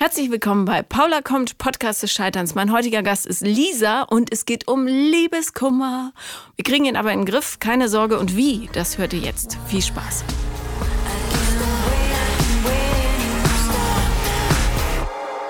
Herzlich 0.00 0.30
willkommen 0.30 0.64
bei 0.64 0.82
Paula 0.84 1.22
kommt, 1.22 1.58
Podcast 1.58 2.04
des 2.04 2.12
Scheiterns. 2.12 2.54
Mein 2.54 2.70
heutiger 2.70 3.02
Gast 3.02 3.26
ist 3.26 3.44
Lisa 3.44 4.02
und 4.02 4.32
es 4.32 4.44
geht 4.44 4.68
um 4.68 4.86
Liebeskummer. 4.86 6.12
Wir 6.54 6.62
kriegen 6.62 6.84
ihn 6.84 6.94
aber 6.94 7.12
in 7.12 7.22
den 7.22 7.26
Griff, 7.26 7.58
keine 7.58 7.88
Sorge. 7.88 8.16
Und 8.20 8.36
wie, 8.36 8.70
das 8.72 8.96
hört 8.96 9.12
ihr 9.12 9.18
jetzt. 9.18 9.58
Viel 9.66 9.82
Spaß. 9.82 10.22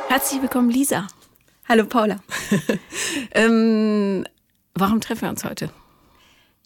Herzlich 0.09 0.41
willkommen, 0.41 0.71
Lisa. 0.71 1.09
Hallo 1.69 1.85
Paula. 1.85 2.21
ähm, 3.33 4.25
warum 4.73 5.03
treffen 5.03 5.23
wir 5.25 5.29
uns 5.29 5.45
heute? 5.45 5.69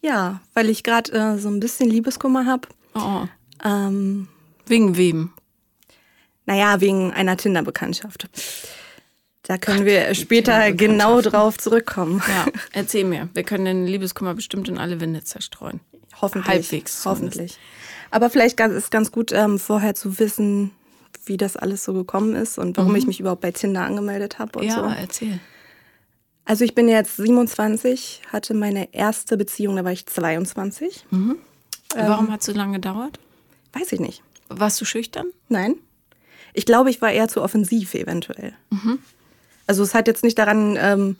Ja, 0.03 0.41
weil 0.55 0.69
ich 0.71 0.85
gerade 0.85 1.11
äh, 1.11 1.39
so 1.39 1.49
ein 1.49 1.59
bisschen 1.59 1.91
Liebeskummer 1.91 2.47
habe. 2.47 2.69
Oh, 2.95 3.27
Ähm, 3.65 4.29
wegen 4.67 4.97
wem? 4.97 5.33
Naja, 6.47 6.81
wegen 6.81 7.13
einer 7.13 7.37
Tinder-Bekanntschaft. 7.37 8.29
Da 9.45 9.59
können 9.59 9.85
wir 9.85 10.15
später 10.15 10.71
genau 10.73 11.21
drauf 11.21 11.59
zurückkommen. 11.59 12.23
Ja, 12.29 12.47
erzähl 12.73 13.05
mir. 13.05 13.29
Wir 13.35 13.43
können 13.43 13.65
den 13.65 13.87
Liebeskummer 13.87 14.35
bestimmt 14.35 14.69
in 14.69 14.79
alle 14.79 15.01
Winde 15.01 15.25
zerstreuen. 15.25 15.81
Hoffentlich. 16.21 16.49
Halbwegs 16.49 17.03
zumindest. 17.03 17.39
Hoffentlich. 17.39 17.59
Aber 18.13 18.31
vielleicht 18.31 18.61
ist 18.61 18.91
ganz 18.91 19.11
gut, 19.11 19.33
ähm, 19.33 19.59
vorher 19.59 19.95
zu 19.95 20.19
wissen, 20.21 20.71
wie 21.25 21.37
das 21.37 21.57
alles 21.57 21.83
so 21.85 21.93
gekommen 21.93 22.35
ist 22.37 22.59
und 22.59 22.77
warum 22.77 22.95
ich 22.95 23.07
mich 23.07 23.19
überhaupt 23.21 23.41
bei 23.41 23.51
Tinder 23.53 23.83
angemeldet 23.85 24.39
habe 24.39 24.59
und 24.59 24.65
Mhm. 24.65 24.71
Ja, 24.71 24.77
so. 24.77 24.95
erzähl. 25.01 25.41
Also 26.45 26.65
ich 26.65 26.75
bin 26.75 26.89
jetzt 26.89 27.17
27, 27.17 28.23
hatte 28.33 28.55
meine 28.55 28.93
erste 28.93 29.37
Beziehung, 29.37 29.77
da 29.77 29.85
war 29.85 29.93
ich 29.93 30.07
22. 30.07 31.05
Warum 31.95 32.31
hat 32.33 32.41
es 32.41 32.47
so 32.47 32.53
lange 32.53 32.75
gedauert? 32.75 33.19
Weiß 33.73 33.93
ich 33.93 34.01
nicht. 34.01 34.23
Warst 34.49 34.81
du 34.81 34.85
schüchtern? 34.85 35.27
Nein. 35.49 35.77
Ich 36.53 36.67
glaube, 36.67 36.91
ich 36.91 37.01
war 37.01 37.11
eher 37.11 37.29
zu 37.29 37.43
offensiv 37.43 37.95
eventuell. 37.95 38.53
Also 39.67 39.83
es 39.83 39.95
hat 39.95 40.07
jetzt 40.07 40.23
nicht 40.23 40.39
daran, 40.39 40.77
ähm, 40.81 41.17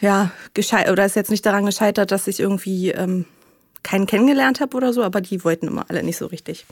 ja, 0.00 0.30
gescheit 0.54 0.90
oder 0.90 1.04
ist 1.04 1.16
jetzt 1.16 1.30
nicht 1.30 1.44
daran 1.46 1.66
gescheitert, 1.66 2.10
dass 2.10 2.26
ich 2.26 2.40
irgendwie 2.40 2.90
ähm, 2.90 3.24
keinen 3.82 4.06
kennengelernt 4.06 4.60
habe 4.60 4.76
oder 4.76 4.92
so, 4.92 5.02
aber 5.02 5.20
die 5.20 5.44
wollten 5.44 5.68
immer 5.68 5.86
alle 5.88 6.02
nicht 6.02 6.16
so 6.16 6.26
richtig. 6.26 6.66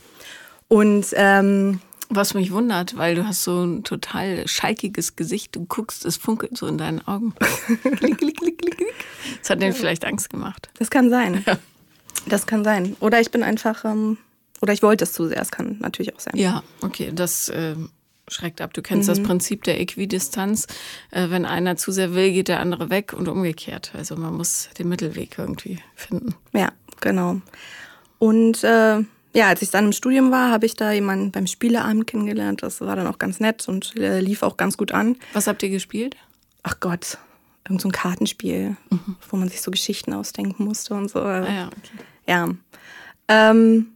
Und 0.67 1.07
ähm, 1.13 1.79
Was 2.09 2.33
mich 2.33 2.51
wundert, 2.51 2.97
weil 2.97 3.15
du 3.15 3.25
hast 3.25 3.43
so 3.43 3.63
ein 3.63 3.83
total 3.83 4.47
schalkiges 4.47 5.15
Gesicht. 5.15 5.55
Du 5.55 5.65
guckst, 5.65 6.05
es 6.05 6.17
funkelt 6.17 6.57
so 6.57 6.67
in 6.67 6.77
deinen 6.77 7.05
Augen. 7.07 7.33
klick, 7.81 8.17
klick, 8.17 8.37
klick, 8.37 8.57
klick, 8.57 8.77
klick. 8.77 8.93
Das 9.41 9.49
hat 9.49 9.61
denen 9.61 9.73
vielleicht 9.73 10.05
Angst 10.05 10.29
gemacht. 10.29 10.69
das 10.77 10.89
kann 10.89 11.09
sein. 11.09 11.45
Das 12.27 12.45
kann 12.47 12.63
sein. 12.63 12.95
Oder 12.99 13.21
ich 13.21 13.31
bin 13.31 13.43
einfach, 13.43 13.85
ähm, 13.85 14.17
oder 14.61 14.73
ich 14.73 14.83
wollte 14.83 15.03
es 15.03 15.13
zu 15.13 15.27
sehr. 15.27 15.37
Das 15.37 15.51
kann 15.51 15.77
natürlich 15.79 16.15
auch 16.15 16.19
sein. 16.19 16.33
Ja, 16.35 16.63
okay, 16.81 17.11
das 17.13 17.51
ähm, 17.53 17.89
schreckt 18.27 18.61
ab. 18.61 18.73
Du 18.73 18.81
kennst 18.81 19.09
das 19.09 19.21
Prinzip 19.21 19.63
der 19.63 19.79
Äquidistanz. 19.79 20.67
Äh, 21.11 21.29
wenn 21.29 21.45
einer 21.45 21.77
zu 21.77 21.91
sehr 21.91 22.13
will, 22.13 22.31
geht 22.31 22.47
der 22.47 22.59
andere 22.59 22.89
weg 22.89 23.13
und 23.13 23.27
umgekehrt. 23.27 23.91
Also 23.95 24.15
man 24.15 24.33
muss 24.33 24.69
den 24.77 24.89
Mittelweg 24.89 25.37
irgendwie 25.37 25.79
finden. 25.95 26.35
Ja, 26.53 26.71
genau. 26.99 27.41
Und 28.19 28.63
äh, 28.63 29.03
ja, 29.33 29.47
als 29.47 29.61
ich 29.61 29.69
dann 29.69 29.85
im 29.85 29.91
Studium 29.91 30.31
war, 30.31 30.51
habe 30.51 30.65
ich 30.65 30.75
da 30.75 30.91
jemanden 30.91 31.31
beim 31.31 31.47
Spieleabend 31.47 32.07
kennengelernt. 32.07 32.63
Das 32.63 32.81
war 32.81 32.95
dann 32.95 33.07
auch 33.07 33.19
ganz 33.19 33.39
nett 33.39 33.67
und 33.67 33.95
äh, 33.97 34.19
lief 34.19 34.43
auch 34.43 34.57
ganz 34.57 34.77
gut 34.77 34.91
an. 34.91 35.15
Was 35.33 35.47
habt 35.47 35.61
ihr 35.63 35.69
gespielt? 35.69 36.15
Ach 36.63 36.79
Gott, 36.79 37.17
irgend 37.65 37.81
so 37.81 37.87
ein 37.87 37.91
Kartenspiel, 37.91 38.75
wo 39.29 39.37
man 39.37 39.47
sich 39.47 39.61
so 39.61 39.71
Geschichten 39.71 40.13
ausdenken 40.13 40.65
musste 40.65 40.95
und 40.95 41.09
so. 41.09 41.19
Ah 41.19 41.47
ja, 41.47 41.67
okay. 41.67 42.03
Ja. 42.27 42.49
Ähm, 43.27 43.87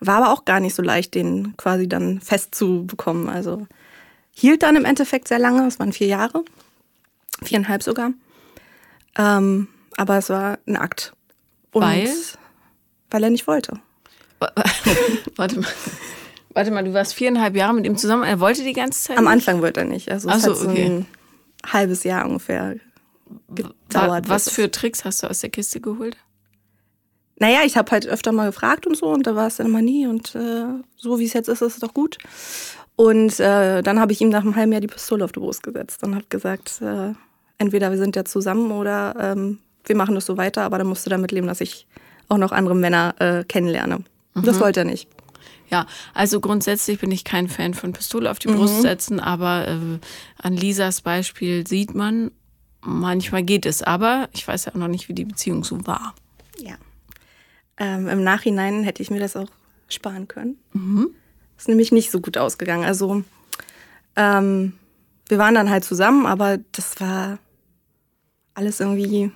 war 0.00 0.16
aber 0.16 0.32
auch 0.32 0.44
gar 0.44 0.60
nicht 0.60 0.74
so 0.74 0.82
leicht, 0.82 1.14
den 1.14 1.56
quasi 1.56 1.88
dann 1.88 2.20
festzubekommen. 2.20 3.28
Also 3.28 3.66
hielt 4.32 4.62
dann 4.62 4.76
im 4.76 4.84
Endeffekt 4.84 5.28
sehr 5.28 5.38
lange, 5.38 5.66
es 5.66 5.78
waren 5.78 5.92
vier 5.92 6.06
Jahre, 6.06 6.44
viereinhalb 7.42 7.82
sogar. 7.82 8.12
Ähm, 9.16 9.68
aber 9.96 10.18
es 10.18 10.30
war 10.30 10.58
ein 10.66 10.76
Akt. 10.76 11.12
Und 11.72 11.82
Weil? 11.82 12.08
Weil 13.10 13.24
er 13.24 13.30
nicht 13.30 13.46
wollte. 13.46 13.80
Warte 15.36 15.60
mal. 15.60 15.70
Warte 16.54 16.70
mal, 16.70 16.84
du 16.84 16.92
warst 16.92 17.14
viereinhalb 17.14 17.56
Jahre 17.56 17.74
mit 17.74 17.86
ihm 17.86 17.96
zusammen. 17.96 18.24
Er 18.24 18.40
wollte 18.40 18.64
die 18.64 18.72
ganze 18.72 19.00
Zeit. 19.00 19.18
Am 19.18 19.24
nicht? 19.24 19.32
Anfang 19.32 19.60
wollte 19.60 19.80
er 19.80 19.86
nicht. 19.86 20.10
Also 20.10 20.28
es 20.28 20.42
so, 20.42 20.50
hat 20.50 20.56
so 20.56 20.68
okay. 20.68 20.84
ein 20.86 21.06
halbes 21.66 22.04
Jahr 22.04 22.24
ungefähr 22.24 22.76
gedauert. 23.48 24.28
Was 24.28 24.50
für 24.50 24.70
Tricks 24.70 25.04
hast 25.04 25.22
du 25.22 25.28
aus 25.28 25.40
der 25.40 25.50
Kiste 25.50 25.80
geholt? 25.80 26.16
Naja, 27.40 27.60
ich 27.64 27.76
habe 27.76 27.90
halt 27.90 28.06
öfter 28.06 28.32
mal 28.32 28.46
gefragt 28.46 28.86
und 28.86 28.96
so 28.96 29.06
und 29.06 29.26
da 29.26 29.36
war 29.36 29.46
es 29.46 29.56
dann 29.56 29.66
immer 29.66 29.82
nie 29.82 30.06
und 30.06 30.34
äh, 30.34 30.64
so 30.96 31.18
wie 31.18 31.24
es 31.24 31.32
jetzt 31.32 31.48
ist, 31.48 31.62
ist 31.62 31.74
es 31.74 31.80
doch 31.80 31.94
gut. 31.94 32.18
Und 32.96 33.38
äh, 33.38 33.82
dann 33.82 34.00
habe 34.00 34.12
ich 34.12 34.20
ihm 34.20 34.28
nach 34.28 34.42
einem 34.42 34.56
halben 34.56 34.72
Jahr 34.72 34.80
die 34.80 34.88
Pistole 34.88 35.24
auf 35.24 35.32
die 35.32 35.38
Brust 35.38 35.62
gesetzt 35.62 36.02
und 36.02 36.16
habe 36.16 36.26
gesagt, 36.28 36.82
äh, 36.82 37.12
entweder 37.58 37.90
wir 37.90 37.98
sind 37.98 38.16
ja 38.16 38.24
zusammen 38.24 38.72
oder 38.72 39.14
ähm, 39.20 39.58
wir 39.84 39.96
machen 39.96 40.16
das 40.16 40.26
so 40.26 40.36
weiter, 40.36 40.62
aber 40.62 40.78
dann 40.78 40.88
musst 40.88 41.06
du 41.06 41.10
damit 41.10 41.30
leben, 41.30 41.46
dass 41.46 41.60
ich 41.60 41.86
auch 42.28 42.38
noch 42.38 42.52
andere 42.52 42.74
Männer 42.74 43.14
äh, 43.20 43.44
kennenlerne. 43.44 44.04
Das 44.34 44.60
wollte 44.60 44.80
er 44.80 44.84
nicht. 44.84 45.08
Ja, 45.70 45.86
also 46.14 46.40
grundsätzlich 46.40 46.98
bin 46.98 47.10
ich 47.10 47.24
kein 47.24 47.48
Fan 47.48 47.74
von 47.74 47.92
Pistole 47.92 48.30
auf 48.30 48.38
die 48.38 48.48
Brust 48.48 48.82
setzen, 48.82 49.20
aber 49.20 49.68
äh, 49.68 49.98
an 50.42 50.54
Lisas 50.54 51.00
Beispiel 51.02 51.66
sieht 51.66 51.94
man, 51.94 52.30
manchmal 52.80 53.42
geht 53.42 53.66
es. 53.66 53.82
Aber 53.82 54.28
ich 54.32 54.46
weiß 54.46 54.66
ja 54.66 54.72
auch 54.72 54.76
noch 54.76 54.88
nicht, 54.88 55.08
wie 55.08 55.14
die 55.14 55.24
Beziehung 55.24 55.64
so 55.64 55.86
war. 55.86 56.14
Ja. 56.58 56.76
Ähm, 57.78 58.08
Im 58.08 58.24
Nachhinein 58.24 58.82
hätte 58.82 59.02
ich 59.02 59.10
mir 59.10 59.20
das 59.20 59.36
auch 59.36 59.48
sparen 59.88 60.28
können. 60.28 60.58
Mhm. 60.72 61.10
Ist 61.56 61.68
nämlich 61.68 61.92
nicht 61.92 62.10
so 62.10 62.20
gut 62.20 62.36
ausgegangen. 62.38 62.84
Also 62.84 63.22
ähm, 64.16 64.74
wir 65.28 65.38
waren 65.38 65.54
dann 65.54 65.70
halt 65.70 65.84
zusammen, 65.84 66.26
aber 66.26 66.58
das 66.72 67.00
war 67.00 67.38
alles 68.54 68.80
irgendwie 68.80 69.30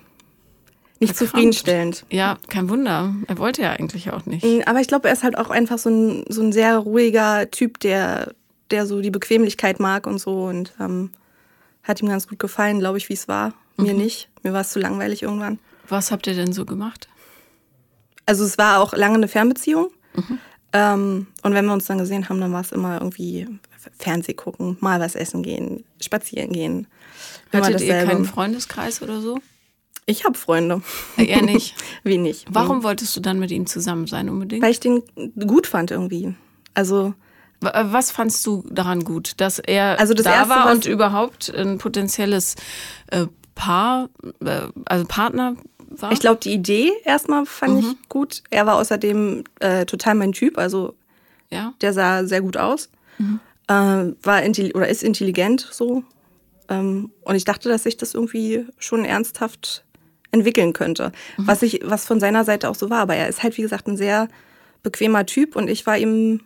nicht 1.01 1.17
Verkrampft. 1.17 1.19
zufriedenstellend. 1.19 2.05
Ja, 2.11 2.39
kein 2.49 2.69
Wunder. 2.69 3.15
Er 3.27 3.39
wollte 3.39 3.63
ja 3.63 3.71
eigentlich 3.73 4.11
auch 4.13 4.25
nicht. 4.27 4.45
Mm, 4.45 4.61
Aber 4.67 4.81
ich 4.81 4.89
glaube, 4.89 5.09
er 5.09 5.15
ist 5.15 5.23
halt 5.25 5.37
auch 5.37 5.51
einfach 5.51 5.79
so 5.79 5.91
ein, 5.91 6.25
so 6.29 6.43
ein 6.43 6.53
sehr 6.53 6.79
ruhiger 6.79 7.51
Typ, 7.51 7.81
der, 7.81 8.35
der 8.71 8.87
so 8.87 9.01
die 9.01 9.11
Bequemlichkeit 9.11 9.81
mag 9.81 10.07
und 10.07 10.19
so. 10.19 10.45
Und 10.45 10.73
ähm, 10.81 11.11
hat 11.83 12.01
ihm 12.01 12.09
ganz 12.09 12.29
gut 12.29 12.39
gefallen, 12.39 12.79
glaube 12.79 12.99
ich, 12.99 13.09
wie 13.09 13.15
es 13.15 13.27
war. 13.29 13.53
Mir 13.77 13.95
nicht. 13.95 14.29
Mir 14.43 14.53
war 14.53 14.61
es 14.61 14.71
zu 14.71 14.79
langweilig 14.79 15.23
irgendwann. 15.23 15.59
Was 15.89 16.13
habt 16.13 16.27
ihr 16.29 16.35
denn 16.35 16.53
so 16.53 16.65
gemacht? 16.65 17.09
Also 18.27 18.45
es 18.45 18.59
war 18.59 18.81
auch 18.81 18.93
lange 18.93 19.17
eine 19.17 19.29
Fernbeziehung. 19.29 19.91
Ähm, 20.73 21.27
und 21.43 21.55
wenn 21.55 21.67
wir 21.67 21.73
uns 21.73 21.87
dann 21.87 21.99
gesehen 21.99 22.29
haben, 22.29 22.41
dann 22.41 22.53
war 22.53 22.61
es 22.61 22.73
immer 22.73 22.95
irgendwie 23.01 23.47
Fernseh 23.99 24.35
gucken, 24.35 24.77
mal 24.81 25.01
was 25.01 25.15
essen 25.15 25.43
gehen, 25.43 25.85
spazieren 26.01 26.53
gehen. 26.53 26.87
Hattet 27.53 27.81
ihr 27.81 28.05
keinen 28.05 28.25
Freundeskreis 28.25 29.03
oder 29.03 29.21
so? 29.21 29.39
Ich 30.07 30.25
habe 30.25 30.37
Freunde. 30.37 30.83
Er 31.17 31.43
nicht. 31.43 31.75
Wenig. 32.03 32.47
Warum 32.51 32.83
wolltest 32.83 33.17
du 33.17 33.21
dann 33.21 33.39
mit 33.39 33.51
ihm 33.51 33.67
zusammen 33.67 34.07
sein 34.07 34.29
unbedingt? 34.29 34.63
Weil 34.63 34.73
ich 34.73 34.81
den 34.81 35.03
gut 35.47 35.67
fand 35.67 35.91
irgendwie. 35.91 36.35
Also 36.75 37.15
äh, 37.63 37.85
Was 37.85 38.11
fandst 38.11 38.45
du 38.47 38.65
daran 38.69 39.05
gut, 39.05 39.35
dass 39.41 39.59
er 39.59 40.01
Also 40.01 40.15
das 40.15 40.25
da 40.25 40.35
Erste, 40.35 40.51
war 40.51 40.73
und 40.73 40.87
überhaupt 40.87 41.55
ein 41.55 41.79
potenzielles 41.79 42.57
äh, 43.09 43.27
Paar, 43.55 44.09
äh, 44.45 44.63
also 44.87 45.05
Partner 45.07 45.57
war? 46.01 46.13
ich 46.13 46.21
glaube, 46.21 46.41
die 46.41 46.53
Idee 46.53 46.93
erstmal 47.05 47.47
fand 47.47 47.81
ich 47.81 48.09
gut. 48.09 48.43
Er 48.51 48.67
war 48.67 48.77
außerdem 48.77 49.45
äh, 49.61 49.85
total 49.87 50.15
mein 50.15 50.33
Typ. 50.33 50.59
Also 50.59 50.95
ja. 51.51 51.75
der 51.81 51.93
sah 51.93 52.25
sehr 52.25 52.41
gut 52.41 52.57
aus. 52.57 52.91
Äh, 53.69 53.73
war 54.23 54.43
oder 54.75 54.89
ist 54.89 55.03
intelligent 55.03 55.69
so. 55.71 56.03
Ähm, 56.69 57.11
und 57.23 57.35
ich 57.35 57.45
dachte, 57.45 57.69
dass 57.69 57.85
sich 57.85 57.97
das 57.97 58.15
irgendwie 58.15 58.67
schon 58.79 59.05
ernsthaft 59.05 59.85
entwickeln 60.31 60.73
könnte. 60.73 61.13
Was 61.37 61.63
ich, 61.63 61.81
was 61.85 62.07
von 62.07 62.19
seiner 62.19 62.45
Seite 62.45 62.69
auch 62.69 62.75
so 62.75 62.91
war. 62.91 63.01
Aber 63.01 63.15
er 63.15 63.29
ist 63.29 63.43
halt, 63.43 63.57
wie 63.59 63.63
gesagt, 63.63 63.87
ein 63.87 63.97
sehr 63.97 64.29
bequemer 64.83 65.27
Typ 65.27 65.55
und 65.55 65.69
ich 65.69 65.87
war 65.87 65.97
ihm. 65.97 66.41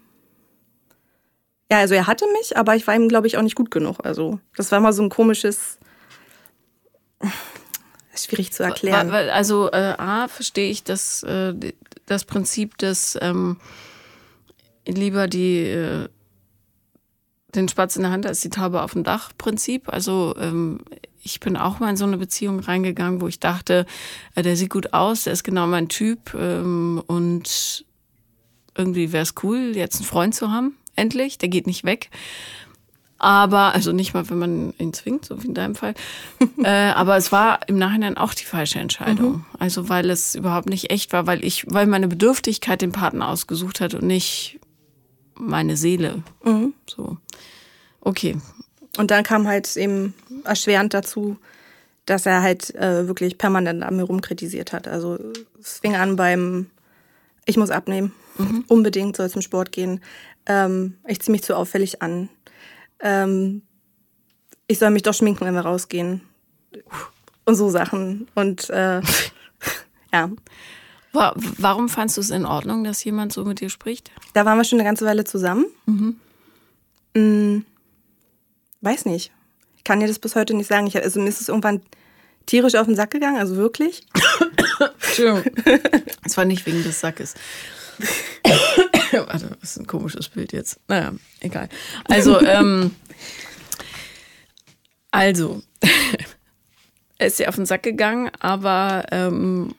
Ja, 1.71 1.79
also 1.79 1.95
er 1.95 2.07
hatte 2.07 2.27
mich, 2.39 2.57
aber 2.57 2.77
ich 2.77 2.87
war 2.87 2.95
ihm, 2.95 3.09
glaube 3.09 3.27
ich, 3.27 3.37
auch 3.39 3.43
nicht 3.43 3.57
gut 3.57 3.71
genug. 3.73 3.99
Also, 4.05 4.39
das 4.57 4.71
war 4.71 4.81
mal 4.81 4.93
so 4.93 5.03
ein 5.03 5.09
komisches. 5.09 5.79
Schwierig 8.19 8.53
zu 8.53 8.63
erklären. 8.63 9.11
Also 9.11 9.71
äh, 9.71 9.95
A, 9.99 10.29
verstehe 10.29 10.71
ich 10.71 10.85
das, 10.85 11.23
äh, 11.23 11.55
das 12.07 12.25
Prinzip 12.25 12.79
des 12.79 13.19
ähm, 13.21 13.59
lieber 14.87 15.27
die 15.29 15.59
äh, 15.59 16.09
den 17.55 17.69
Spatz 17.69 17.97
in 17.97 18.03
der 18.03 18.11
Hand 18.11 18.27
als 18.27 18.41
die 18.41 18.51
Taube 18.51 18.83
auf 18.83 18.93
dem 18.93 19.03
Dach 19.03 19.33
Prinzip. 19.37 19.89
Also 19.89 20.35
ähm, 20.39 20.81
ich 21.23 21.41
bin 21.41 21.57
auch 21.57 21.81
mal 21.81 21.91
in 21.91 21.97
so 21.97 22.05
eine 22.05 22.19
Beziehung 22.19 22.61
reingegangen, 22.61 23.21
wo 23.21 23.29
ich 23.29 23.41
dachte, 23.41 23.87
äh, 24.35 24.43
der 24.43 24.57
sieht 24.57 24.71
gut 24.71 24.93
aus, 24.93 25.25
der 25.25 25.33
ist 25.33 25.43
genau 25.43 25.67
mein 25.67 25.89
Typ 25.89 26.35
ähm, 26.35 27.03
und 27.07 27.85
irgendwie 28.77 29.13
wäre 29.13 29.23
es 29.23 29.35
cool, 29.43 29.73
jetzt 29.75 29.97
einen 29.97 30.05
Freund 30.05 30.35
zu 30.35 30.51
haben, 30.51 30.77
endlich, 30.95 31.39
der 31.39 31.49
geht 31.49 31.67
nicht 31.67 31.85
weg. 31.85 32.11
Aber, 33.19 33.75
also 33.75 33.93
nicht 33.93 34.13
mal, 34.13 34.29
wenn 34.29 34.39
man 34.39 34.75
ihn 34.79 34.93
zwingt, 34.93 35.25
so 35.25 35.43
wie 35.43 35.49
in 35.49 35.55
deinem 35.55 35.75
Fall. 35.75 35.95
äh, 36.63 36.69
aber 36.69 37.17
es 37.17 37.33
war 37.33 37.61
im 37.67 37.79
Nachhinein 37.79 38.17
auch 38.17 38.35
die 38.35 38.45
falsche 38.45 38.79
Entscheidung. 38.79 39.47
Also, 39.59 39.89
weil 39.89 40.11
es 40.11 40.35
überhaupt 40.35 40.69
nicht 40.69 40.91
echt 40.91 41.13
war, 41.13 41.27
weil 41.27 41.45
ich, 41.45 41.65
weil 41.69 41.87
meine 41.87 42.09
Bedürftigkeit 42.09 42.83
den 42.83 42.93
Partner 42.93 43.29
ausgesucht 43.29 43.81
hat 43.81 43.95
und 43.95 44.07
nicht 44.07 44.61
meine 45.35 45.77
Seele. 45.77 46.23
So. 46.87 47.17
Okay. 48.01 48.37
Und 48.99 49.11
dann 49.11 49.25
kam 49.25 49.47
halt 49.47 49.77
eben 49.77 50.15
erschwerend 50.45 50.95
dazu, 50.95 51.37
dass 52.07 52.25
er 52.25 52.43
halt 52.43 52.75
äh, 52.75 53.09
wirklich 53.09 53.37
permanent 53.37 53.83
an 53.83 53.97
mir 53.97 54.05
rumkritisiert 54.05 54.73
hat. 54.73 54.89
Also 54.89 55.19
es 55.61 55.81
fing 55.81 55.97
an 55.97 56.17
beim, 56.17 56.67
ich 57.45 57.57
muss 57.57 57.71
abnehmen, 57.71 58.13
mhm. 58.39 58.65
unbedingt 58.69 59.17
soll 59.17 59.29
zum 59.29 59.43
Sport 59.43 59.73
gehen. 59.73 60.01
Ähm, 60.47 60.95
ich 61.07 61.21
ziehe 61.21 61.33
mich 61.33 61.43
zu 61.43 61.57
auffällig 61.57 62.03
an. 62.03 62.29
Ähm, 63.01 63.63
ich 64.67 64.79
soll 64.79 64.91
mich 64.91 65.03
doch 65.03 65.15
schminken, 65.15 65.45
wenn 65.45 65.55
wir 65.55 65.61
rausgehen. 65.61 66.23
Und 67.45 67.55
so 67.55 67.71
Sachen. 67.71 68.29
Und 68.35 68.69
äh, 68.71 69.01
ja. 70.13 70.31
Warum 71.13 71.89
fandst 71.89 72.19
du 72.19 72.21
es 72.21 72.31
in 72.31 72.45
Ordnung, 72.45 72.85
dass 72.85 73.03
jemand 73.03 73.33
so 73.33 73.45
mit 73.45 73.61
dir 73.61 73.71
spricht? 73.71 74.11
Da 74.35 74.45
waren 74.45 74.59
wir 74.59 74.65
schon 74.65 74.79
eine 74.79 74.87
ganze 74.87 75.07
Weile 75.07 75.25
zusammen. 75.25 75.65
Mhm. 75.87 76.17
Hm, 77.15 77.65
weiß 78.83 79.07
nicht. 79.07 79.33
Ich 79.79 79.85
kann 79.85 80.01
dir 80.01 80.09
das 80.09 80.19
bis 80.19 80.37
heute 80.37 80.53
nicht 80.53 80.67
sagen. 80.67 80.87
Ich, 80.87 80.97
also 80.97 81.21
mir 81.21 81.29
ist 81.29 81.41
es 81.41 81.49
irgendwann 81.49 81.81
tierisch 82.45 82.75
auf 82.75 82.87
den 82.87 82.97
Sack 82.97 83.13
gegangen, 83.13 83.39
also 83.39 83.57
wirklich. 83.57 84.07
Entschuldigung. 85.07 85.45
Es 86.25 86.37
war 86.37 86.45
nicht 86.45 86.67
wegen 86.67 86.83
des 86.83 87.01
Sackes. 87.01 87.35
Warte, 89.13 89.57
das 89.61 89.71
ist 89.71 89.79
ein 89.79 89.87
komisches 89.87 90.29
Bild 90.29 90.53
jetzt. 90.53 90.79
Naja, 90.89 91.13
egal. 91.41 91.69
Also, 92.05 92.41
ähm, 92.41 92.95
also, 95.11 95.63
er 97.19 97.27
ist 97.29 97.39
ja 97.39 97.49
auf 97.49 97.57
den 97.57 97.67
Sack 97.67 97.83
gegangen, 97.83 98.31
aber 98.41 99.07
ähm, 99.11 99.75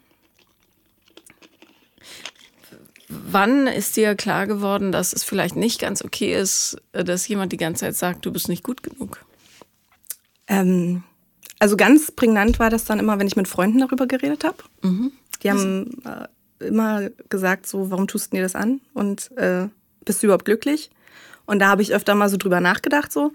wann 3.09 3.67
ist 3.67 3.95
dir 3.95 4.15
klar 4.15 4.47
geworden, 4.47 4.91
dass 4.91 5.13
es 5.13 5.23
vielleicht 5.23 5.55
nicht 5.55 5.79
ganz 5.79 6.03
okay 6.03 6.33
ist, 6.33 6.77
dass 6.91 7.27
jemand 7.27 7.51
die 7.51 7.57
ganze 7.57 7.81
Zeit 7.81 7.95
sagt, 7.95 8.25
du 8.25 8.31
bist 8.31 8.49
nicht 8.49 8.63
gut 8.63 8.83
genug? 8.83 9.25
Ähm, 10.47 11.03
also 11.59 11.77
ganz 11.77 12.11
prägnant 12.11 12.59
war 12.59 12.69
das 12.69 12.85
dann 12.85 12.99
immer, 12.99 13.19
wenn 13.19 13.27
ich 13.27 13.35
mit 13.35 13.47
Freunden 13.47 13.79
darüber 13.79 14.07
geredet 14.07 14.43
habe. 14.43 14.57
Mhm. 14.81 15.11
Die 15.43 15.51
haben 15.51 16.01
äh, 16.05 16.27
immer 16.59 17.09
gesagt, 17.29 17.67
so, 17.67 17.91
warum 17.91 18.07
tust 18.07 18.31
du 18.31 18.37
dir 18.37 18.43
das 18.43 18.55
an? 18.55 18.81
Und 18.93 19.31
äh, 19.37 19.67
bist 20.05 20.21
du 20.21 20.27
überhaupt 20.27 20.45
glücklich? 20.45 20.89
Und 21.45 21.59
da 21.59 21.67
habe 21.67 21.81
ich 21.81 21.93
öfter 21.93 22.15
mal 22.15 22.29
so 22.29 22.37
drüber 22.37 22.59
nachgedacht, 22.59 23.11
so. 23.11 23.31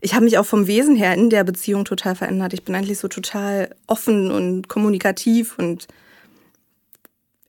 Ich 0.00 0.12
habe 0.12 0.24
mich 0.24 0.36
auch 0.36 0.44
vom 0.44 0.66
Wesen 0.66 0.96
her 0.96 1.14
in 1.14 1.30
der 1.30 1.44
Beziehung 1.44 1.86
total 1.86 2.14
verändert. 2.14 2.52
Ich 2.52 2.62
bin 2.62 2.74
eigentlich 2.74 2.98
so 2.98 3.08
total 3.08 3.74
offen 3.86 4.30
und 4.30 4.68
kommunikativ 4.68 5.58
und 5.58 5.88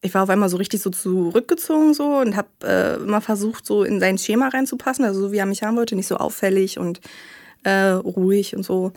ich 0.01 0.13
war 0.13 0.23
auf 0.23 0.29
einmal 0.29 0.47
so 0.47 0.57
richtig 0.57 0.81
so 0.81 0.89
zurückgezogen 0.89 1.93
so 1.93 2.17
und 2.17 2.37
habe 2.37 2.47
äh, 2.63 2.95
immer 2.95 3.19
versucht, 3.19 3.65
so 3.65 3.83
in 3.83 3.99
sein 3.99 4.17
Schema 4.17 4.47
reinzupassen, 4.47 5.03
also 5.03 5.19
so 5.19 5.31
wie 5.31 5.37
er 5.37 5.45
mich 5.45 5.63
haben 5.63 5.75
wollte, 5.75 5.95
nicht 5.95 6.07
so 6.07 6.15
auffällig 6.15 6.79
und 6.79 7.01
äh, 7.63 7.89
ruhig 7.89 8.55
und 8.55 8.63
so. 8.63 8.93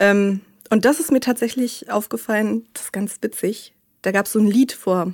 Ähm, 0.00 0.40
und 0.70 0.84
das 0.84 0.98
ist 0.98 1.12
mir 1.12 1.20
tatsächlich 1.20 1.90
aufgefallen, 1.90 2.66
das 2.72 2.84
ist 2.84 2.92
ganz 2.92 3.18
witzig. 3.20 3.74
Da 4.02 4.10
gab 4.10 4.26
es 4.26 4.32
so 4.32 4.40
ein 4.40 4.46
Lied 4.46 4.72
vor 4.72 5.12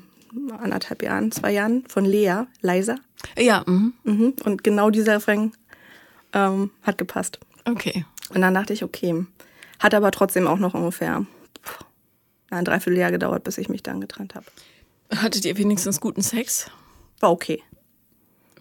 anderthalb 0.59 1.03
Jahren, 1.03 1.33
zwei 1.33 1.53
Jahren 1.53 1.85
von 1.87 2.05
Lea, 2.05 2.45
Leiser. 2.61 2.97
Ja. 3.39 3.65
Mhm. 3.67 3.95
Mhm. 4.05 4.35
Und 4.45 4.65
genau 4.65 4.91
dieser 4.91 5.17
Refrain 5.17 5.53
ähm, 6.33 6.71
hat 6.83 6.99
gepasst. 6.99 7.41
Okay. 7.65 8.05
Und 8.35 8.41
dann 8.41 8.55
dachte 8.55 8.73
ich, 8.73 8.85
okay. 8.85 9.27
Hat 9.79 9.95
aber 9.95 10.11
trotzdem 10.11 10.47
auch 10.47 10.59
noch 10.59 10.75
ungefähr 10.75 11.27
ein 12.51 12.65
Dreivierteljahr 12.65 13.11
gedauert, 13.11 13.45
bis 13.45 13.59
ich 13.59 13.69
mich 13.69 13.83
dann 13.83 14.01
getrennt 14.01 14.35
habe. 14.35 14.47
Hattet 15.15 15.45
ihr 15.45 15.57
wenigstens 15.57 16.01
guten 16.01 16.23
Sex? 16.23 16.71
War 17.21 17.33
okay. 17.33 17.63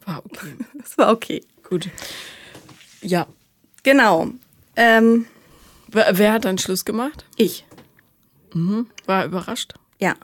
War 0.05 0.23
okay. 0.25 0.55
Es 0.83 0.97
war 0.97 1.11
okay. 1.11 1.43
Gut. 1.63 1.89
Ja. 3.01 3.27
Genau. 3.83 4.29
Ähm, 4.75 5.25
wer, 5.87 6.17
wer, 6.17 6.33
hat 6.33 6.45
dann 6.45 6.57
Schluss 6.57 6.85
gemacht? 6.85 7.25
Ich. 7.35 7.65
Mhm. 8.53 8.87
War 9.05 9.25
überrascht? 9.25 9.73
Ja. 9.99 10.15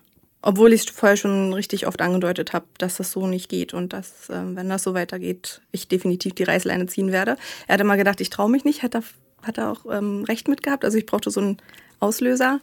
Obwohl 0.48 0.74
ich 0.74 0.82
es 0.82 0.90
vorher 0.92 1.18
schon 1.18 1.54
richtig 1.54 1.88
oft 1.88 2.04
angedeutet 2.04 2.54
habe, 2.54 2.68
dass 2.78 2.98
das 2.98 3.12
so 3.12 3.26
nicht 3.26 3.50
geht 3.50 3.74
und 3.74 3.94
dass, 3.94 4.30
äh, 4.30 4.56
wenn 4.56 4.70
das 4.70 4.84
so 4.84 4.94
weitergeht, 4.94 5.62
ich 5.72 5.88
definitiv 5.88 6.36
die 6.36 6.44
Reißleine 6.44 6.86
ziehen 6.86 7.12
werde. 7.12 7.36
Er 7.66 7.74
hatte 7.74 7.84
mal 7.84 7.98
gedacht, 7.98 8.22
ich 8.22 8.30
traue 8.30 8.52
mich 8.52 8.64
nicht, 8.64 8.84
hat 8.84 8.94
er, 8.94 9.02
hat 9.42 9.58
er 9.58 9.72
auch 9.72 9.88
ähm, 9.92 10.24
recht 10.24 10.48
mit 10.48 10.62
gehabt. 10.62 10.86
Also 10.86 11.00
ich 11.00 11.08
brauchte 11.08 11.32
so 11.32 11.42
einen 11.42 11.58
Auslöser. 12.00 12.60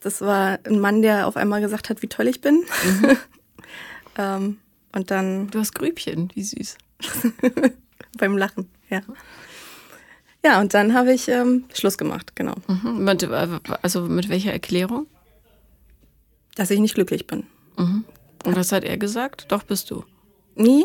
Das 0.00 0.22
war 0.22 0.58
ein 0.64 0.80
Mann, 0.80 1.02
der 1.02 1.26
auf 1.26 1.36
einmal 1.36 1.60
gesagt 1.60 1.90
hat, 1.90 2.00
wie 2.00 2.08
toll 2.08 2.28
ich 2.28 2.40
bin. 2.40 2.64
Mhm. 2.82 3.16
ähm, 4.16 4.58
und 4.94 5.10
dann. 5.10 5.50
Du 5.50 5.58
hast 5.58 5.74
Grübchen, 5.74 6.30
wie 6.32 6.44
süß. 6.44 6.78
beim 8.16 8.38
Lachen, 8.38 8.70
ja. 8.88 9.02
Ja, 10.42 10.62
und 10.62 10.72
dann 10.72 10.94
habe 10.94 11.12
ich 11.12 11.28
ähm, 11.28 11.64
Schluss 11.74 11.98
gemacht, 11.98 12.34
genau. 12.36 12.54
Mhm. 12.68 13.06
Also 13.82 14.06
mit 14.06 14.30
welcher 14.30 14.52
Erklärung? 14.52 15.06
Dass 16.54 16.70
ich 16.70 16.80
nicht 16.80 16.94
glücklich 16.94 17.26
bin. 17.26 17.46
Mhm. 17.76 18.04
Und 18.44 18.56
was 18.56 18.72
hat 18.72 18.84
er 18.84 18.98
gesagt? 18.98 19.46
Doch 19.48 19.62
bist 19.62 19.90
du. 19.90 20.04
Nie. 20.54 20.84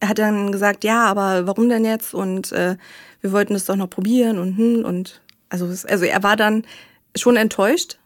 Er 0.00 0.08
hat 0.08 0.18
dann 0.18 0.50
gesagt, 0.50 0.84
ja, 0.84 1.04
aber 1.04 1.46
warum 1.46 1.68
denn 1.68 1.84
jetzt? 1.84 2.14
Und 2.14 2.50
äh, 2.52 2.76
wir 3.20 3.32
wollten 3.32 3.54
es 3.54 3.66
doch 3.66 3.76
noch 3.76 3.88
probieren 3.88 4.38
und 4.38 4.56
hm, 4.56 4.84
und 4.84 5.22
also, 5.48 5.66
also 5.66 6.04
er 6.04 6.22
war 6.22 6.36
dann 6.36 6.64
schon 7.14 7.36
enttäuscht, 7.36 7.98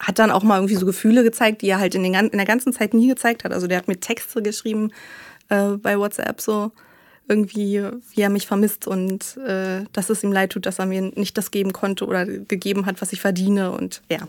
hat 0.00 0.18
dann 0.18 0.30
auch 0.30 0.42
mal 0.42 0.56
irgendwie 0.56 0.76
so 0.76 0.86
Gefühle 0.86 1.22
gezeigt, 1.22 1.62
die 1.62 1.68
er 1.68 1.78
halt 1.78 1.94
in, 1.94 2.02
den, 2.02 2.14
in 2.14 2.36
der 2.36 2.46
ganzen 2.46 2.72
Zeit 2.72 2.92
nie 2.92 3.08
gezeigt 3.08 3.44
hat. 3.44 3.52
Also 3.52 3.66
der 3.66 3.78
hat 3.78 3.88
mir 3.88 4.00
Texte 4.00 4.42
geschrieben 4.42 4.92
äh, 5.48 5.72
bei 5.72 5.98
WhatsApp 5.98 6.40
so 6.40 6.72
irgendwie, 7.28 7.82
wie 8.14 8.20
er 8.20 8.30
mich 8.30 8.46
vermisst 8.46 8.86
und 8.88 9.36
äh, 9.36 9.84
dass 9.92 10.10
es 10.10 10.24
ihm 10.24 10.32
leid 10.32 10.50
tut, 10.50 10.66
dass 10.66 10.80
er 10.80 10.86
mir 10.86 11.02
nicht 11.02 11.38
das 11.38 11.50
geben 11.52 11.72
konnte 11.72 12.04
oder 12.06 12.26
gegeben 12.26 12.86
hat, 12.86 13.00
was 13.00 13.12
ich 13.12 13.20
verdiene 13.20 13.70
und 13.70 14.02
ja. 14.10 14.26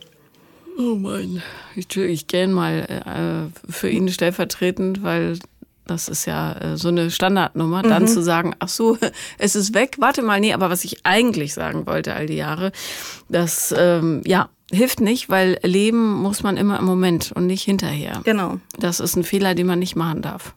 Oh 0.77 0.95
Mann, 0.95 1.41
ich 1.75 1.95
ich 1.97 2.27
gern 2.27 2.53
mal 2.53 3.50
äh, 3.65 3.71
für 3.71 3.89
ihn 3.89 4.09
stellvertretend, 4.09 5.03
weil 5.03 5.38
das 5.85 6.07
ist 6.07 6.25
ja 6.25 6.53
äh, 6.53 6.77
so 6.77 6.88
eine 6.88 7.12
Standardnummer, 7.12 7.83
dann 7.83 8.03
mhm. 8.03 8.07
zu 8.07 8.21
sagen, 8.21 8.56
ach 8.59 8.69
so, 8.69 8.97
es 9.38 9.56
ist 9.56 9.73
weg, 9.73 9.97
warte 10.00 10.21
mal, 10.21 10.39
nee, 10.39 10.53
aber 10.53 10.69
was 10.69 10.83
ich 10.83 11.06
eigentlich 11.06 11.53
sagen 11.53 11.85
wollte 11.85 12.13
all 12.13 12.27
die 12.27 12.35
Jahre, 12.35 12.71
dass 13.29 13.73
ähm, 13.77 14.21
ja, 14.25 14.50
hilft 14.71 15.01
nicht, 15.01 15.29
weil 15.29 15.59
leben 15.63 16.13
muss 16.13 16.44
man 16.44 16.57
immer 16.57 16.79
im 16.79 16.85
Moment 16.85 17.31
und 17.33 17.47
nicht 17.47 17.63
hinterher. 17.63 18.21
Genau. 18.23 18.59
Das 18.79 19.00
ist 19.00 19.15
ein 19.15 19.23
Fehler, 19.23 19.56
den 19.56 19.68
man 19.68 19.79
nicht 19.79 19.95
machen 19.95 20.21
darf. 20.21 20.56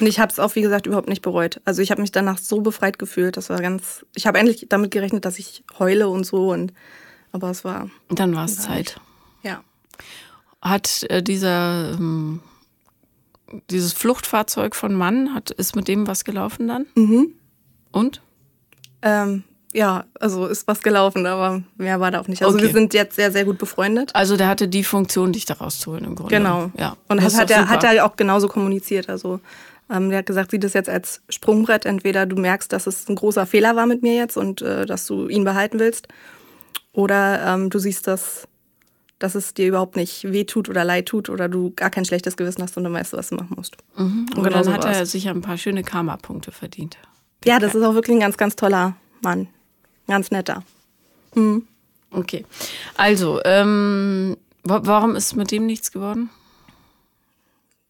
Und 0.00 0.06
ich 0.06 0.18
habe 0.18 0.32
es 0.32 0.38
auch, 0.38 0.54
wie 0.54 0.62
gesagt, 0.62 0.86
überhaupt 0.86 1.10
nicht 1.10 1.20
bereut. 1.20 1.60
Also 1.66 1.82
ich 1.82 1.90
habe 1.90 2.00
mich 2.00 2.10
danach 2.10 2.38
so 2.38 2.62
befreit 2.62 2.98
gefühlt. 2.98 3.36
Das 3.36 3.50
war 3.50 3.60
ganz. 3.60 4.06
Ich 4.14 4.26
habe 4.26 4.38
endlich 4.38 4.66
damit 4.70 4.90
gerechnet, 4.92 5.26
dass 5.26 5.38
ich 5.38 5.62
heule 5.78 6.08
und 6.08 6.24
so. 6.24 6.50
Und 6.50 6.72
aber 7.32 7.50
es 7.50 7.64
war. 7.64 7.90
Dann 8.08 8.34
war 8.34 8.46
es 8.46 8.58
Zeit. 8.58 8.98
Ja. 9.42 9.62
Hat 10.62 11.04
äh, 11.08 11.22
dieser 11.22 11.92
ähm, 11.92 12.40
dieses 13.70 13.92
Fluchtfahrzeug 13.92 14.76
von 14.76 14.94
Mann 14.94 15.34
hat 15.34 15.50
ist 15.50 15.74
mit 15.76 15.88
dem 15.88 16.06
was 16.06 16.24
gelaufen 16.24 16.68
dann? 16.68 16.86
Mhm. 16.94 17.34
Und? 17.92 18.22
Ähm, 19.02 19.44
ja, 19.72 20.04
also 20.18 20.46
ist 20.46 20.66
was 20.66 20.82
gelaufen, 20.82 21.26
aber 21.26 21.62
mehr 21.76 22.00
war 22.00 22.10
da 22.10 22.20
auch 22.20 22.28
nicht. 22.28 22.42
Also 22.42 22.56
okay. 22.56 22.66
wir 22.66 22.72
sind 22.72 22.92
jetzt 22.92 23.14
sehr, 23.14 23.30
sehr 23.30 23.44
gut 23.44 23.58
befreundet. 23.58 24.14
Also 24.14 24.36
der 24.36 24.48
hatte 24.48 24.66
die 24.66 24.82
Funktion, 24.82 25.32
dich 25.32 25.44
da 25.44 25.54
rauszuholen 25.54 26.04
im 26.04 26.14
Grunde. 26.16 26.34
Genau. 26.34 26.70
Ja. 26.76 26.96
Und 27.08 27.22
das 27.22 27.38
hat, 27.38 27.50
er, 27.50 27.68
hat 27.68 27.84
er 27.84 28.04
auch 28.04 28.16
genauso 28.16 28.48
kommuniziert. 28.48 29.08
Also 29.08 29.40
ähm, 29.88 30.08
der 30.10 30.18
hat 30.18 30.26
gesagt, 30.26 30.50
sieh 30.50 30.58
das 30.58 30.72
jetzt 30.72 30.88
als 30.88 31.22
Sprungbrett. 31.28 31.86
Entweder 31.86 32.26
du 32.26 32.36
merkst, 32.36 32.72
dass 32.72 32.88
es 32.88 33.08
ein 33.08 33.14
großer 33.14 33.46
Fehler 33.46 33.76
war 33.76 33.86
mit 33.86 34.02
mir 34.02 34.14
jetzt 34.14 34.36
und 34.36 34.60
äh, 34.60 34.86
dass 34.86 35.06
du 35.06 35.28
ihn 35.28 35.44
behalten 35.44 35.78
willst. 35.78 36.08
Oder 36.92 37.46
ähm, 37.46 37.70
du 37.70 37.78
siehst, 37.78 38.08
dass, 38.08 38.48
dass 39.20 39.36
es 39.36 39.54
dir 39.54 39.68
überhaupt 39.68 39.94
nicht 39.94 40.32
wehtut 40.32 40.68
oder 40.68 40.82
leid 40.82 41.06
tut 41.06 41.28
oder 41.28 41.48
du 41.48 41.72
gar 41.76 41.90
kein 41.90 42.04
schlechtes 42.04 42.36
Gewissen 42.36 42.62
hast 42.62 42.76
und 42.76 42.84
dann 42.84 42.92
weißt 42.92 43.12
du, 43.12 43.16
was 43.18 43.28
du 43.28 43.36
machen 43.36 43.54
musst. 43.54 43.76
Mhm. 43.96 44.02
Und, 44.02 44.38
und 44.38 44.42
genau 44.42 44.56
dann 44.56 44.64
so 44.64 44.72
hat 44.72 44.84
er 44.84 45.06
sich 45.06 45.28
ein 45.28 45.42
paar 45.42 45.58
schöne 45.58 45.84
Karma-Punkte 45.84 46.50
verdient. 46.50 46.96
Ja, 47.44 47.58
das 47.58 47.74
ist 47.74 47.82
auch 47.84 47.94
wirklich 47.94 48.16
ein 48.16 48.20
ganz, 48.20 48.36
ganz 48.36 48.56
toller 48.56 48.96
Mann. 49.22 49.48
Ganz 50.08 50.30
netter. 50.30 50.64
Hm. 51.34 51.66
Okay. 52.10 52.44
Also, 52.96 53.40
ähm, 53.44 54.36
warum 54.64 55.14
ist 55.14 55.36
mit 55.36 55.50
dem 55.50 55.66
nichts 55.66 55.92
geworden? 55.92 56.30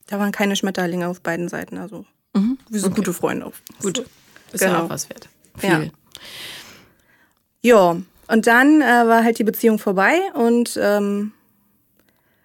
Da 0.09 0.19
waren 0.19 0.33
keine 0.33 0.57
Schmetterlinge 0.57 1.09
auf 1.09 1.21
beiden 1.21 1.49
Seiten. 1.49 1.79
Also, 1.79 2.05
mhm. 2.35 2.59
wir 2.69 2.81
sind 2.81 2.93
okay. 2.93 3.01
gute 3.01 3.13
Freunde. 3.13 3.53
Gut. 3.81 4.05
Ist 4.53 4.61
genau. 4.61 4.73
ja 4.73 4.83
auch 4.83 4.91
was 4.91 5.09
wert. 5.09 5.29
Viel. 5.57 5.93
Ja. 7.63 7.95
ja. 7.95 8.03
Und 8.31 8.47
dann 8.47 8.81
äh, 8.81 8.85
war 8.85 9.25
halt 9.25 9.39
die 9.39 9.45
Beziehung 9.45 9.79
vorbei 9.79 10.19
und 10.35 10.79
ähm, 10.81 11.33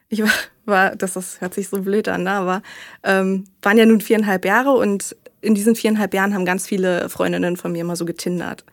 ich 0.10 0.22
war, 0.22 0.32
war, 0.66 0.96
das, 0.96 1.14
das 1.14 1.42
hört 1.42 1.54
sich 1.54 1.70
so 1.70 1.82
blöd 1.82 2.08
an, 2.08 2.24
ne? 2.24 2.32
aber 2.32 2.62
ähm, 3.04 3.46
waren 3.62 3.78
ja 3.78 3.86
nun 3.86 4.02
viereinhalb 4.02 4.46
Jahre 4.46 4.72
und 4.72 5.16
in 5.42 5.54
diesen 5.54 5.76
viereinhalb 5.76 6.14
Jahren 6.14 6.34
haben 6.34 6.46
ganz 6.46 6.66
viele 6.66 7.08
Freundinnen 7.10 7.56
von 7.56 7.72
mir 7.72 7.82
immer 7.82 7.96
so 7.96 8.06
getindert 8.06 8.66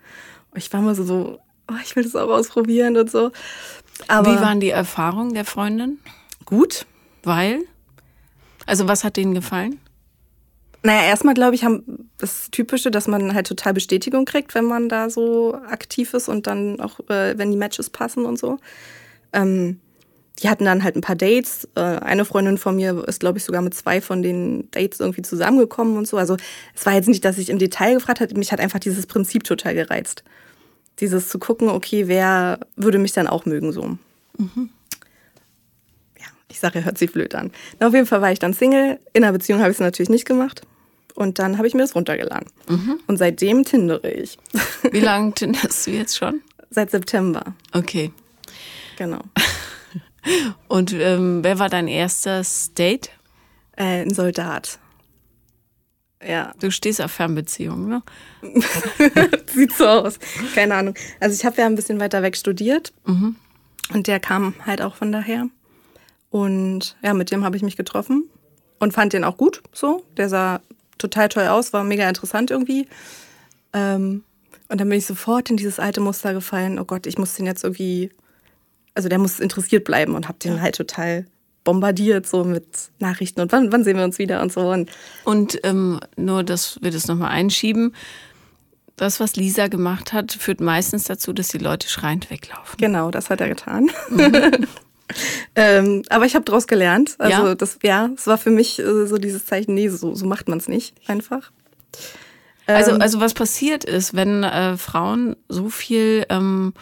ich 0.54 0.72
war 0.72 0.80
mal 0.82 0.94
so, 0.94 1.04
so 1.04 1.38
oh, 1.70 1.74
ich 1.82 1.96
will 1.96 2.02
das 2.02 2.16
auch 2.16 2.28
ausprobieren 2.28 2.96
und 2.96 3.10
so. 3.10 3.30
Aber 4.08 4.32
Wie 4.32 4.40
waren 4.40 4.60
die 4.60 4.70
Erfahrungen 4.70 5.34
der 5.34 5.44
Freundin? 5.44 5.98
Gut. 6.44 6.86
Weil? 7.22 7.60
Also 8.66 8.88
was 8.88 9.04
hat 9.04 9.16
denen 9.16 9.34
gefallen? 9.34 9.80
Naja, 10.84 11.04
erstmal 11.04 11.34
glaube 11.34 11.54
ich, 11.54 11.64
haben 11.64 12.10
das 12.18 12.50
Typische, 12.50 12.90
dass 12.90 13.06
man 13.06 13.34
halt 13.34 13.46
total 13.46 13.72
Bestätigung 13.72 14.24
kriegt, 14.24 14.54
wenn 14.54 14.64
man 14.64 14.88
da 14.88 15.10
so 15.10 15.54
aktiv 15.54 16.12
ist 16.14 16.28
und 16.28 16.46
dann 16.46 16.80
auch, 16.80 16.98
äh, 17.08 17.38
wenn 17.38 17.52
die 17.52 17.56
Matches 17.56 17.88
passen 17.88 18.24
und 18.24 18.38
so. 18.38 18.58
Ähm, 19.32 19.80
die 20.42 20.48
hatten 20.48 20.64
dann 20.64 20.82
halt 20.82 20.96
ein 20.96 21.02
paar 21.02 21.14
Dates. 21.14 21.68
Äh, 21.76 21.80
eine 21.80 22.24
Freundin 22.24 22.58
von 22.58 22.74
mir 22.74 23.04
ist, 23.06 23.20
glaube 23.20 23.38
ich, 23.38 23.44
sogar 23.44 23.62
mit 23.62 23.74
zwei 23.74 24.00
von 24.00 24.22
den 24.22 24.70
Dates 24.72 24.98
irgendwie 24.98 25.22
zusammengekommen 25.22 25.96
und 25.96 26.08
so. 26.08 26.16
Also 26.16 26.36
es 26.74 26.84
war 26.84 26.94
jetzt 26.94 27.08
nicht, 27.08 27.24
dass 27.24 27.38
ich 27.38 27.48
im 27.48 27.58
Detail 27.58 27.94
gefragt 27.94 28.20
habe, 28.20 28.34
mich 28.36 28.50
hat 28.50 28.60
einfach 28.60 28.80
dieses 28.80 29.06
Prinzip 29.06 29.44
total 29.44 29.74
gereizt. 29.74 30.24
Dieses 30.98 31.28
zu 31.28 31.38
gucken, 31.38 31.68
okay, 31.68 32.08
wer 32.08 32.58
würde 32.74 32.98
mich 32.98 33.12
dann 33.12 33.28
auch 33.28 33.44
mögen 33.46 33.72
so. 33.72 33.98
Mhm. 34.36 34.70
Ja, 36.18 36.26
ich 36.48 36.58
sage, 36.58 36.84
hört 36.84 36.98
sich 36.98 37.12
blöd 37.12 37.36
an. 37.36 37.52
Na, 37.78 37.86
auf 37.86 37.94
jeden 37.94 38.06
Fall 38.06 38.20
war 38.20 38.32
ich 38.32 38.40
dann 38.40 38.52
Single. 38.52 38.98
In 39.12 39.22
einer 39.22 39.32
Beziehung 39.32 39.60
habe 39.60 39.70
ich 39.70 39.76
es 39.76 39.80
natürlich 39.80 40.10
nicht 40.10 40.26
gemacht. 40.26 40.62
Und 41.14 41.38
dann 41.38 41.58
habe 41.58 41.66
ich 41.66 41.74
mir 41.74 41.82
das 41.82 41.94
runtergeladen. 41.94 42.48
Mhm. 42.68 43.00
Und 43.06 43.16
seitdem 43.18 43.64
tindere 43.64 44.10
ich. 44.10 44.38
Wie 44.90 45.00
lange 45.00 45.32
tinderst 45.32 45.86
du 45.86 45.90
jetzt 45.90 46.16
schon? 46.16 46.40
Seit 46.70 46.90
September. 46.90 47.54
Okay. 47.72 48.12
Genau. 48.96 49.20
Und 50.68 50.92
ähm, 50.92 51.42
wer 51.42 51.58
war 51.58 51.68
dein 51.68 51.88
erstes 51.88 52.72
Date? 52.74 53.10
Äh, 53.76 54.02
ein 54.02 54.14
Soldat. 54.14 54.78
Ja. 56.26 56.52
Du 56.60 56.70
stehst 56.70 57.00
auf 57.00 57.10
Fernbeziehungen, 57.10 57.88
ne? 57.88 58.02
Sieht 59.52 59.72
so 59.72 59.86
aus. 59.86 60.18
Keine 60.54 60.76
Ahnung. 60.76 60.94
Also 61.20 61.34
ich 61.34 61.44
habe 61.44 61.60
ja 61.60 61.66
ein 61.66 61.74
bisschen 61.74 62.00
weiter 62.00 62.22
weg 62.22 62.36
studiert. 62.36 62.92
Mhm. 63.06 63.36
Und 63.92 64.06
der 64.06 64.20
kam 64.20 64.54
halt 64.64 64.80
auch 64.80 64.94
von 64.94 65.10
daher. 65.10 65.48
Und 66.30 66.96
ja, 67.02 67.12
mit 67.12 67.30
dem 67.30 67.44
habe 67.44 67.56
ich 67.56 67.62
mich 67.62 67.76
getroffen 67.76 68.30
und 68.78 68.92
fand 68.92 69.12
den 69.12 69.24
auch 69.24 69.36
gut. 69.36 69.62
So, 69.72 70.04
der 70.16 70.28
sah 70.28 70.60
total 70.98 71.28
toll 71.28 71.46
aus, 71.46 71.72
war 71.72 71.84
mega 71.84 72.08
interessant 72.08 72.50
irgendwie. 72.50 72.88
Ähm, 73.72 74.24
und 74.68 74.80
dann 74.80 74.88
bin 74.88 74.98
ich 74.98 75.06
sofort 75.06 75.50
in 75.50 75.56
dieses 75.56 75.78
alte 75.78 76.00
Muster 76.00 76.32
gefallen. 76.32 76.78
Oh 76.78 76.84
Gott, 76.84 77.06
ich 77.06 77.18
muss 77.18 77.34
den 77.34 77.46
jetzt 77.46 77.64
irgendwie 77.64 78.10
also 78.94 79.08
der 79.08 79.18
muss 79.18 79.40
interessiert 79.40 79.84
bleiben 79.84 80.14
und 80.14 80.28
habe 80.28 80.38
den 80.38 80.60
halt 80.60 80.76
total 80.76 81.26
bombardiert 81.64 82.26
so 82.26 82.44
mit 82.44 82.66
Nachrichten 82.98 83.40
und 83.40 83.52
wann, 83.52 83.70
wann 83.70 83.84
sehen 83.84 83.96
wir 83.96 84.04
uns 84.04 84.18
wieder 84.18 84.42
und 84.42 84.52
so. 84.52 84.70
Und, 84.70 84.90
und 85.24 85.58
ähm, 85.62 86.00
nur, 86.16 86.42
dass 86.42 86.78
wir 86.82 86.90
das 86.90 87.06
nochmal 87.06 87.30
einschieben. 87.30 87.94
Das, 88.96 89.20
was 89.20 89.36
Lisa 89.36 89.68
gemacht 89.68 90.12
hat, 90.12 90.32
führt 90.32 90.60
meistens 90.60 91.04
dazu, 91.04 91.32
dass 91.32 91.48
die 91.48 91.58
Leute 91.58 91.88
schreiend 91.88 92.30
weglaufen. 92.30 92.76
Genau, 92.78 93.10
das 93.10 93.30
hat 93.30 93.40
er 93.40 93.48
getan. 93.48 93.90
Mhm. 94.10 94.66
ähm, 95.54 96.02
aber 96.08 96.24
ich 96.24 96.34
habe 96.34 96.44
daraus 96.44 96.66
gelernt. 96.66 97.16
Also 97.18 97.48
ja? 97.48 97.54
das, 97.54 97.78
ja, 97.82 98.10
es 98.16 98.26
war 98.26 98.38
für 98.38 98.50
mich 98.50 98.78
äh, 98.78 99.06
so 99.06 99.18
dieses 99.18 99.44
Zeichen, 99.44 99.74
nee, 99.74 99.88
so, 99.88 100.14
so 100.14 100.26
macht 100.26 100.48
man 100.48 100.58
es 100.58 100.68
nicht 100.68 100.94
einfach. 101.06 101.50
Also, 102.66 102.92
ähm, 102.92 103.02
also 103.02 103.20
was 103.20 103.34
passiert 103.34 103.84
ist, 103.84 104.14
wenn 104.14 104.44
äh, 104.44 104.76
Frauen 104.76 105.36
so 105.48 105.68
viel 105.68 106.26
ähm, 106.28 106.72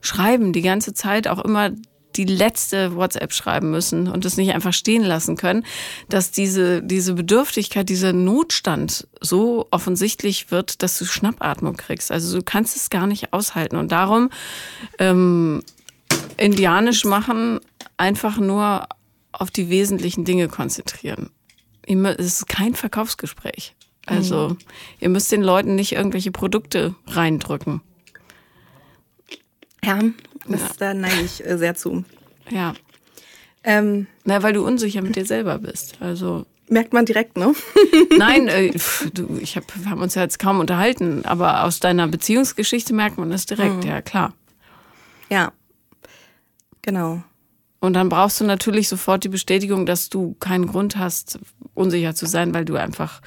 schreiben, 0.00 0.52
die 0.52 0.62
ganze 0.62 0.94
Zeit 0.94 1.28
auch 1.28 1.44
immer 1.44 1.70
die 2.16 2.24
letzte 2.24 2.96
WhatsApp 2.96 3.32
schreiben 3.32 3.70
müssen 3.70 4.08
und 4.08 4.24
es 4.24 4.36
nicht 4.36 4.54
einfach 4.54 4.72
stehen 4.72 5.04
lassen 5.04 5.36
können, 5.36 5.64
dass 6.08 6.30
diese, 6.30 6.82
diese 6.82 7.12
Bedürftigkeit, 7.12 7.88
dieser 7.88 8.12
Notstand 8.12 9.06
so 9.20 9.66
offensichtlich 9.70 10.50
wird, 10.50 10.82
dass 10.82 10.98
du 10.98 11.04
Schnappatmung 11.04 11.76
kriegst. 11.76 12.10
Also 12.10 12.38
du 12.38 12.42
kannst 12.42 12.74
es 12.76 12.90
gar 12.90 13.06
nicht 13.06 13.32
aushalten. 13.34 13.76
Und 13.76 13.92
darum 13.92 14.30
ähm, 14.98 15.62
indianisch 16.38 17.04
machen, 17.04 17.60
einfach 17.96 18.38
nur 18.38 18.86
auf 19.32 19.50
die 19.50 19.68
wesentlichen 19.68 20.24
Dinge 20.24 20.48
konzentrieren. 20.48 21.30
Es 21.86 22.26
ist 22.26 22.48
kein 22.48 22.74
Verkaufsgespräch. 22.74 23.74
Also 24.06 24.50
mhm. 24.50 24.58
ihr 25.00 25.08
müsst 25.08 25.32
den 25.32 25.42
Leuten 25.42 25.74
nicht 25.74 25.92
irgendwelche 25.92 26.30
Produkte 26.30 26.94
reindrücken. 27.06 27.80
Ja, 29.84 30.00
das, 30.48 30.60
ja. 30.60 30.68
da 30.78 30.94
neige 30.94 31.22
ich 31.22 31.44
äh, 31.44 31.58
sehr 31.58 31.74
zu. 31.74 32.04
Ja. 32.50 32.74
Ähm, 33.64 34.06
Na, 34.24 34.42
weil 34.42 34.52
du 34.52 34.64
unsicher 34.64 35.02
mit 35.02 35.16
dir 35.16 35.26
selber 35.26 35.58
bist. 35.58 36.00
Also 36.00 36.46
merkt 36.68 36.92
man 36.92 37.04
direkt, 37.04 37.36
ne? 37.36 37.52
Nein, 38.16 38.48
äh, 38.48 38.72
du, 39.12 39.38
ich 39.40 39.56
hab, 39.56 39.64
wir 39.76 39.90
haben 39.90 40.02
uns 40.02 40.14
ja 40.14 40.22
jetzt 40.22 40.38
kaum 40.38 40.60
unterhalten, 40.60 41.24
aber 41.24 41.64
aus 41.64 41.80
deiner 41.80 42.06
Beziehungsgeschichte 42.06 42.94
merkt 42.94 43.18
man 43.18 43.30
das 43.30 43.46
direkt, 43.46 43.84
mhm. 43.84 43.90
ja 43.90 44.02
klar. 44.02 44.34
Ja, 45.28 45.52
genau. 46.82 47.22
Und 47.80 47.92
dann 47.92 48.08
brauchst 48.08 48.40
du 48.40 48.44
natürlich 48.44 48.88
sofort 48.88 49.24
die 49.24 49.28
Bestätigung, 49.28 49.86
dass 49.86 50.08
du 50.08 50.34
keinen 50.40 50.66
Grund 50.66 50.96
hast, 50.96 51.38
unsicher 51.74 52.14
zu 52.14 52.26
sein, 52.26 52.54
weil 52.54 52.64
du 52.64 52.76
einfach 52.76 53.20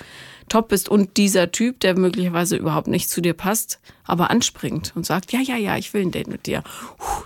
top 0.49 0.69
bist 0.69 0.89
und 0.89 1.17
dieser 1.17 1.51
Typ, 1.51 1.79
der 1.79 1.97
möglicherweise 1.97 2.55
überhaupt 2.55 2.87
nicht 2.87 3.09
zu 3.09 3.21
dir 3.21 3.33
passt, 3.33 3.79
aber 4.03 4.31
anspringt 4.31 4.93
und 4.95 5.05
sagt, 5.05 5.31
ja, 5.31 5.39
ja, 5.39 5.55
ja, 5.55 5.77
ich 5.77 5.93
will 5.93 6.01
ein 6.01 6.11
Date 6.11 6.27
mit 6.27 6.47
dir. 6.47 6.63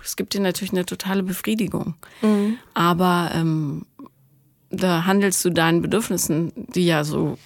Es 0.04 0.16
gibt 0.16 0.34
dir 0.34 0.40
natürlich 0.40 0.72
eine 0.72 0.84
totale 0.84 1.22
Befriedigung. 1.22 1.94
Mhm. 2.20 2.58
Aber 2.74 3.30
ähm, 3.34 3.86
da 4.70 5.04
handelst 5.06 5.44
du 5.44 5.50
deinen 5.50 5.82
Bedürfnissen, 5.82 6.52
die 6.54 6.86
ja 6.86 7.04
so 7.04 7.38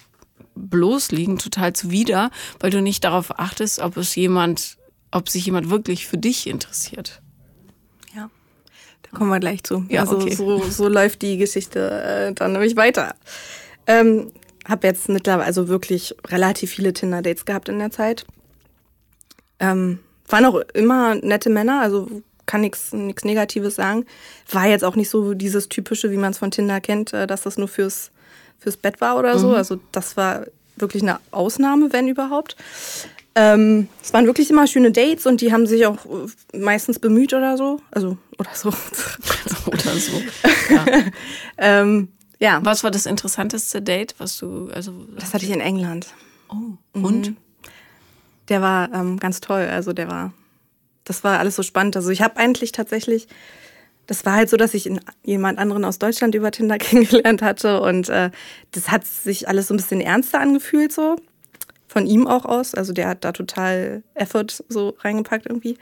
bloß 0.55 1.11
liegen, 1.11 1.37
total 1.37 1.73
zuwider, 1.73 2.31
weil 2.59 2.71
du 2.71 2.81
nicht 2.81 3.03
darauf 3.03 3.39
achtest, 3.39 3.79
ob 3.79 3.97
es 3.97 4.15
jemand, 4.15 4.77
ob 5.11 5.29
sich 5.29 5.45
jemand 5.45 5.69
wirklich 5.69 6.05
für 6.05 6.17
dich 6.17 6.47
interessiert. 6.47 7.21
Da 9.11 9.17
kommen 9.17 9.29
wir 9.29 9.39
gleich 9.39 9.63
zu. 9.63 9.85
Ja, 9.89 10.01
also 10.01 10.17
okay. 10.17 10.35
so, 10.35 10.59
so 10.59 10.87
läuft 10.87 11.21
die 11.21 11.37
Geschichte 11.37 11.89
äh, 11.89 12.33
dann 12.33 12.53
nämlich 12.53 12.75
weiter. 12.75 13.15
Ähm, 13.87 14.31
habe 14.67 14.87
jetzt 14.87 15.09
mittlerweile 15.09 15.45
also 15.45 15.67
wirklich 15.67 16.15
relativ 16.27 16.71
viele 16.71 16.93
Tinder-Dates 16.93 17.45
gehabt 17.45 17.69
in 17.69 17.79
der 17.79 17.91
Zeit. 17.91 18.25
Ähm, 19.59 19.99
waren 20.27 20.45
auch 20.45 20.61
immer 20.73 21.15
nette 21.15 21.49
Männer, 21.49 21.81
also 21.81 22.07
kann 22.45 22.61
nichts 22.61 22.93
Negatives 22.93 23.75
sagen. 23.75 24.05
War 24.51 24.67
jetzt 24.67 24.83
auch 24.83 24.95
nicht 24.95 25.09
so 25.09 25.33
dieses 25.33 25.69
typische, 25.69 26.11
wie 26.11 26.17
man 26.17 26.31
es 26.31 26.39
von 26.39 26.51
Tinder 26.51 26.81
kennt, 26.81 27.13
äh, 27.13 27.27
dass 27.27 27.41
das 27.41 27.57
nur 27.57 27.67
fürs, 27.67 28.11
fürs 28.59 28.77
Bett 28.77 29.01
war 29.01 29.17
oder 29.17 29.37
so. 29.37 29.49
Mhm. 29.49 29.55
Also 29.55 29.79
das 29.91 30.17
war 30.17 30.45
wirklich 30.75 31.03
eine 31.03 31.19
Ausnahme, 31.31 31.91
wenn 31.91 32.07
überhaupt. 32.07 32.55
Ähm, 33.35 33.87
es 34.03 34.11
waren 34.11 34.25
wirklich 34.25 34.49
immer 34.49 34.67
schöne 34.67 34.91
Dates 34.91 35.25
und 35.25 35.41
die 35.41 35.53
haben 35.53 35.67
sich 35.67 35.85
auch 35.85 35.97
äh, 36.05 36.57
meistens 36.57 36.99
bemüht 36.99 37.33
oder 37.33 37.57
so. 37.57 37.79
Also, 37.91 38.17
oder 38.37 38.49
so. 38.53 38.69
oder 39.67 39.95
so. 39.97 40.21
Ja. 40.69 40.85
ähm, 41.57 42.09
ja. 42.37 42.59
Was 42.63 42.83
war 42.83 42.91
das 42.91 43.07
interessanteste 43.07 43.81
Date, 43.81 44.13
was 44.19 44.37
du, 44.37 44.69
also. 44.71 44.93
Das 45.17 45.33
hatte 45.33 45.45
ich 45.45 45.51
in 45.51 45.61
England. 45.61 46.07
Oh. 46.49 46.77
Und? 46.93 47.29
Mhm. 47.29 47.37
Der 48.49 48.61
war 48.61 48.91
ähm, 48.93 49.17
ganz 49.19 49.41
toll. 49.41 49.67
Also 49.71 49.93
der 49.93 50.09
war, 50.09 50.33
das 51.05 51.23
war 51.23 51.39
alles 51.39 51.55
so 51.55 51.63
spannend. 51.63 51.95
Also 51.95 52.09
ich 52.09 52.21
habe 52.21 52.37
eigentlich 52.37 52.71
tatsächlich, 52.71 53.27
das 54.07 54.25
war 54.25 54.33
halt 54.33 54.49
so, 54.49 54.57
dass 54.57 54.73
ich 54.73 54.91
jemand 55.23 55.59
anderen 55.59 55.85
aus 55.85 55.99
Deutschland 55.99 56.35
über 56.35 56.51
Tinder 56.51 56.77
kennengelernt 56.79 57.41
hatte 57.41 57.81
und 57.81 58.09
äh, 58.09 58.31
das 58.71 58.89
hat 58.89 59.05
sich 59.05 59.47
alles 59.47 59.67
so 59.67 59.73
ein 59.73 59.77
bisschen 59.77 60.01
ernster 60.01 60.39
angefühlt 60.39 60.91
so. 60.91 61.15
Von 61.89 62.05
ihm 62.05 62.27
auch 62.27 62.45
aus. 62.45 62.73
Also 62.73 62.93
der 62.93 63.09
hat 63.09 63.25
da 63.25 63.33
total 63.33 64.03
Effort 64.13 64.63
so 64.69 64.95
reingepackt 65.01 65.47
irgendwie. 65.47 65.77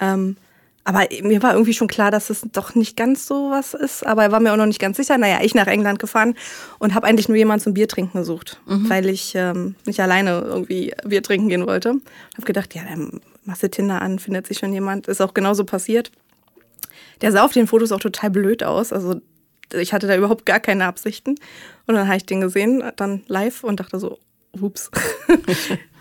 Ähm, 0.00 0.36
aber 0.84 1.06
mir 1.22 1.42
war 1.42 1.52
irgendwie 1.52 1.74
schon 1.74 1.86
klar, 1.86 2.10
dass 2.10 2.30
es 2.30 2.42
doch 2.52 2.74
nicht 2.74 2.96
ganz 2.96 3.26
so 3.26 3.50
was 3.50 3.74
ist. 3.74 4.06
Aber 4.06 4.22
er 4.22 4.32
war 4.32 4.40
mir 4.40 4.52
auch 4.52 4.56
noch 4.56 4.66
nicht 4.66 4.80
ganz 4.80 4.96
sicher. 4.96 5.18
Naja, 5.18 5.38
ich 5.42 5.54
nach 5.54 5.66
England 5.66 5.98
gefahren 5.98 6.34
und 6.78 6.94
habe 6.94 7.06
eigentlich 7.06 7.28
nur 7.28 7.36
jemanden 7.36 7.62
zum 7.62 7.74
Bier 7.74 7.86
trinken 7.86 8.18
gesucht, 8.18 8.60
mhm. 8.66 8.88
weil 8.88 9.08
ich 9.08 9.34
ähm, 9.34 9.76
nicht 9.84 10.00
alleine 10.00 10.40
irgendwie 10.40 10.92
Bier 11.04 11.22
trinken 11.22 11.48
gehen 11.48 11.66
wollte. 11.66 11.90
Habe 12.34 12.46
gedacht, 12.46 12.74
ja, 12.74 12.82
dann 12.88 13.20
machst 13.44 13.62
du 13.62 13.70
Tinder 13.70 14.02
an, 14.02 14.18
findet 14.18 14.46
sich 14.46 14.58
schon 14.58 14.72
jemand. 14.72 15.06
Ist 15.06 15.20
auch 15.20 15.34
genauso 15.34 15.64
passiert. 15.64 16.10
Der 17.20 17.30
sah 17.30 17.44
auf 17.44 17.52
den 17.52 17.68
Fotos 17.68 17.92
auch 17.92 18.00
total 18.00 18.30
blöd 18.30 18.64
aus. 18.64 18.92
Also 18.92 19.20
ich 19.72 19.92
hatte 19.92 20.08
da 20.08 20.16
überhaupt 20.16 20.46
gar 20.46 20.58
keine 20.60 20.86
Absichten. 20.86 21.36
Und 21.86 21.94
dann 21.94 22.06
habe 22.08 22.16
ich 22.16 22.26
den 22.26 22.40
gesehen, 22.40 22.82
dann 22.96 23.22
live 23.28 23.62
und 23.64 23.78
dachte 23.78 23.98
so, 23.98 24.18
ups. 24.60 24.90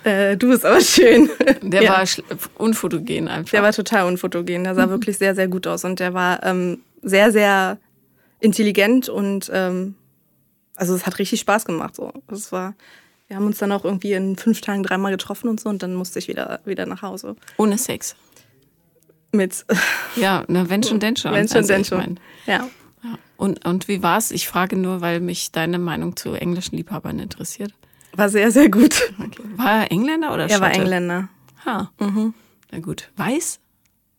Äh, 0.04 0.36
du 0.36 0.50
bist 0.50 0.66
aber 0.66 0.82
schön. 0.82 1.30
Der 1.62 1.84
ja. 1.84 1.92
war 1.92 2.26
unfotogen 2.58 3.28
einfach. 3.28 3.52
Der 3.52 3.62
war 3.62 3.72
total 3.72 4.08
unfotogen. 4.08 4.64
Der 4.64 4.74
sah 4.74 4.88
mhm. 4.88 4.92
wirklich 4.92 5.20
sehr, 5.20 5.36
sehr 5.36 5.48
gut 5.48 5.68
aus. 5.68 5.86
Und 5.86 6.00
der 6.00 6.16
war 6.16 6.44
ähm, 6.44 6.82
sehr, 7.04 7.32
sehr 7.32 7.78
intelligent 8.40 9.10
und 9.10 9.50
ähm, 9.54 9.96
also 10.76 10.96
es 10.96 11.06
hat 11.06 11.20
richtig 11.20 11.40
Spaß 11.42 11.66
gemacht. 11.66 11.96
So. 11.96 12.12
Das 12.28 12.52
war, 12.52 12.74
wir 13.28 13.38
haben 13.38 13.46
uns 13.46 13.60
dann 13.60 13.72
auch 13.72 13.86
irgendwie 13.86 14.14
in 14.14 14.36
fünf 14.36 14.62
Tagen 14.62 14.84
dreimal 14.84 15.12
getroffen 15.12 15.48
und 15.48 15.60
so 15.60 15.70
und 15.70 15.84
dann 15.84 15.94
musste 15.94 16.20
ich 16.20 16.28
wieder, 16.28 16.60
wieder 16.66 16.86
nach 16.86 17.02
Hause. 17.02 17.36
Ohne 17.58 17.78
Sex. 17.78 18.16
Mit. 19.32 19.66
Ja, 20.18 20.44
na, 20.48 20.70
wenn 20.70 20.84
schon, 20.84 21.00
denn 21.00 21.16
schon. 21.16 21.32
Wenn 21.32 21.48
schon, 21.48 21.58
also, 21.58 21.74
denn 21.74 21.86
schon. 21.86 21.98
Mein, 22.00 22.20
ja. 22.46 22.68
ja. 23.04 23.18
Und, 23.38 23.66
und 23.66 23.88
wie 23.88 24.04
war's? 24.04 24.32
Ich 24.32 24.48
frage 24.48 24.76
nur, 24.76 25.00
weil 25.02 25.22
mich 25.22 25.52
deine 25.52 25.80
Meinung 25.80 26.18
zu 26.18 26.34
englischen 26.34 26.76
Liebhabern 26.76 27.20
interessiert. 27.20 27.74
War 28.16 28.30
sehr, 28.30 28.52
sehr 28.52 28.70
gut. 28.70 29.14
Okay. 29.20 29.42
War 29.56 29.84
er 29.84 29.92
Engländer 29.92 30.34
oder 30.34 30.50
Er 30.50 30.60
war 30.60 30.72
Engländer. 30.72 31.30
Ha. 31.66 31.92
Mhm. 32.00 32.34
Na 32.72 32.80
gut. 32.80 33.10
Weiß? 33.18 33.60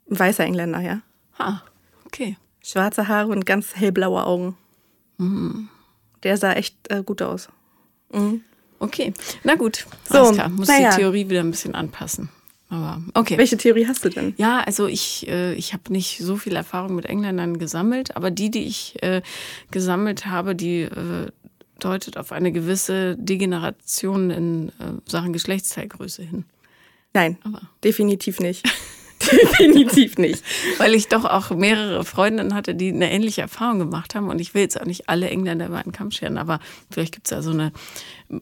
Weißer 0.07 0.45
Engländer, 0.45 0.81
ja. 0.81 1.01
Ha. 1.39 1.63
Okay. 2.07 2.37
Schwarze 2.63 3.09
Haare 3.09 3.29
und 3.29 3.47
ganz 3.47 3.75
hellblaue 3.75 4.25
Augen. 4.25 4.57
Mhm. 5.19 5.69
Der 6.23 6.37
sah 6.37 6.53
echt 6.53 6.77
äh, 6.91 7.03
gut 7.03 7.23
aus. 7.23 7.49
Mhm. 8.13 8.43
Okay, 8.79 9.15
na 9.45 9.55
gut. 9.55 9.87
So, 10.09 10.19
Alles 10.19 10.33
klar. 10.33 10.49
Muss 10.49 10.69
naja. 10.69 10.91
die 10.91 10.97
Theorie 10.97 11.29
wieder 11.29 11.41
ein 11.41 11.51
bisschen 11.53 11.75
anpassen. 11.75 12.31
Aber 12.69 13.03
okay. 13.15 13.37
Welche 13.39 13.57
Theorie 13.57 13.87
hast 13.87 14.05
du 14.05 14.09
denn? 14.09 14.35
Ja, 14.39 14.61
also 14.61 14.87
ich, 14.87 15.29
äh, 15.29 15.53
ich 15.55 15.73
habe 15.73 15.93
nicht 15.93 16.19
so 16.19 16.37
viel 16.37 16.57
Erfahrung 16.57 16.95
mit 16.97 17.07
Engländern 17.07 17.59
gesammelt, 17.59 18.17
aber 18.17 18.31
die, 18.31 18.51
die 18.51 18.65
ich 18.65 19.01
äh, 19.03 19.23
gesammelt 19.71 20.27
habe, 20.27 20.57
die 20.57 20.83
äh, 20.83 21.29
deutet 21.79 22.17
auf 22.17 22.33
eine 22.33 22.53
gewisse 22.53 23.17
Degeneration 23.17 24.31
in 24.31 24.69
äh, 24.71 24.93
Sachen 25.07 25.33
Geschlechtsteilgröße 25.33 26.23
hin. 26.23 26.45
Nein, 27.13 27.39
Aber 27.45 27.63
definitiv 27.85 28.41
nicht. 28.41 28.67
definitiv 29.31 30.19
nicht. 30.19 30.43
weil 30.79 30.95
ich 30.95 31.09
doch 31.09 31.25
auch 31.25 31.51
mehrere 31.51 32.05
Freundinnen 32.05 32.55
hatte, 32.55 32.75
die 32.75 32.89
eine 32.93 33.11
ähnliche 33.11 33.43
Erfahrung 33.43 33.79
gemacht 33.79 34.15
haben. 34.15 34.29
Und 34.29 34.41
ich 34.41 34.55
will 34.55 34.63
jetzt 34.63 34.81
auch 34.81 34.85
nicht 34.87 35.09
alle 35.09 35.29
Engländer 35.31 35.67
über 35.67 35.79
einen 35.79 35.93
Kamm 35.93 36.11
scheren, 36.11 36.39
aber 36.39 36.61
vielleicht 36.91 37.13
gibt 37.15 37.27
es 37.27 37.31
da 37.31 37.43
so 37.43 37.51
eine 37.51 37.73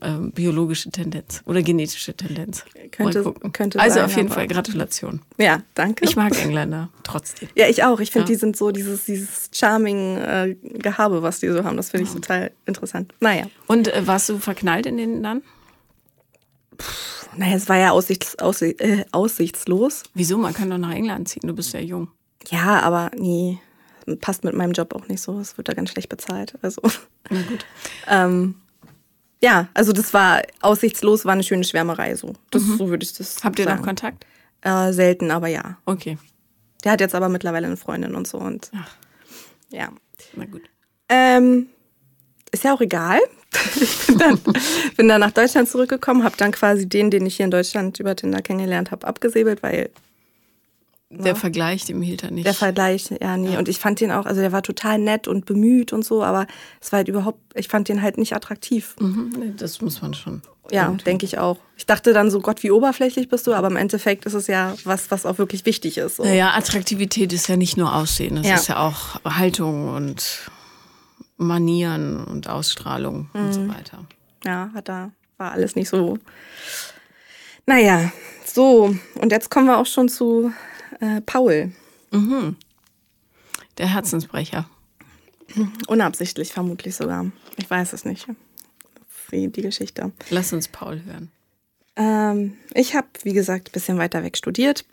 ähm, 0.03 0.31
biologische 0.33 0.91
Tendenz 0.91 1.43
oder 1.47 1.63
genetische 1.63 2.15
Tendenz. 2.15 2.65
Könnte- 2.93 3.35
könnte 3.53 3.81
also 3.81 3.97
sein, 3.97 4.05
auf 4.05 4.17
jeden 4.17 4.29
Fall 4.29 4.47
Gratulation. 4.47 5.21
Ja, 5.39 5.63
danke. 5.75 6.05
Ich 6.05 6.17
mag 6.17 6.39
Engländer 6.41 6.89
trotzdem. 7.03 7.49
ja, 7.57 7.67
ich 7.69 7.83
auch. 7.85 7.99
Ich 8.01 8.11
finde, 8.11 8.29
Ja. 8.29 8.35
die 8.35 8.39
sind 8.39 8.57
so 8.57 8.71
dieses, 8.71 9.05
dieses 9.07 9.51
charming 9.53 10.17
äh, 10.19 10.57
Gehabe, 10.63 11.23
was 11.23 11.41
die 11.41 11.49
so 11.49 11.65
haben. 11.65 11.77
Das 11.77 11.91
finde 11.91 12.07
ich 12.07 12.13
total 12.13 12.53
interessant. 12.67 13.13
Naja. 13.21 13.47
Und 13.67 13.89
äh, 13.89 14.07
warst 14.07 14.29
du 14.29 14.39
verknallt 14.39 14.87
in 14.87 14.97
den 14.97 15.23
dann? 15.23 15.43
Naja, 17.37 17.57
es 17.57 17.69
war 17.69 17.77
ja 17.77 17.91
aussichts, 17.93 18.39
aussi 18.39 18.71
äh, 18.79 19.05
aussichtslos. 19.13 20.03
Wieso? 20.15 20.39
Man 20.39 20.55
kann 20.55 20.71
doch 20.71 20.79
nach 20.79 20.93
England 20.93 21.29
ziehen. 21.29 21.47
Du 21.47 21.55
bist 21.55 21.73
ja 21.73 21.81
jung. 21.81 22.09
Ja, 22.49 22.81
aber 22.81 23.11
nee, 23.17 23.59
passt 24.21 24.45
mit 24.45 24.55
meinem 24.55 24.73
Job 24.73 24.95
auch 24.95 25.07
nicht 25.09 25.21
so. 25.23 25.39
Es 25.39 25.57
wird 25.57 25.69
da 25.69 25.75
ganz 25.75 25.91
schlecht 25.91 26.09
bezahlt. 26.09 26.55
Also, 26.63 26.83
Na 27.31 27.43
gut. 27.43 27.65
ähm, 28.09 28.55
ja, 29.43 29.69
also 29.75 29.93
das 29.93 30.13
war 30.13 30.43
aussichtslos, 30.61 31.25
war 31.25 31.33
eine 31.33 31.43
schöne 31.43 31.65
Schwärmerei. 31.65 32.15
So, 32.17 32.35
das, 32.51 32.63
so 32.63 32.89
würde 32.89 33.05
ich 33.05 33.13
das 33.15 33.37
Mhm. 33.37 33.45
Habt 33.45 33.59
ihr 33.59 33.65
sagen. 33.65 33.79
noch 33.79 33.87
Kontakt? 33.87 34.27
Äh, 34.63 34.93
selten, 34.93 35.31
aber 35.31 35.49
ja. 35.49 35.79
Okay. 35.87 36.19
Der 36.85 36.93
hat 36.93 37.01
jetzt 37.01 37.15
aber 37.15 37.29
mittlerweile 37.29 37.67
eine 37.67 37.77
Freundin 37.77 38.15
und 38.15 38.27
so 38.27 38.39
und 38.39 38.71
Ach, 38.75 38.91
ja. 39.71 39.89
na 40.35 40.45
gut. 40.47 40.63
Ähm, 41.09 41.69
ist 42.53 42.65
ja 42.65 42.75
auch 42.75 42.81
egal. 42.81 43.21
Ich 43.81 44.07
bin 44.07 44.19
dann, 44.19 44.39
bin 44.97 45.09
dann 45.09 45.21
nach 45.21 45.33
Deutschland 45.33 45.69
zurückgekommen, 45.69 46.23
habe 46.25 46.37
dann 46.37 46.53
quasi 46.53 46.89
den, 46.89 47.11
den 47.11 47.27
ich 47.27 47.37
hier 47.37 47.45
in 47.45 47.51
Deutschland 47.51 47.99
über 47.99 48.15
Tinder 48.15 48.43
kennengelernt 48.43 48.91
habe, 48.91 49.07
abgesäbelt, 49.07 49.63
weil 49.63 49.91
Der 51.11 51.35
Vergleich, 51.35 51.85
dem 51.87 52.01
hielt 52.03 52.23
er 52.23 52.31
nicht. 52.31 52.47
der 52.47 52.55
Vergleich, 52.55 53.11
ja, 53.21 53.37
nee. 53.37 53.57
Und 53.57 53.69
ich 53.69 53.79
fand 53.79 53.99
den 54.01 54.13
auch, 54.13 54.27
also 54.27 54.41
der 54.41 54.53
war 54.53 54.63
total 54.63 54.99
nett 54.99 55.27
und 55.27 55.47
bemüht 55.47 55.93
und 55.93 56.05
so, 56.05 56.23
aber 56.23 56.47
es 56.81 56.93
war 56.93 56.99
halt 56.99 57.09
überhaupt, 57.09 57.39
ich 57.55 57.67
fand 57.69 57.89
den 57.89 58.03
halt 58.03 58.19
nicht 58.19 58.35
attraktiv. 58.35 58.95
mhm, 59.01 59.33
nee, 59.37 59.53
das 59.57 59.81
muss 59.81 60.01
man 60.01 60.15
schon. 60.15 60.43
Ja, 60.71 60.87
denke 61.05 61.27
ich 61.27 61.39
auch. 61.39 61.57
Ich 61.77 61.85
dachte 61.87 62.13
dann 62.13 62.31
so, 62.31 62.41
Gott, 62.41 62.63
wie 62.63 62.71
oberflächlich 62.71 63.29
bist 63.29 63.45
du, 63.49 63.55
aber 63.55 63.67
im 63.67 63.75
Endeffekt 63.77 64.25
ist 64.25 64.35
es 64.35 64.47
ja 64.47 64.77
was, 64.85 65.11
was 65.11 65.27
auch 65.27 65.39
wirklich 65.39 65.67
wichtig 65.67 65.99
ist. 65.99 66.17
So. 66.19 66.23
Naja, 66.25 66.53
Attraktivität 66.55 67.33
ist 67.33 67.49
ja 67.49 67.57
nicht 67.57 67.77
nur 67.77 67.93
Aussehen, 67.93 68.37
das 68.37 68.47
Ja. 68.47 68.55
ist 68.55 68.69
ja 68.69 68.79
auch 68.79 69.21
Haltung 69.25 69.93
und 69.97 70.49
Manieren 71.41 72.23
und 72.25 72.49
Ausstrahlung 72.49 73.29
und 73.33 73.47
Mhm. 73.47 73.53
so 73.53 73.69
weiter. 73.69 74.05
Ja, 74.45 74.71
hat 74.75 74.89
da, 74.89 75.11
war 75.39 75.53
alles 75.53 75.75
nicht 75.75 75.89
so. 75.89 76.19
Naja, 77.67 78.13
so, 78.45 78.95
und 79.15 79.33
jetzt 79.33 79.51
kommen 79.51 79.67
wir 79.67 79.79
auch 79.79 79.87
schon 79.87 80.09
zu 80.09 80.53
äh, 81.01 81.21
Paul. 81.23 81.73
Der 83.79 83.87
Herzensbrecher. 83.87 84.69
Unabsichtlich 85.89 86.53
vermutlich 86.53 86.95
sogar. 86.97 87.27
Ich 87.57 87.69
weiß 87.71 87.93
es 87.93 88.05
nicht. 88.05 88.27
Wie 89.31 89.49
die 89.49 89.63
Geschichte. 89.63 90.13
Lass 90.31 90.53
uns 90.53 90.69
Paul 90.69 91.03
hören. 91.05 91.31
Ähm, 91.97 92.55
ich 92.75 92.95
habe, 92.95 93.07
wie 93.23 93.33
gesagt, 93.33 93.69
ein 93.69 93.73
bisschen 93.73 93.99
weiter 93.99 94.23
weg 94.23 94.37
studiert, 94.37 94.85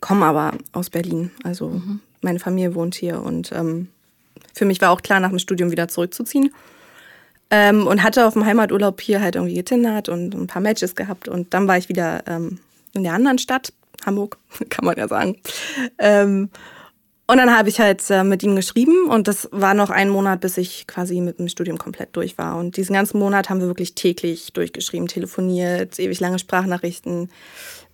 komme 0.00 0.26
aber 0.26 0.52
aus 0.72 0.90
Berlin. 0.90 1.30
Also 1.44 1.82
meine 2.20 2.38
Familie 2.38 2.74
wohnt 2.74 2.94
hier 2.94 3.22
und 3.22 3.52
ähm, 3.52 3.88
für 4.54 4.64
mich 4.64 4.80
war 4.80 4.90
auch 4.90 5.02
klar, 5.02 5.20
nach 5.20 5.30
dem 5.30 5.38
Studium 5.38 5.70
wieder 5.70 5.88
zurückzuziehen. 5.88 6.52
Ähm, 7.50 7.86
und 7.86 8.02
hatte 8.02 8.26
auf 8.26 8.34
dem 8.34 8.44
Heimaturlaub 8.44 9.00
hier 9.00 9.22
halt 9.22 9.36
irgendwie 9.36 9.54
getindert 9.54 10.10
und 10.10 10.34
ein 10.34 10.46
paar 10.46 10.60
Matches 10.60 10.94
gehabt. 10.94 11.28
Und 11.28 11.54
dann 11.54 11.66
war 11.66 11.78
ich 11.78 11.88
wieder 11.88 12.22
ähm, 12.26 12.58
in 12.92 13.04
der 13.04 13.14
anderen 13.14 13.38
Stadt, 13.38 13.72
Hamburg, 14.04 14.36
kann 14.68 14.84
man 14.84 14.96
ja 14.96 15.08
sagen. 15.08 15.36
Ähm, 15.98 16.50
und 17.30 17.36
dann 17.36 17.54
habe 17.54 17.68
ich 17.68 17.78
halt 17.78 18.02
äh, 18.08 18.24
mit 18.24 18.42
ihm 18.42 18.56
geschrieben 18.56 19.08
und 19.10 19.28
das 19.28 19.50
war 19.52 19.74
noch 19.74 19.90
ein 19.90 20.08
Monat, 20.08 20.40
bis 20.40 20.56
ich 20.56 20.86
quasi 20.86 21.20
mit 21.20 21.38
dem 21.38 21.48
Studium 21.48 21.76
komplett 21.76 22.16
durch 22.16 22.38
war. 22.38 22.56
Und 22.56 22.78
diesen 22.78 22.94
ganzen 22.94 23.18
Monat 23.18 23.50
haben 23.50 23.60
wir 23.60 23.66
wirklich 23.66 23.94
täglich 23.94 24.54
durchgeschrieben, 24.54 25.08
telefoniert, 25.08 25.98
ewig 25.98 26.20
lange 26.20 26.38
Sprachnachrichten. 26.38 27.30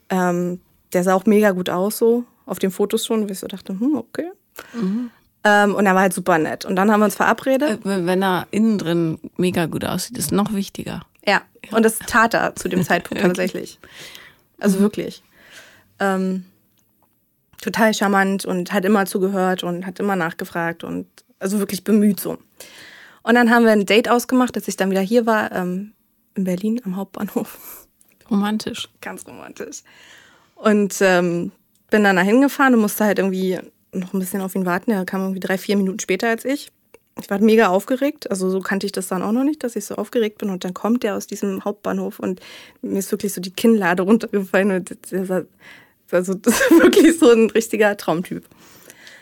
Ähm, 0.08 0.60
der 0.92 1.02
sah 1.02 1.14
auch 1.14 1.26
mega 1.26 1.50
gut 1.50 1.68
aus, 1.68 1.98
so 1.98 2.24
auf 2.46 2.60
den 2.60 2.70
Fotos 2.70 3.04
schon, 3.04 3.28
wo 3.28 3.32
ich 3.32 3.40
so 3.40 3.48
dachte, 3.48 3.72
hm, 3.72 3.96
okay. 3.96 4.30
Ähm, 5.44 5.74
und 5.74 5.84
er 5.84 5.94
war 5.94 6.02
halt 6.02 6.14
super 6.14 6.38
nett. 6.38 6.64
Und 6.64 6.76
dann 6.76 6.90
haben 6.90 7.00
wir 7.00 7.04
uns 7.04 7.16
verabredet. 7.16 7.84
Äh, 7.84 7.84
Wenn 7.84 8.06
wenn 8.06 8.22
er 8.22 8.46
innen 8.50 8.78
drin 8.78 9.18
mega 9.36 9.66
gut 9.66 9.84
aussieht, 9.84 10.16
ist 10.16 10.32
noch 10.32 10.54
wichtiger. 10.54 11.02
Ja, 11.26 11.42
und 11.70 11.84
das 11.84 11.98
tat 11.98 12.34
er 12.34 12.56
zu 12.56 12.68
dem 12.68 12.82
Zeitpunkt 12.84 13.22
tatsächlich. 13.22 13.78
Also 14.58 14.80
wirklich. 14.80 15.22
Ähm, 16.00 16.46
total 17.60 17.94
charmant 17.94 18.44
und 18.44 18.72
hat 18.72 18.84
immer 18.84 19.06
zugehört 19.06 19.62
und 19.62 19.86
hat 19.86 20.00
immer 20.00 20.16
nachgefragt 20.16 20.84
und 20.84 21.06
also 21.38 21.58
wirklich 21.58 21.84
bemüht 21.84 22.20
so. 22.20 22.38
Und 23.22 23.34
dann 23.34 23.50
haben 23.50 23.64
wir 23.64 23.72
ein 23.72 23.86
Date 23.86 24.08
ausgemacht, 24.08 24.56
als 24.56 24.68
ich 24.68 24.76
dann 24.76 24.90
wieder 24.90 25.00
hier 25.00 25.26
war, 25.26 25.52
ähm, 25.52 25.92
in 26.34 26.44
Berlin 26.44 26.80
am 26.84 26.96
Hauptbahnhof. 26.96 27.86
Romantisch. 28.30 28.88
Ganz 29.00 29.26
romantisch. 29.26 29.82
Und 30.56 30.96
ähm, 31.00 31.52
bin 31.90 32.04
dann 32.04 32.16
da 32.16 32.22
hingefahren 32.22 32.74
und 32.74 32.80
musste 32.80 33.04
halt 33.04 33.18
irgendwie 33.18 33.58
noch 33.94 34.12
ein 34.12 34.18
bisschen 34.18 34.40
auf 34.40 34.54
ihn 34.54 34.66
warten. 34.66 34.90
Er 34.90 35.04
kam 35.04 35.20
irgendwie 35.22 35.40
drei, 35.40 35.58
vier 35.58 35.76
Minuten 35.76 36.00
später 36.00 36.28
als 36.28 36.44
ich. 36.44 36.70
Ich 37.20 37.30
war 37.30 37.38
mega 37.38 37.68
aufgeregt. 37.68 38.30
Also 38.30 38.50
so 38.50 38.60
kannte 38.60 38.86
ich 38.86 38.92
das 38.92 39.06
dann 39.08 39.22
auch 39.22 39.30
noch 39.32 39.44
nicht, 39.44 39.62
dass 39.62 39.76
ich 39.76 39.84
so 39.84 39.94
aufgeregt 39.94 40.38
bin. 40.38 40.50
Und 40.50 40.64
dann 40.64 40.74
kommt 40.74 41.02
der 41.04 41.14
aus 41.16 41.26
diesem 41.28 41.64
Hauptbahnhof 41.64 42.18
und 42.18 42.40
mir 42.82 42.98
ist 42.98 43.10
wirklich 43.12 43.32
so 43.32 43.40
die 43.40 43.52
Kinnlade 43.52 44.02
runtergefallen. 44.02 44.72
Und 44.72 44.96
der 45.12 45.24
sah, 45.24 45.42
also 46.10 46.34
das 46.34 46.60
ist 46.60 46.70
wirklich 46.82 47.18
so 47.18 47.30
ein 47.30 47.50
richtiger 47.50 47.96
Traumtyp. 47.96 48.44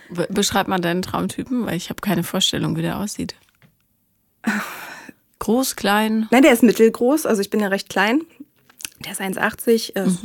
Be- 0.09 0.27
Beschreib 0.31 0.69
mal 0.69 0.79
deinen 0.81 1.03
Traumtypen, 1.03 1.67
weil 1.67 1.77
ich 1.77 1.91
habe 1.91 2.01
keine 2.01 2.23
Vorstellung, 2.25 2.77
wie 2.77 2.83
der 2.83 2.99
aussieht. 2.99 3.35
Groß, 5.39 5.77
klein. 5.77 6.29
Nein, 6.31 6.43
der 6.43 6.53
ist 6.53 6.63
mittelgroß. 6.63 7.27
Also 7.27 7.41
ich 7.43 7.51
bin 7.51 7.61
ja 7.61 7.69
recht 7.69 7.89
klein. 7.89 8.23
Der 9.05 9.13
ist 9.13 9.21
1,80. 9.21 9.93
er 9.95 10.05
Ist 10.07 10.21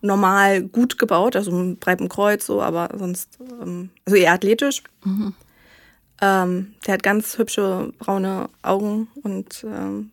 normal 0.00 0.62
gut 0.62 0.98
gebaut, 0.98 1.36
also 1.36 1.50
ein 1.50 1.76
breitem 1.78 2.08
Kreuz 2.08 2.46
so, 2.46 2.62
aber 2.62 2.90
sonst, 2.96 3.38
ähm, 3.60 3.90
also 4.04 4.16
eher 4.16 4.32
athletisch. 4.32 4.82
Ähm, 6.20 6.74
der 6.86 6.94
hat 6.94 7.02
ganz 7.02 7.38
hübsche 7.38 7.92
braune 7.98 8.48
Augen 8.62 9.08
und 9.22 9.64
ähm, 9.64 10.10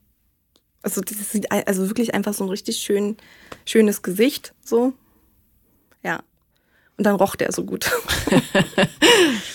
also 0.83 1.01
das 1.01 1.31
sieht 1.31 1.51
also 1.51 1.87
wirklich 1.87 2.13
einfach 2.13 2.33
so 2.33 2.43
ein 2.43 2.49
richtig 2.49 2.77
schön, 2.77 3.17
schönes 3.65 4.03
Gesicht 4.03 4.53
so. 4.63 4.93
Ja. 6.95 6.97
Und 6.97 7.03
dann 7.05 7.15
roch 7.15 7.35
der 7.35 7.51
so 7.51 7.63
gut. 7.63 7.91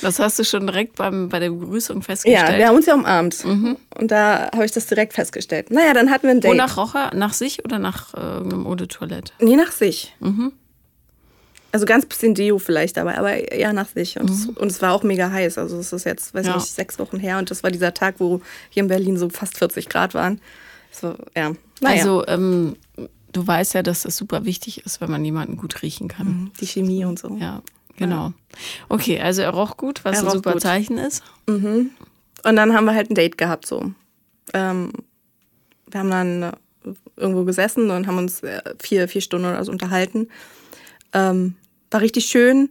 Das 0.02 0.18
hast 0.18 0.38
du 0.38 0.44
schon 0.44 0.66
direkt 0.66 0.96
beim, 0.96 1.28
bei 1.28 1.38
der 1.38 1.50
Begrüßung 1.50 1.98
ja, 1.98 2.02
festgestellt. 2.02 2.58
wir 2.58 2.68
haben 2.68 2.76
uns 2.76 2.86
ja 2.86 2.94
umarmt. 2.94 3.44
Und 3.44 3.78
da 4.10 4.50
habe 4.52 4.64
ich 4.64 4.72
das 4.72 4.86
direkt 4.86 5.12
festgestellt. 5.12 5.70
Naja, 5.70 5.92
dann 5.92 6.10
hatten 6.10 6.22
wir 6.24 6.30
ein 6.30 6.40
Date. 6.40 6.52
Wonach 6.52 6.76
roch 6.78 6.94
er? 6.94 7.14
Nach 7.14 7.34
sich 7.34 7.62
oder 7.64 7.78
nach 7.78 8.14
äh, 8.14 8.18
irgendeinem 8.20 8.66
Eau 8.66 8.74
de 8.74 8.86
Toilette? 8.86 9.32
Nee, 9.40 9.56
nach 9.56 9.72
sich. 9.72 10.14
Also 11.72 11.86
ganz 11.86 12.06
bisschen 12.06 12.34
Deo 12.34 12.58
vielleicht 12.58 12.96
dabei, 12.96 13.18
aber 13.18 13.52
eher 13.52 13.72
nach 13.74 13.88
sich. 13.88 14.18
Und, 14.18 14.30
es, 14.30 14.46
und 14.46 14.70
es 14.70 14.80
war 14.80 14.92
auch 14.94 15.02
mega 15.02 15.30
heiß. 15.30 15.58
Also 15.58 15.78
es 15.78 15.92
ist 15.92 16.04
jetzt, 16.04 16.34
weiß 16.34 16.46
Ja. 16.46 16.54
nicht, 16.56 16.66
sechs 16.66 16.98
Wochen 16.98 17.18
her. 17.18 17.38
Und 17.38 17.50
das 17.50 17.62
war 17.62 17.70
dieser 17.70 17.92
Tag, 17.92 18.14
wo 18.18 18.40
hier 18.70 18.82
in 18.82 18.88
Berlin 18.88 19.18
so 19.18 19.28
fast 19.28 19.58
40 19.58 19.88
Grad 19.88 20.14
waren. 20.14 20.40
War, 21.02 21.16
ja. 21.36 21.52
Naja. 21.80 22.00
Also, 22.00 22.26
ähm, 22.26 22.76
du 23.32 23.46
weißt 23.46 23.74
ja, 23.74 23.82
dass 23.82 24.02
das 24.02 24.16
super 24.16 24.44
wichtig 24.44 24.84
ist, 24.84 25.00
wenn 25.00 25.10
man 25.10 25.24
jemanden 25.24 25.56
gut 25.56 25.82
riechen 25.82 26.08
kann. 26.08 26.50
die 26.60 26.66
Chemie 26.66 27.04
und 27.04 27.18
so. 27.18 27.36
Ja, 27.36 27.62
genau. 27.96 28.32
Okay, 28.88 29.20
also 29.20 29.42
er 29.42 29.50
roch 29.50 29.76
gut, 29.76 30.04
was 30.04 30.18
Er 30.18 30.24
ein 30.24 30.30
super 30.32 30.52
gut. 30.52 30.62
Zeichen 30.62 30.98
ist. 30.98 31.22
Und 31.46 31.90
dann 32.42 32.72
haben 32.74 32.84
wir 32.84 32.94
halt 32.94 33.10
ein 33.10 33.14
Date 33.14 33.36
gehabt 33.38 33.66
so. 33.66 33.92
Ähm, 34.54 34.92
wir 35.90 36.00
haben 36.00 36.10
dann 36.10 36.42
äh, 36.42 36.52
irgendwo 37.16 37.44
gesessen 37.44 37.90
und 37.90 38.06
haben 38.06 38.18
uns 38.18 38.42
äh, 38.42 38.62
vier, 38.80 39.08
vier 39.08 39.20
Stunden 39.20 39.46
oder 39.46 39.64
so 39.64 39.70
unterhalten. 39.72 40.28
Ähm, 41.12 41.56
war 41.90 42.00
richtig 42.00 42.26
schön. 42.26 42.70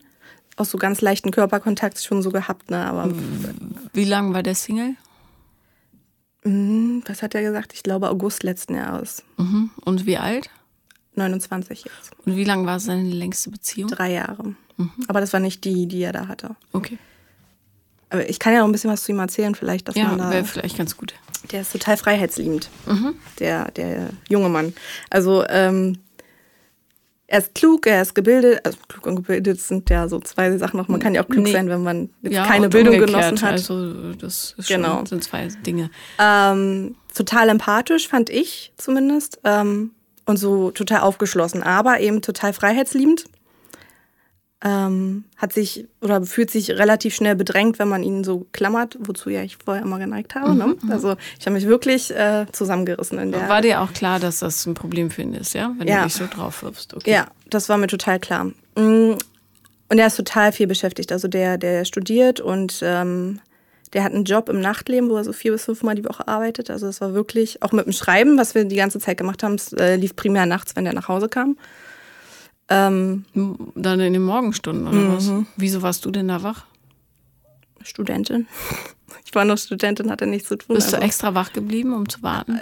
Auch 0.57 0.65
so 0.65 0.77
ganz 0.77 0.99
leichten 1.01 1.31
Körperkontakt 1.31 2.03
schon 2.03 2.21
so 2.21 2.31
gehabt, 2.31 2.69
ne? 2.69 2.85
Aber 2.85 3.09
Wie 3.93 4.03
lang 4.03 4.33
war 4.33 4.43
der 4.43 4.55
Single? 4.55 4.95
Mh, 6.49 7.03
was 7.07 7.21
hat 7.21 7.35
er 7.35 7.41
gesagt? 7.41 7.73
Ich 7.73 7.83
glaube 7.83 8.09
August 8.09 8.43
letzten 8.43 8.75
Jahres. 8.75 9.23
Mhm. 9.37 9.69
Und 9.85 10.05
wie 10.05 10.17
alt? 10.17 10.49
29 11.15 11.83
jetzt. 11.85 12.11
Und 12.25 12.35
wie 12.35 12.43
lang 12.43 12.65
war 12.65 12.79
seine 12.79 13.03
längste 13.09 13.49
Beziehung? 13.49 13.89
Drei 13.89 14.13
Jahre. 14.13 14.55
Aber 15.09 15.19
das 15.19 15.33
war 15.33 15.39
nicht 15.41 15.65
die, 15.65 15.87
die 15.87 16.01
er 16.01 16.13
da 16.13 16.27
hatte. 16.29 16.55
Okay. 16.71 16.97
Aber 18.09 18.27
ich 18.29 18.39
kann 18.39 18.53
ja 18.53 18.59
noch 18.59 18.67
ein 18.67 18.71
bisschen 18.71 18.89
was 18.89 19.03
zu 19.03 19.11
ihm 19.11 19.19
erzählen, 19.19 19.53
vielleicht, 19.53 19.87
dass 19.89 19.95
Ja, 19.95 20.05
man 20.05 20.17
da. 20.17 20.31
wäre 20.31 20.45
vielleicht 20.45 20.77
ganz 20.77 20.95
gut. 20.95 21.13
Der 21.51 21.61
ist 21.61 21.71
total 21.73 21.95
freiheitsliebend, 21.97 22.69
der, 23.39 23.71
der 23.71 24.09
junge 24.29 24.49
Mann. 24.49 24.73
Also 25.09 25.45
ähm, 25.47 25.97
er 27.31 27.39
ist 27.39 27.53
klug, 27.53 27.85
er 27.85 28.01
ist 28.01 28.15
gebildet. 28.15 28.59
Also 28.65 28.77
klug 28.87 29.05
und 29.05 29.15
gebildet 29.17 29.61
sind 29.61 29.89
ja 29.89 30.07
so 30.07 30.19
zwei 30.19 30.57
Sachen 30.57 30.77
noch. 30.77 30.87
Man 30.87 30.99
kann 30.99 31.13
ja 31.13 31.23
auch 31.23 31.27
klug 31.29 31.43
Nee. 31.45 31.51
sein, 31.51 31.69
wenn 31.69 31.83
man 31.83 32.09
jetzt 32.23 32.33
Ja, 32.33 32.43
keine 32.45 32.69
Bildung 32.69 32.97
genossen 32.97 33.39
hat. 33.43 33.51
Also 33.51 34.13
das 34.13 34.55
ist 34.57 34.67
Genau. 34.67 34.97
schon, 34.97 35.05
sind 35.05 35.23
zwei 35.23 35.47
Dinge. 35.65 35.91
Ähm, 36.17 36.95
total 37.13 37.49
empathisch, 37.49 38.07
fand 38.07 38.29
ich 38.31 38.73
zumindest. 38.77 39.39
Ähm, 39.43 39.91
und 40.25 40.37
so 40.37 40.71
total 40.71 41.01
aufgeschlossen, 41.01 41.63
aber 41.63 41.99
eben 41.99 42.21
total 42.21 42.53
freiheitsliebend. 42.53 43.25
Ähm, 44.61 45.23
hat 45.37 45.53
sich 45.53 45.85
oder 46.01 46.21
fühlt 46.23 46.51
sich 46.51 46.71
relativ 46.71 47.15
schnell 47.15 47.35
bedrängt, 47.35 47.79
wenn 47.79 47.87
man 47.87 48.03
ihn 48.03 48.25
so 48.25 48.45
klammert, 48.51 48.97
wozu 48.99 49.29
ja 49.29 49.41
ich 49.41 49.55
vorher 49.55 49.83
immer 49.83 49.99
geneigt 49.99 50.35
habe. 50.35 50.53
ne? 50.53 50.75
Also 50.89 51.15
ich 51.39 51.45
habe 51.45 51.53
mich 51.53 51.65
wirklich 51.65 52.13
äh, 52.13 52.45
zusammengerissen 52.51 53.19
in 53.19 53.31
der. 53.31 53.47
War 53.47 53.61
dir 53.61 53.79
auch 53.79 53.93
klar, 53.93 54.19
dass 54.19 54.39
das 54.39 54.65
ein 54.65 54.73
Problem 54.73 55.11
für 55.11 55.21
ihn 55.21 55.33
ist, 55.33 55.53
ja? 55.53 55.73
Wenn 55.77 55.87
Ja. 55.87 55.99
du 55.99 56.07
dich 56.07 56.15
so 56.15 56.27
drauf 56.27 56.61
wirfst. 56.61 56.93
Okay. 56.93 57.09
Ja, 57.11 57.27
das 57.49 57.69
war 57.69 57.77
mir 57.77 57.87
total 57.87 58.19
klar. 58.19 58.45
Mm, 58.75 59.13
Und 59.91 59.97
er 59.97 60.07
ist 60.07 60.17
total 60.17 60.51
viel 60.51 60.67
beschäftigt. 60.67 61.13
Also 61.13 61.29
der, 61.29 61.57
der 61.57 61.85
studiert 61.85 62.41
und 62.41 62.81
ähm, 62.83 63.39
der 63.93 64.03
hat 64.03 64.13
einen 64.13 64.25
Job 64.25 64.49
im 64.49 64.59
Nachtleben, 64.59 65.09
wo 65.09 65.15
er 65.15 65.23
so 65.23 65.31
vier 65.31 65.53
bis 65.53 65.63
fünf 65.65 65.83
Mal 65.83 65.95
die 65.95 66.03
Woche 66.05 66.27
arbeitet. 66.27 66.69
Also 66.69 66.85
das 66.85 66.99
war 66.99 67.13
wirklich, 67.13 67.63
auch 67.63 67.71
mit 67.71 67.85
dem 67.85 67.93
Schreiben, 67.93 68.37
was 68.37 68.53
wir 68.55 68.65
die 68.65 68.75
ganze 68.75 68.99
Zeit 68.99 69.17
gemacht 69.17 69.41
haben, 69.41 69.55
es 69.55 69.71
äh, 69.71 69.95
lief 69.95 70.17
primär 70.17 70.45
nachts, 70.45 70.75
wenn 70.75 70.83
der 70.83 70.93
nach 70.93 71.07
Hause 71.07 71.29
kam. 71.29 71.57
Ähm, 72.69 73.25
Dann 73.75 73.99
in 73.99 74.13
den 74.13 74.21
Morgenstunden 74.23 74.87
oder 74.87 74.97
Mhm. 74.97 75.15
was? 75.15 75.31
Wieso 75.57 75.81
warst 75.81 76.05
du 76.05 76.11
denn 76.11 76.27
da 76.27 76.43
wach? 76.43 76.65
Studentin. 77.83 78.47
Ich 79.25 79.35
war 79.35 79.45
noch 79.45 79.57
Studentin, 79.59 80.09
hatte 80.09 80.25
nichts 80.25 80.47
zu 80.47 80.55
tun. 80.57 80.75
Bist 80.75 80.91
du 80.91 80.95
also, 80.95 81.05
extra 81.05 81.35
wach 81.35 81.53
geblieben, 81.53 81.93
um 81.93 82.09
zu 82.09 82.23
warten? 82.23 82.59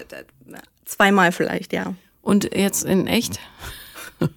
zweimal 0.84 1.32
vielleicht, 1.32 1.72
ja. 1.72 1.93
Und 2.22 2.54
jetzt 2.56 2.84
in 2.84 3.08
echt? 3.08 3.39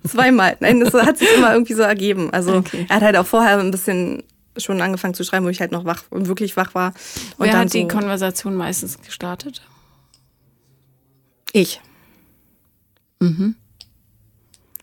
Zweimal. 0.06 0.56
Nein, 0.60 0.78
das 0.80 0.92
hat 0.94 1.18
sich 1.18 1.28
immer 1.36 1.52
irgendwie 1.52 1.74
so 1.74 1.82
ergeben. 1.82 2.30
Also 2.32 2.54
Okay. 2.58 2.86
er 2.88 2.96
hat 2.96 3.02
halt 3.02 3.16
auch 3.16 3.26
vorher 3.26 3.58
ein 3.58 3.72
bisschen 3.72 4.22
schon 4.56 4.80
angefangen 4.80 5.14
zu 5.14 5.24
schreiben, 5.24 5.44
wo 5.44 5.48
ich 5.48 5.60
halt 5.60 5.72
noch 5.72 5.84
wach, 5.84 6.04
wirklich 6.10 6.56
wach 6.56 6.72
war. 6.74 6.92
Und 7.38 7.46
Wer 7.46 7.58
hat 7.58 7.72
die 7.74 7.82
so, 7.82 7.88
Konversation 7.88 8.54
meistens 8.54 9.00
gestartet? 9.00 9.62
ich. 11.52 11.80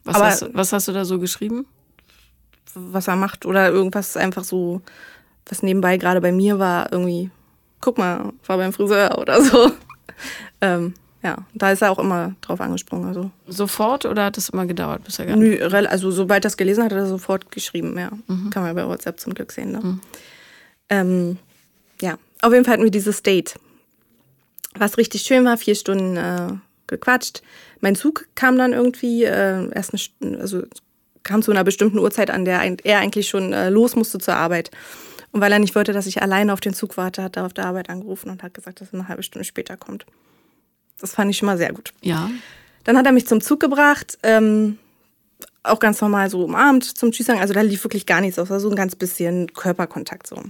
Was, 0.08 0.16
Aber- 0.16 0.26
hast, 0.26 0.42
du- 0.42 0.50
was 0.54 0.74
hast 0.74 0.88
du 0.88 0.92
da 0.94 1.06
so 1.06 1.20
geschrieben? 1.20 1.66
was 2.80 3.08
er 3.08 3.16
macht 3.16 3.48
oder 3.48 3.70
irgendwas 3.70 4.16
einfach 4.18 4.44
so, 4.44 4.82
was 5.48 5.64
nebenbei 5.64 5.98
gerade 5.98 6.22
bei 6.22 6.32
mir 6.32 6.60
war, 6.60 6.92
irgendwie, 6.92 7.32
guck 7.82 7.98
mal, 7.98 8.32
war 8.46 8.58
beim 8.58 8.72
Friseur 8.72 9.18
oder 9.20 9.42
so. 9.42 9.72
ähm, 10.62 10.94
ja, 11.24 11.38
da 11.56 11.72
ist 11.72 11.82
er 11.82 11.90
auch 11.92 11.98
immer 11.98 12.36
drauf 12.42 12.62
angesprungen. 12.62 13.08
Also, 13.08 13.32
Sofort 13.48 14.06
oder 14.06 14.26
hat 14.26 14.38
es 14.38 14.50
immer 14.50 14.68
gedauert, 14.68 15.04
bis 15.06 15.18
er 15.18 15.26
gar 15.26 15.36
nö, 15.38 15.58
also 15.88 16.12
sobald 16.12 16.46
er 16.46 16.50
es 16.50 16.58
gelesen 16.58 16.84
hat, 16.84 16.92
hat 16.92 17.00
er 17.00 17.08
sofort 17.08 17.52
geschrieben, 17.52 17.98
ja. 17.98 18.12
Kann 18.52 18.62
man 18.62 18.76
bei 18.76 18.86
WhatsApp 18.88 19.20
zum 19.20 19.34
Glück 19.34 19.52
sehen. 19.52 19.72
Ne? 19.72 20.00
Ähm, 20.90 21.38
ja, 22.00 22.20
auf 22.44 22.54
jeden 22.54 22.64
Fall 22.64 22.74
hatten 22.74 22.84
wir 22.84 22.92
dieses 22.92 23.24
Date. 23.24 23.56
Was 24.76 24.98
richtig 25.00 25.24
schön 25.24 25.44
war, 25.46 25.58
vier 25.58 25.74
Stunden 25.74 26.16
äh, 26.16 26.50
gequatscht. 26.86 27.42
Mein 27.82 27.96
Zug 27.96 28.28
kam 28.36 28.58
dann 28.58 28.74
irgendwie 28.74 29.24
äh, 29.24 29.70
erst 29.74 29.94
eine, 30.22 30.40
also 30.40 30.64
kam 31.24 31.42
zu 31.42 31.52
einer 31.52 31.64
bestimmten 31.64 32.00
Uhrzeit, 32.00 32.32
an 32.32 32.46
der 32.46 32.62
er 32.84 33.00
eigentlich 33.00 33.28
schon 33.28 33.54
äh, 33.54 33.70
los 33.70 33.96
musste 33.96 34.18
zur 34.18 34.36
Arbeit. 34.36 34.72
Und 35.32 35.42
weil 35.42 35.52
er 35.52 35.60
nicht 35.60 35.76
wollte, 35.76 35.94
dass 35.94 36.08
ich 36.08 36.22
alleine 36.22 36.54
auf 36.54 36.62
den 36.62 36.74
Zug 36.74 36.98
warte, 36.98 37.22
hat 37.22 37.38
er 37.38 37.46
auf 37.46 37.54
der 37.54 37.66
Arbeit 37.66 37.90
angerufen 37.90 38.30
und 38.30 38.44
hat 38.44 38.54
gesagt, 38.54 38.82
dass 38.82 38.90
er 38.90 39.00
eine 39.00 39.08
halbe 39.08 39.24
Stunde 39.24 39.44
später 39.44 39.78
kommt. 39.78 40.06
Das 41.00 41.14
fand 41.14 41.30
ich 41.30 41.38
schon 41.38 41.46
mal 41.46 41.58
sehr 41.58 41.74
gut. 41.74 41.94
Ja. 42.02 42.30
Dann 42.86 42.98
hat 42.98 43.06
er 43.06 43.12
mich 43.12 43.28
zum 43.28 43.42
Zug 43.42 43.60
gebracht, 43.60 44.18
ähm, 44.24 44.80
auch 45.64 45.80
ganz 45.80 46.02
normal 46.02 46.30
so 46.30 46.44
umarmt 46.44 46.86
zum 46.86 47.12
Tschüss 47.12 47.28
sagen. 47.28 47.42
Also 47.42 47.54
da 47.54 47.62
lief 47.62 47.84
wirklich 47.84 48.06
gar 48.06 48.22
nichts 48.22 48.40
aus, 48.40 48.50
war 48.50 48.60
so 48.60 48.70
ein 48.70 48.76
ganz 48.76 48.96
bisschen 48.96 49.54
Körperkontakt 49.54 50.26
so. 50.26 50.42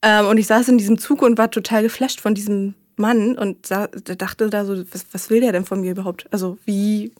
Ähm, 0.00 0.26
und 0.26 0.38
ich 0.38 0.46
saß 0.46 0.68
in 0.68 0.78
diesem 0.78 0.98
Zug 0.98 1.22
und 1.22 1.38
war 1.38 1.50
total 1.50 1.82
geflasht 1.82 2.20
von 2.20 2.34
diesem 2.34 2.74
Mann 2.96 3.36
und 3.38 3.70
dachte 3.70 4.50
da 4.50 4.64
so, 4.64 4.76
was, 4.92 5.06
was 5.12 5.30
will 5.30 5.40
der 5.40 5.52
denn 5.52 5.64
von 5.64 5.80
mir 5.80 5.92
überhaupt? 5.92 6.26
Also 6.30 6.58
wie, 6.64 7.12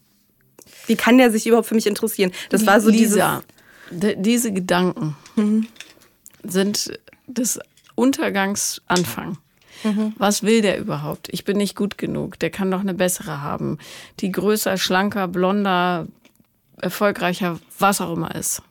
wie 0.87 0.97
kann 0.97 1.19
der 1.19 1.31
sich 1.31 1.47
überhaupt 1.47 1.69
für 1.69 1.75
mich 1.75 1.87
interessieren? 1.87 2.33
Das 2.51 2.67
war 2.67 2.81
so 2.81 2.89
Lisa, 3.01 3.43
d- 3.91 4.17
diese 4.19 4.53
Gedanken 4.53 5.17
sind 6.45 6.99
des 7.27 7.59
Untergangs 7.95 8.83
Anfang. 8.87 9.39
Was 10.17 10.43
will 10.45 10.63
der 10.63 10.79
überhaupt? 10.79 11.29
Ich 11.33 11.45
bin 11.45 11.57
nicht 11.57 11.75
gut 11.75 11.99
genug. 11.99 12.39
Der 12.39 12.51
kann 12.51 12.71
doch 12.71 12.81
eine 12.81 12.95
bessere 12.95 13.41
haben. 13.43 13.79
Die 14.21 14.31
größer, 14.31 14.77
schlanker, 14.79 15.27
blonder, 15.27 16.07
erfolgreicher, 16.81 17.59
was 17.81 18.01
auch 18.01 18.13
immer 18.15 18.33
ist. 18.35 18.63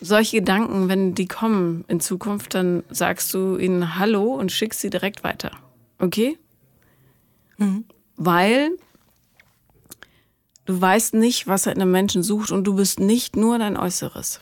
Solche 0.00 0.38
Gedanken, 0.38 0.88
wenn 0.88 1.14
die 1.14 1.26
kommen 1.28 1.84
in 1.88 2.00
Zukunft, 2.00 2.54
dann 2.54 2.82
sagst 2.90 3.32
du 3.34 3.56
ihnen 3.58 3.98
Hallo 3.98 4.34
und 4.34 4.50
schickst 4.50 4.80
sie 4.80 4.90
direkt 4.90 5.22
weiter. 5.24 5.50
Okay? 5.98 6.38
Weil 8.16 8.70
Du 10.66 10.80
weißt 10.80 11.14
nicht, 11.14 11.48
was 11.48 11.66
er 11.66 11.72
in 11.74 11.82
einem 11.82 11.90
Menschen 11.90 12.22
sucht 12.22 12.52
und 12.52 12.62
du 12.62 12.74
bist 12.76 13.00
nicht 13.00 13.34
nur 13.34 13.58
dein 13.58 13.76
Äußeres. 13.76 14.40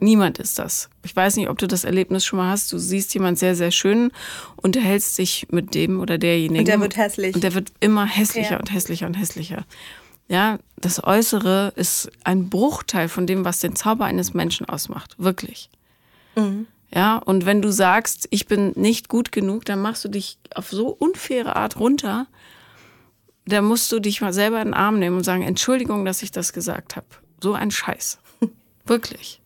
Niemand 0.00 0.38
ist 0.38 0.58
das. 0.60 0.90
Ich 1.04 1.14
weiß 1.14 1.36
nicht, 1.36 1.48
ob 1.48 1.58
du 1.58 1.66
das 1.66 1.82
Erlebnis 1.84 2.24
schon 2.24 2.36
mal 2.38 2.50
hast. 2.50 2.72
Du 2.72 2.78
siehst 2.78 3.12
jemand 3.14 3.38
sehr, 3.38 3.54
sehr 3.56 3.70
schön, 3.70 4.10
unterhältst 4.56 5.18
dich 5.18 5.46
mit 5.50 5.74
dem 5.74 5.98
oder 6.00 6.18
derjenigen. 6.18 6.60
Und 6.60 6.68
der 6.68 6.80
wird 6.80 6.96
hässlich. 6.96 7.34
Und 7.34 7.42
der 7.44 7.54
wird 7.54 7.72
immer 7.80 8.04
hässlicher 8.06 8.52
Ja. 8.52 8.58
und 8.58 8.72
hässlicher 8.72 9.06
und 9.06 9.14
hässlicher. 9.14 9.64
Ja, 10.32 10.58
das 10.76 11.04
Äußere 11.04 11.74
ist 11.76 12.10
ein 12.24 12.48
Bruchteil 12.48 13.10
von 13.10 13.26
dem, 13.26 13.44
was 13.44 13.60
den 13.60 13.76
Zauber 13.76 14.06
eines 14.06 14.32
Menschen 14.32 14.66
ausmacht. 14.66 15.14
Wirklich. 15.18 15.68
Ja, 16.90 17.18
und 17.18 17.44
wenn 17.44 17.60
du 17.60 17.70
sagst, 17.70 18.28
ich 18.30 18.46
bin 18.46 18.72
nicht 18.74 19.10
gut 19.10 19.30
genug, 19.30 19.66
dann 19.66 19.82
machst 19.82 20.06
du 20.06 20.08
dich 20.08 20.38
auf 20.54 20.70
so 20.70 20.88
unfaire 20.88 21.54
Art 21.56 21.78
runter, 21.78 22.28
da 23.44 23.60
musst 23.60 23.92
du 23.92 24.00
dich 24.00 24.22
mal 24.22 24.32
selber 24.32 24.62
in 24.62 24.68
den 24.68 24.74
Arm 24.74 24.98
nehmen 24.98 25.18
und 25.18 25.24
sagen, 25.24 25.42
Entschuldigung, 25.42 26.06
dass 26.06 26.22
ich 26.22 26.30
das 26.30 26.54
gesagt 26.54 26.96
habe. 26.96 27.06
So 27.42 27.52
ein 27.52 27.70
Scheiß. 27.70 28.18
Wirklich. 28.86 29.42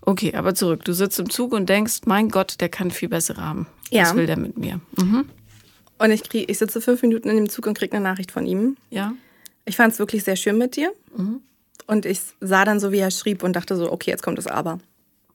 Okay, 0.00 0.34
aber 0.34 0.56
zurück. 0.56 0.84
Du 0.84 0.94
sitzt 0.94 1.20
im 1.20 1.30
Zug 1.30 1.52
und 1.52 1.68
denkst, 1.68 2.00
mein 2.06 2.28
Gott, 2.28 2.56
der 2.60 2.70
kann 2.70 2.90
viel 2.90 3.08
bessere 3.08 3.44
haben. 3.44 3.68
Ja. 3.90 4.02
Was 4.02 4.16
will 4.16 4.26
der 4.26 4.36
mit 4.36 4.58
mir? 4.58 4.80
Mhm. 4.96 5.28
Und 5.98 6.10
ich, 6.10 6.24
krieg, 6.24 6.50
ich 6.50 6.58
sitze 6.58 6.80
fünf 6.80 7.02
Minuten 7.02 7.28
in 7.28 7.36
dem 7.36 7.48
Zug 7.48 7.68
und 7.68 7.78
kriege 7.78 7.96
eine 7.96 8.02
Nachricht 8.02 8.32
von 8.32 8.46
ihm. 8.46 8.76
Ja. 8.90 9.12
Ich 9.64 9.76
fand 9.76 9.92
es 9.92 9.98
wirklich 9.98 10.24
sehr 10.24 10.36
schön 10.36 10.58
mit 10.58 10.76
dir. 10.76 10.92
Und 11.86 12.06
ich 12.06 12.20
sah 12.40 12.64
dann 12.64 12.80
so, 12.80 12.92
wie 12.92 12.98
er 12.98 13.10
schrieb 13.10 13.42
und 13.42 13.54
dachte 13.54 13.76
so, 13.76 13.90
okay, 13.92 14.10
jetzt 14.10 14.22
kommt 14.22 14.38
das 14.38 14.46
Aber. 14.46 14.78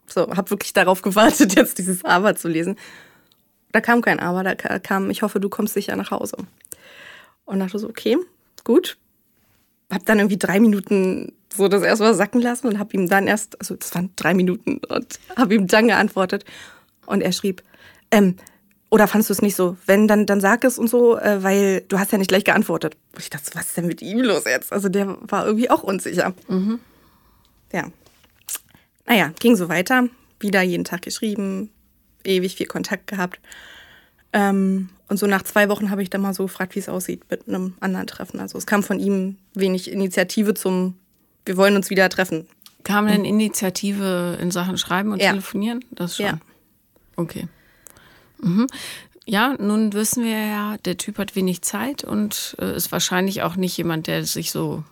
So, 0.07 0.21
habe 0.35 0.49
wirklich 0.51 0.73
darauf 0.73 1.01
gewartet, 1.01 1.55
jetzt 1.55 1.77
dieses 1.77 2.03
Aber 2.05 2.35
zu 2.35 2.47
lesen. 2.47 2.77
Da 3.71 3.81
kam 3.81 4.01
kein 4.01 4.19
Aber, 4.19 4.43
da 4.43 4.55
ka- 4.55 4.79
kam, 4.79 5.09
ich 5.09 5.21
hoffe, 5.21 5.39
du 5.39 5.49
kommst 5.49 5.73
sicher 5.73 5.95
nach 5.95 6.11
Hause. 6.11 6.37
Und 7.45 7.59
dachte 7.59 7.77
so, 7.79 7.89
okay, 7.89 8.17
gut. 8.63 8.97
Hab 9.91 10.05
dann 10.05 10.19
irgendwie 10.19 10.37
drei 10.37 10.59
Minuten 10.59 11.33
so 11.53 11.67
das 11.67 11.83
erstmal 11.83 12.13
sacken 12.15 12.41
lassen 12.41 12.67
und 12.67 12.79
hab 12.79 12.93
ihm 12.93 13.07
dann 13.07 13.27
erst, 13.27 13.59
also 13.59 13.75
das 13.75 13.93
waren 13.95 14.09
drei 14.15 14.33
Minuten 14.33 14.79
und 14.89 15.19
hab 15.35 15.51
ihm 15.51 15.67
dann 15.67 15.87
geantwortet. 15.87 16.43
Und 17.05 17.21
er 17.21 17.31
schrieb, 17.31 17.61
ähm, 18.11 18.35
oder 18.89 19.07
fandest 19.07 19.29
du 19.29 19.33
es 19.33 19.41
nicht 19.41 19.55
so? 19.55 19.77
Wenn, 19.85 20.07
dann, 20.07 20.25
dann 20.25 20.39
sag 20.41 20.63
es 20.63 20.77
und 20.77 20.89
so, 20.89 21.17
äh, 21.17 21.43
weil 21.43 21.81
du 21.87 21.99
hast 21.99 22.11
ja 22.11 22.17
nicht 22.17 22.27
gleich 22.29 22.43
geantwortet. 22.43 22.95
Und 23.13 23.21
ich 23.21 23.29
dachte, 23.29 23.51
was 23.53 23.67
ist 23.67 23.77
denn 23.77 23.87
mit 23.87 24.01
ihm 24.01 24.19
los 24.19 24.45
jetzt? 24.45 24.71
Also 24.71 24.89
der 24.89 25.17
war 25.21 25.45
irgendwie 25.45 25.69
auch 25.69 25.83
unsicher. 25.83 26.33
Ja. 27.73 27.87
Naja, 29.05 29.31
ging 29.39 29.55
so 29.55 29.69
weiter. 29.69 30.07
Wieder 30.39 30.61
jeden 30.61 30.83
Tag 30.83 31.01
geschrieben, 31.01 31.69
ewig 32.23 32.55
viel 32.55 32.67
Kontakt 32.67 33.07
gehabt. 33.07 33.39
Ähm, 34.33 34.89
und 35.07 35.17
so 35.17 35.27
nach 35.27 35.43
zwei 35.43 35.69
Wochen 35.69 35.89
habe 35.91 36.01
ich 36.03 36.09
dann 36.09 36.21
mal 36.21 36.33
so 36.33 36.43
gefragt, 36.43 36.75
wie 36.75 36.79
es 36.79 36.89
aussieht 36.89 37.21
mit 37.29 37.47
einem 37.47 37.73
anderen 37.79 38.07
Treffen. 38.07 38.39
Also 38.39 38.57
es 38.57 38.65
kam 38.65 38.83
von 38.83 38.99
ihm 38.99 39.37
wenig 39.53 39.91
Initiative 39.91 40.53
zum, 40.53 40.95
wir 41.45 41.57
wollen 41.57 41.75
uns 41.75 41.89
wieder 41.89 42.09
treffen. 42.09 42.47
Kam 42.83 43.07
denn 43.07 43.25
Initiative 43.25 44.37
in 44.39 44.51
Sachen 44.51 44.77
Schreiben 44.77 45.11
und 45.11 45.21
Ja. 45.21 45.31
Telefonieren? 45.31 45.83
Das 45.91 46.17
schon. 46.17 46.25
Ja. 46.25 46.39
Okay. 47.15 47.47
Mhm. 48.45 48.67
Ja, 49.27 49.55
nun 49.59 49.93
wissen 49.93 50.23
wir 50.23 50.37
ja, 50.45 50.77
der 50.85 50.97
Typ 50.97 51.17
hat 51.17 51.35
wenig 51.35 51.61
Zeit 51.63 52.03
und 52.03 52.55
äh, 52.59 52.75
ist 52.75 52.91
wahrscheinlich 52.91 53.41
auch 53.41 53.55
nicht 53.55 53.75
jemand, 53.75 54.05
der 54.07 54.23
sich 54.25 54.51
so 54.51 54.83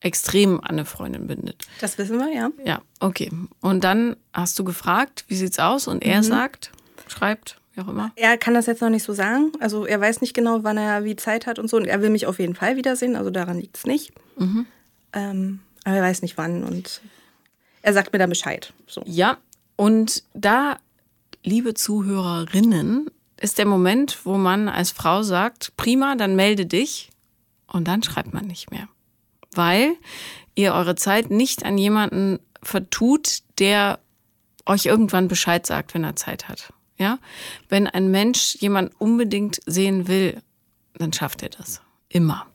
extrem 0.00 0.60
an 0.60 0.70
eine 0.70 0.84
Freundin 0.84 1.26
bindet. 1.26 1.66
Das 1.80 1.98
wissen 1.98 2.18
wir, 2.18 2.32
ja. 2.32 2.50
Ja, 2.64 2.80
okay. 3.00 3.30
Und 3.60 3.82
dann 3.84 4.16
hast 4.32 4.58
du 4.58 4.64
gefragt, 4.64 5.24
wie 5.28 5.36
sieht's 5.36 5.58
aus? 5.58 5.86
Und 5.88 6.04
Mhm. 6.04 6.10
er 6.10 6.22
sagt, 6.22 6.70
schreibt, 7.08 7.58
wie 7.74 7.80
auch 7.80 7.88
immer. 7.88 8.12
Er 8.16 8.38
kann 8.38 8.54
das 8.54 8.66
jetzt 8.66 8.80
noch 8.82 8.88
nicht 8.90 9.02
so 9.02 9.12
sagen. 9.12 9.52
Also 9.60 9.84
er 9.84 10.00
weiß 10.00 10.20
nicht 10.20 10.32
genau, 10.34 10.64
wann 10.64 10.76
er 10.78 11.04
wie 11.04 11.16
Zeit 11.16 11.46
hat 11.46 11.58
und 11.58 11.68
so. 11.68 11.76
Und 11.76 11.86
er 11.86 12.00
will 12.02 12.10
mich 12.10 12.26
auf 12.26 12.38
jeden 12.38 12.54
Fall 12.54 12.76
wiedersehen. 12.76 13.16
Also 13.16 13.30
daran 13.30 13.58
liegt 13.58 13.76
es 13.78 13.84
nicht. 13.86 14.12
Ähm, 15.12 15.60
aber 15.84 15.96
er 15.96 16.02
weiß 16.02 16.22
nicht 16.22 16.36
wann. 16.38 16.62
Und 16.64 17.00
er 17.82 17.92
sagt 17.92 18.12
mir 18.12 18.18
dann 18.18 18.30
Bescheid. 18.30 18.72
So. 18.86 19.02
Ja, 19.06 19.38
und 19.76 20.22
da, 20.34 20.78
liebe 21.46 21.74
Zuhörerinnen, 21.74 23.10
ist 23.40 23.58
der 23.58 23.66
Moment, 23.66 24.18
wo 24.24 24.36
man 24.36 24.68
als 24.68 24.90
Frau 24.90 25.22
sagt, 25.22 25.74
prima, 25.76 26.16
dann 26.16 26.36
melde 26.36 26.66
dich 26.66 27.10
und 27.66 27.86
dann 27.88 28.02
schreibt 28.02 28.34
man 28.34 28.46
nicht 28.46 28.70
mehr. 28.70 28.88
Weil 29.52 29.94
ihr 30.54 30.74
eure 30.74 30.96
Zeit 30.96 31.30
nicht 31.30 31.64
an 31.64 31.78
jemanden 31.78 32.40
vertut, 32.62 33.40
der 33.58 34.00
euch 34.66 34.86
irgendwann 34.86 35.28
Bescheid 35.28 35.64
sagt, 35.64 35.94
wenn 35.94 36.04
er 36.04 36.16
Zeit 36.16 36.48
hat. 36.48 36.72
Ja? 36.98 37.18
Wenn 37.68 37.86
ein 37.86 38.10
Mensch 38.10 38.56
jemand 38.56 38.98
unbedingt 39.00 39.60
sehen 39.66 40.08
will, 40.08 40.42
dann 40.94 41.12
schafft 41.12 41.42
er 41.42 41.50
das. 41.50 41.80
Immer. 42.08 42.46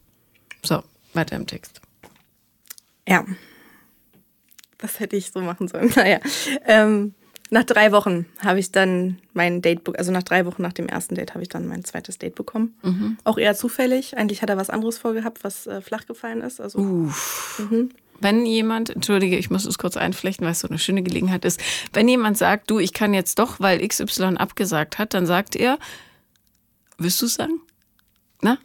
So, 0.64 0.84
weiter 1.14 1.38
im 1.38 1.48
Text. 1.48 1.80
Ja. 3.08 3.26
Das 4.80 5.00
hätte 5.00 5.16
ich 5.16 5.32
so 5.32 5.40
machen 5.40 5.68
sollen. 5.68 5.92
Naja. 5.96 6.20
Ähm, 6.66 7.14
nach 7.52 7.66
drei 7.66 7.92
Wochen 7.92 8.26
habe 8.40 8.60
ich 8.60 8.72
dann 8.72 9.20
mein 9.34 9.62
Date, 9.62 9.82
also 9.98 10.12
nach 10.12 10.24
drei 10.24 10.46
Wochen 10.46 10.62
nach 10.62 10.72
dem 10.72 10.88
ersten 10.88 11.16
Date 11.16 11.34
habe 11.34 11.44
ich 11.44 11.50
dann 11.50 11.68
mein 11.68 11.84
zweites 11.84 12.18
Date 12.18 12.34
bekommen. 12.34 12.74
Mhm. 12.82 13.18
Auch 13.26 13.38
eher 13.38 13.56
zufällig. 13.56 14.18
Eigentlich 14.18 14.42
hat 14.42 14.50
er 14.50 14.56
was 14.56 14.70
anderes 14.70 14.98
vorgehabt, 14.98 15.44
was 15.44 15.68
äh, 15.68 15.82
flach 15.82 16.08
gefallen 16.08 16.42
ist. 16.42 16.62
Also, 16.62 16.80
Uff. 16.80 17.62
Mhm. 17.70 17.90
Wenn 18.22 18.46
jemand, 18.46 18.92
entschuldige, 18.92 19.38
ich 19.38 19.50
muss 19.50 19.66
es 19.66 19.78
kurz 19.78 19.98
einflechten, 19.98 20.46
weil 20.46 20.54
es 20.54 20.62
so 20.62 20.70
eine 20.70 20.80
schöne 20.80 21.04
Gelegenheit 21.04 21.44
ist, 21.44 21.60
wenn 21.92 22.08
jemand 22.08 22.38
sagt, 22.38 22.70
du, 22.70 22.80
ich 22.80 22.94
kann 22.94 23.14
jetzt 23.14 23.38
doch, 23.38 23.60
weil 23.60 23.86
XY 23.86 24.38
abgesagt 24.38 24.98
hat, 24.98 25.14
dann 25.14 25.26
sagt 25.26 25.56
er, 25.58 25.78
willst 27.00 27.22
du 27.22 27.26
es 27.26 27.34
sagen? 27.34 27.60
Na? 28.42 28.60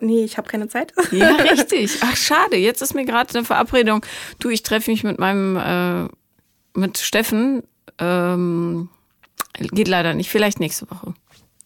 Nee, 0.00 0.24
ich 0.24 0.38
habe 0.38 0.48
keine 0.48 0.68
Zeit. 0.68 0.92
Ja, 1.10 1.34
richtig. 1.50 1.98
Ach, 2.02 2.16
schade. 2.16 2.56
Jetzt 2.56 2.80
ist 2.80 2.94
mir 2.94 3.04
gerade 3.04 3.36
eine 3.36 3.44
Verabredung. 3.44 4.06
Du, 4.38 4.50
ich 4.50 4.62
treffe 4.62 4.90
mich 4.90 5.02
mit 5.02 5.18
meinem, 5.18 5.56
äh, 5.56 6.78
mit 6.78 6.98
Steffen. 6.98 7.64
Ähm, 7.98 8.88
geht 9.58 9.88
leider 9.88 10.14
nicht. 10.14 10.30
Vielleicht 10.30 10.60
nächste 10.60 10.90
Woche. 10.90 11.14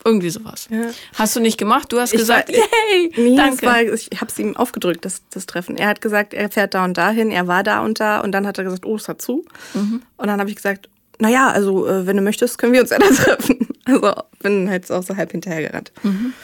Irgendwie 0.05 0.29
sowas. 0.29 0.69
Ja. 0.71 0.91
Hast 1.15 1.35
du 1.35 1.41
nicht 1.41 1.57
gemacht? 1.57 1.91
Du 1.91 1.99
hast 1.99 2.13
ich 2.13 2.19
gesagt, 2.19 2.49
war, 2.49 2.55
yay, 2.55 3.13
nee, 3.17 3.37
danke. 3.37 3.65
War, 3.65 3.81
ich 3.83 4.11
habe 4.17 4.27
es 4.27 4.39
ihm 4.39 4.55
aufgedrückt, 4.55 5.05
das, 5.05 5.23
das 5.31 5.47
Treffen. 5.47 5.79
Er 5.79 5.89
hat 5.89 6.03
gesagt, 6.03 6.35
er 6.35 6.51
fährt 6.51 6.75
da 6.75 6.85
und 6.85 6.99
dahin, 6.99 7.31
er 7.31 7.47
war 7.47 7.63
da 7.63 7.83
und 7.83 8.01
da 8.01 8.21
und 8.21 8.33
dann 8.33 8.47
hat 8.47 8.59
er 8.59 8.65
gesagt, 8.65 8.85
oh, 8.85 8.97
es 8.97 9.09
hat 9.09 9.23
zu. 9.23 9.47
Mhm. 9.73 10.03
Und 10.19 10.27
dann 10.27 10.41
habe 10.41 10.51
ich 10.51 10.57
gesagt, 10.57 10.91
naja, 11.19 11.49
also 11.51 11.87
äh, 11.87 12.07
wenn 12.07 12.17
du 12.19 12.23
möchtest, 12.23 12.59
können 12.59 12.75
wir 12.75 12.83
uns 12.83 12.91
ja 12.91 12.99
da 12.99 13.07
treffen. 13.15 13.69
Also 13.87 14.13
bin 14.41 14.69
halt 14.69 14.91
auch 14.91 15.03
so 15.03 15.17
halb 15.17 15.33
hinterhergerannt. 15.33 15.93
Mhm. 16.03 16.35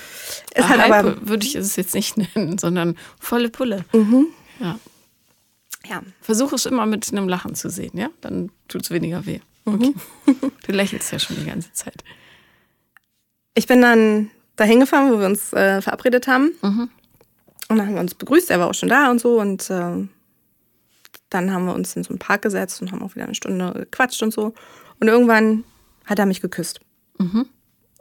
Es 0.54 0.66
hat 0.66 0.80
aber 0.80 1.28
würde 1.28 1.46
ich 1.46 1.54
es 1.54 1.76
jetzt 1.76 1.94
nicht 1.94 2.16
nennen, 2.34 2.56
sondern 2.56 2.96
volle 3.18 3.50
Pulle. 3.50 3.84
Mhm. 3.92 4.28
Ja. 4.58 4.78
ja. 5.86 6.02
Versuch 6.22 6.54
es 6.54 6.64
immer 6.64 6.86
mit 6.86 7.10
einem 7.12 7.28
Lachen 7.28 7.54
zu 7.54 7.68
sehen, 7.68 7.92
ja? 7.94 8.08
Dann 8.22 8.50
tut 8.68 8.84
es 8.84 8.90
weniger 8.90 9.26
weh. 9.26 9.40
Mhm. 9.64 9.74
Okay. 9.74 9.94
Du 10.66 10.72
lächelst 10.72 11.10
ja 11.10 11.18
schon 11.18 11.36
die 11.36 11.46
ganze 11.46 11.72
Zeit. 11.72 12.04
Ich 13.54 13.66
bin 13.66 13.82
dann 13.82 14.30
da 14.56 14.64
hingefahren, 14.64 15.10
wo 15.10 15.18
wir 15.18 15.26
uns 15.26 15.52
äh, 15.52 15.82
verabredet 15.82 16.28
haben. 16.28 16.52
Mhm. 16.62 16.90
Und 17.68 17.78
dann 17.78 17.86
haben 17.86 17.94
wir 17.94 18.00
uns 18.00 18.14
begrüßt, 18.14 18.50
er 18.50 18.60
war 18.60 18.68
auch 18.68 18.74
schon 18.74 18.88
da 18.88 19.10
und 19.10 19.20
so. 19.20 19.40
Und 19.40 19.68
äh, 19.70 20.06
dann 21.30 21.52
haben 21.52 21.64
wir 21.64 21.74
uns 21.74 21.96
in 21.96 22.04
so 22.04 22.10
einen 22.10 22.18
Park 22.18 22.42
gesetzt 22.42 22.82
und 22.82 22.92
haben 22.92 23.02
auch 23.02 23.14
wieder 23.14 23.24
eine 23.24 23.34
Stunde 23.34 23.72
gequatscht 23.72 24.22
und 24.22 24.32
so. 24.32 24.54
Und 25.00 25.08
irgendwann 25.08 25.64
hat 26.04 26.18
er 26.18 26.26
mich 26.26 26.40
geküsst. 26.40 26.80
Mhm. 27.18 27.46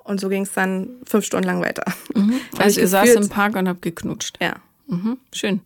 Und 0.04 0.20
so 0.20 0.28
ging 0.28 0.44
es 0.44 0.54
dann 0.54 0.90
fünf 1.06 1.26
Stunden 1.26 1.46
lang 1.46 1.62
weiter. 1.62 1.86
Mhm. 2.16 2.42
Also 2.58 2.82
ihr 2.82 2.88
saß 2.88 3.12
im 3.12 3.30
Park 3.30 3.56
und 3.56 3.70
habt 3.70 3.82
geknutscht. 3.82 4.38
Ja. 4.42 4.56
Mhm. 4.88 5.18
Schön. 5.32 5.62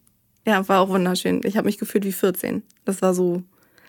Ja, 0.46 0.68
war 0.68 0.82
auch 0.82 0.90
wunderschön. 0.90 1.42
Ich 1.46 1.56
habe 1.56 1.66
mich 1.66 1.78
gefühlt 1.78 2.04
wie 2.04 2.12
14. 2.12 2.62
Das 2.86 3.02
war 3.02 3.14
so. 3.14 3.44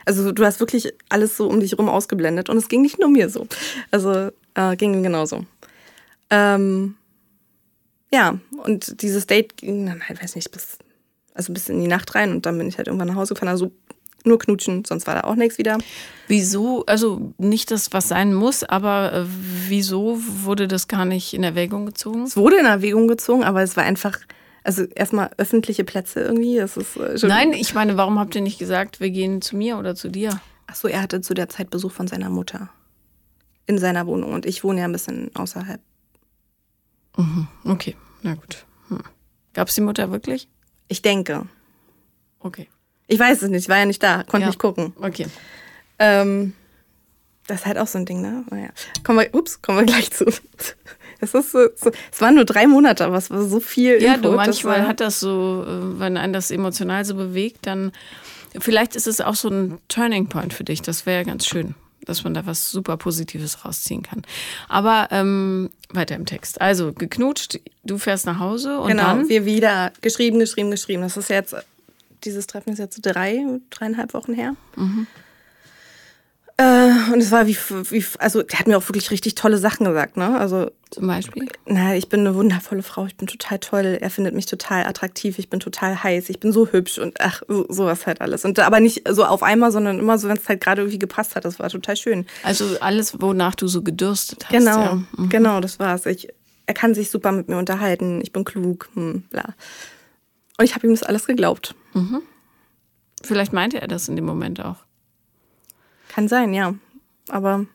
Also 0.05 0.33
du 0.33 0.45
hast 0.45 0.61
wirklich 0.61 0.93
alles 1.09 1.37
so 1.37 1.49
um 1.49 1.61
dich 1.61 1.79
rum 1.79 1.89
ausgeblendet. 1.89 2.49
Und 2.49 2.57
es 2.57 2.69
ging 2.69 2.83
nicht 2.83 2.99
nur 2.99 3.09
mir 3.09 3.29
so. 3.29 3.47
Also 3.91 4.31
äh, 4.55 4.77
ging 4.77 5.03
genauso. 5.03 5.45
Ähm, 6.31 6.95
ja, 8.13 8.39
und 8.63 9.03
dieses 9.03 9.27
Date 9.27 9.57
ging 9.57 9.87
dann 9.87 10.09
halt, 10.09 10.23
weiß 10.23 10.37
nicht, 10.37 10.51
bis, 10.51 10.79
also 11.35 11.53
bis 11.53 11.69
in 11.69 11.81
die 11.81 11.89
Nacht 11.89 12.15
rein 12.15 12.31
und 12.33 12.47
dann 12.47 12.57
bin 12.59 12.69
ich 12.69 12.79
halt 12.79 12.87
irgendwann 12.87 13.09
nach 13.09 13.17
Hause 13.17 13.35
gefahren. 13.35 13.49
Also 13.49 13.73
nur 14.25 14.39
knutschen, 14.39 14.85
sonst 14.85 15.07
war 15.07 15.15
da 15.15 15.23
auch 15.23 15.35
nichts 15.35 15.59
wieder. 15.59 15.79
Wieso, 16.29 16.85
also 16.87 17.35
nicht 17.39 17.71
das, 17.71 17.93
was 17.93 18.09
sein 18.09 18.33
muss, 18.33 18.65
aber 18.65 19.13
äh, 19.13 19.25
wieso 19.69 20.19
wurde 20.45 20.67
das 20.67 20.89
gar 20.89 21.05
nicht 21.05 21.35
in 21.35 21.45
Erwägung 21.45 21.87
gezogen? 21.87 22.23
Es 22.23 22.37
wurde 22.37 22.57
in 22.57 22.67
Erwägung 22.67 23.07
gezogen, 23.07 23.45
aber 23.45 23.63
es 23.63 23.77
war 23.77 23.85
einfach, 23.85 24.19
also 24.65 24.85
erstmal 24.85 25.31
öffentliche 25.37 25.85
Plätze 25.85 26.21
irgendwie. 26.21 26.57
Das 26.57 26.77
ist 26.77 26.97
äh, 26.97 27.19
schon 27.19 27.29
Nein, 27.29 27.53
ich 27.53 27.75
meine, 27.75 27.97
warum 27.97 28.19
habt 28.19 28.35
ihr 28.35 28.41
nicht 28.41 28.59
gesagt, 28.59 28.99
wir 28.99 29.11
gehen 29.11 29.41
zu 29.43 29.57
mir 29.57 29.79
oder 29.79 29.95
zu 29.95 30.09
dir? 30.09 30.41
Achso, 30.67 30.89
er 30.89 31.03
hatte 31.03 31.21
zu 31.21 31.35
der 31.35 31.49
Zeit 31.49 31.71
Besuch 31.71 31.93
von 31.93 32.09
seiner 32.09 32.31
Mutter 32.31 32.71
in 33.67 33.79
seiner 33.79 34.07
Wohnung 34.07 34.33
und 34.33 34.47
ich 34.47 34.65
wohne 34.65 34.81
ja 34.81 34.87
ein 34.87 34.93
bisschen 34.93 35.35
außerhalb. 35.35 35.81
Mhm, 37.17 37.47
okay, 37.65 37.97
na 38.23 38.35
gut. 38.35 38.65
Hm. 38.89 39.03
Gab 39.53 39.69
es 39.69 39.75
die 39.75 39.81
Mutter 39.81 40.11
wirklich? 40.11 40.49
Ich 40.89 41.01
denke. 41.01 41.47
Okay. 42.41 42.69
Ich 43.07 43.19
weiß 43.19 43.43
es 43.43 43.51
nicht, 43.51 43.63
ich 43.63 43.69
war 43.69 43.79
ja 43.79 43.87
nicht 43.87 44.03
da, 44.03 44.23
konnte 44.25 44.43
ja. 44.43 44.47
nicht 44.49 44.59
gucken. 44.59 44.93
Okay. 45.01 45.27
Ähm, 45.99 46.55
das 47.47 47.61
ist 47.61 47.67
halt 47.67 47.79
auch 47.79 47.87
so 47.87 47.99
ein 47.99 48.07
Ding, 48.07 48.21
ne? 48.21 48.45
Naja. 48.51 48.71
Kommen 49.03 49.21
wir, 49.21 49.35
ups, 49.35 49.63
kommen 49.63 49.79
wir 49.79 49.87
gleich 49.87 50.11
zu. 50.11 50.25
Es 51.21 51.35
ist 51.35 51.53
so, 51.53 51.69
so, 51.75 51.91
es 52.13 52.21
waren 52.21 52.35
nur 52.35 52.45
drei 52.45 52.67
Monate, 52.67 53.05
aber 53.05 53.17
es 53.17 53.31
war 53.31 53.43
so 53.43 53.61
viel. 53.61 54.03
Ja, 54.03 54.15
Info, 54.15 54.31
du, 54.31 54.37
manchmal 54.37 54.81
das 54.81 54.89
hat 54.89 55.01
das 55.01 55.21
so, 55.21 55.65
äh, 55.67 55.99
wenn 55.99 56.17
einen 56.17 56.33
das 56.33 56.51
emotional 56.51 57.05
so 57.05 57.15
bewegt, 57.15 57.67
dann 57.67 57.93
vielleicht 58.59 58.97
ist 58.97 59.07
es 59.07 59.21
auch 59.21 59.35
so 59.35 59.49
ein 59.49 59.79
Turning 59.89 60.29
Point 60.29 60.53
für 60.53 60.65
dich. 60.65 60.83
Das 60.83 61.07
wäre 61.07 61.25
ganz 61.25 61.47
schön, 61.47 61.75
dass 62.05 62.25
man 62.25 62.35
da 62.35 62.47
was 62.47 62.71
super 62.71 62.97
Positives 62.97 63.65
rausziehen 63.65 64.03
kann. 64.03 64.23
Aber 64.69 65.09
ähm, 65.11 65.71
weiter 65.91 66.17
im 66.17 66.27
Text. 66.27 66.61
Also 66.61 66.93
geknutscht, 66.93 67.61
du 67.85 67.99
fährst 67.99 68.27
nach 68.27 68.39
Hause 68.39 68.79
und 68.79 68.89
genau, 68.89 69.05
dann 69.05 69.29
wir 69.29 69.45
wieder 69.45 69.93
geschrieben, 70.01 70.39
geschrieben, 70.39 70.71
geschrieben. 70.71 71.03
Das 71.03 71.17
ist 71.17 71.31
jetzt 71.31 71.55
dieses 72.25 72.47
Treffen 72.47 72.73
ist 72.73 72.79
jetzt 72.79 73.01
drei, 73.03 73.45
dreieinhalb 73.71 74.15
Wochen 74.15 74.35
her. 74.35 74.57
Mhm. 74.77 75.07
Äh, 76.57 77.13
und 77.13 77.21
es 77.21 77.33
war 77.33 77.49
wie, 77.49 77.57
wie, 77.57 78.05
also 78.19 78.43
der 78.43 78.61
hat 78.61 78.69
mir 78.69 78.79
auch 78.79 78.89
wirklich 78.89 79.11
richtig 79.11 79.35
tolle 79.35 79.59
Sachen 79.59 79.85
gesagt, 79.87 80.17
ne? 80.17 80.39
Also 80.39 80.71
zum 80.91 81.09
Beispiel. 81.09 81.49
Na, 81.67 81.97
ich 81.97 82.09
bin 82.09 82.21
eine 82.21 82.37
wundervolle 82.37 82.85
Frau, 82.85 83.07
ich 83.07 83.17
bin 83.17 83.27
total 83.27 83.59
toll, 83.59 83.99
er 84.01 84.11
findet 84.11 84.35
mich 84.35 84.47
total 84.47 84.87
attraktiv, 84.87 85.41
ich 85.41 85.51
bin 85.51 85.59
total 85.59 86.05
heiß, 86.05 86.31
ich 86.31 86.39
bin 86.39 86.53
so 86.53 86.69
hübsch 86.69 86.99
und 86.99 87.21
ach, 87.21 87.43
so, 87.49 87.67
sowas 87.69 88.07
halt 88.07 88.21
alles. 88.21 88.45
Und 88.45 88.61
aber 88.61 88.79
nicht 88.79 89.03
so 89.09 89.25
auf 89.25 89.43
einmal, 89.43 89.73
sondern 89.73 89.99
immer 89.99 90.17
so, 90.17 90.29
wenn 90.29 90.37
es 90.37 90.49
halt 90.49 90.61
gerade 90.61 90.83
irgendwie 90.83 91.01
gepasst 91.01 91.35
hat. 91.35 91.45
Das 91.45 91.59
war 91.59 91.69
total 91.71 91.97
schön. 91.97 92.25
Also 92.45 92.79
alles, 92.81 93.21
wonach 93.21 93.57
du 93.57 93.67
so 93.67 93.83
gedürstet 93.83 94.45
hast. 94.45 94.53
Genau, 94.53 94.79
ja. 94.79 95.03
mhm. 95.17 95.29
genau, 95.29 95.61
das 95.61 95.81
war's. 95.81 96.07
Ich, 96.07 96.29
er 96.67 96.75
kann 96.75 96.95
sich 96.95 97.11
super 97.11 97.33
mit 97.33 97.49
mir 97.49 97.57
unterhalten, 97.59 98.21
ich 98.23 98.33
bin 98.33 98.45
klug, 98.45 98.89
hm, 98.95 99.23
bla. 99.23 99.55
Und 100.57 100.65
ich 100.65 100.77
habe 100.77 100.87
ihm 100.87 100.93
das 100.93 101.03
alles 101.03 101.27
geglaubt. 101.27 101.75
Mhm. 101.95 102.23
Vielleicht 103.25 103.53
meinte 103.53 103.81
er 103.81 103.89
das 103.89 104.09
in 104.09 104.15
dem 104.15 104.25
Moment 104.25 104.65
auch. 104.65 104.84
Kann 106.15 106.29
sein, 106.29 106.55
ja. 106.55 106.75
Aber 107.29 107.67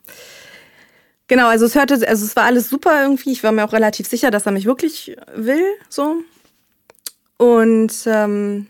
genau, 1.28 1.48
also 1.48 1.66
es 1.66 1.74
hörte, 1.74 1.94
also 2.08 2.24
es 2.24 2.36
war 2.36 2.44
alles 2.44 2.70
super 2.70 3.02
irgendwie. 3.02 3.32
Ich 3.32 3.44
war 3.44 3.52
mir 3.52 3.64
auch 3.64 3.74
relativ 3.74 4.08
sicher, 4.08 4.30
dass 4.30 4.46
er 4.46 4.52
mich 4.52 4.64
wirklich 4.64 5.14
will, 5.34 5.64
so. 5.90 6.22
Und 7.36 7.92
ähm, 8.06 8.66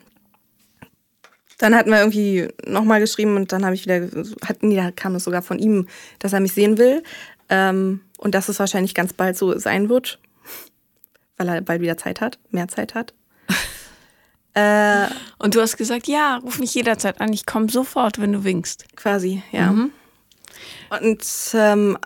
dann 1.58 1.74
hatten 1.76 1.90
wir 1.90 1.98
irgendwie 1.98 2.48
nochmal 2.66 2.98
geschrieben 2.98 3.36
und 3.36 3.52
dann 3.52 3.64
habe 3.64 3.76
ich 3.76 3.84
wieder, 3.84 4.08
hat, 4.44 4.62
nee, 4.62 4.74
da 4.74 4.90
kam 4.90 5.14
es 5.14 5.24
sogar 5.24 5.42
von 5.42 5.60
ihm, 5.60 5.86
dass 6.18 6.32
er 6.32 6.40
mich 6.40 6.52
sehen 6.52 6.76
will. 6.76 7.04
Ähm, 7.48 8.00
und 8.18 8.34
dass 8.34 8.48
es 8.48 8.58
wahrscheinlich 8.58 8.94
ganz 8.94 9.12
bald 9.12 9.36
so 9.36 9.56
sein 9.56 9.88
wird, 9.88 10.18
weil 11.36 11.48
er 11.48 11.60
bald 11.60 11.80
wieder 11.80 11.96
Zeit 11.96 12.20
hat, 12.20 12.40
mehr 12.50 12.66
Zeit 12.66 12.94
hat. 12.94 13.14
Äh, 14.54 15.06
und 15.38 15.54
du 15.54 15.60
hast 15.60 15.76
gesagt, 15.76 16.08
ja, 16.08 16.36
ruf 16.36 16.58
mich 16.58 16.74
jederzeit 16.74 17.20
an, 17.20 17.32
ich 17.32 17.46
komme 17.46 17.68
sofort, 17.68 18.20
wenn 18.20 18.32
du 18.32 18.44
winkst. 18.44 18.84
Quasi, 18.96 19.42
ja. 19.52 19.72
Mhm. 19.72 19.92
Und 20.90 21.24
ähm, 21.54 21.98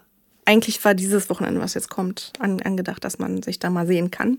eigentlich 0.45 0.85
war 0.85 0.95
dieses 0.95 1.31
Wochenende, 1.31 1.61
was 1.61 1.75
jetzt 1.75 1.89
kommt, 1.89 2.33
an, 2.39 2.61
angedacht, 2.61 3.03
dass 3.05 3.19
man 3.19 3.43
sich 3.43 3.59
da 3.59 3.71
mal 3.71 3.87
sehen 3.87 4.11
kann. 4.11 4.39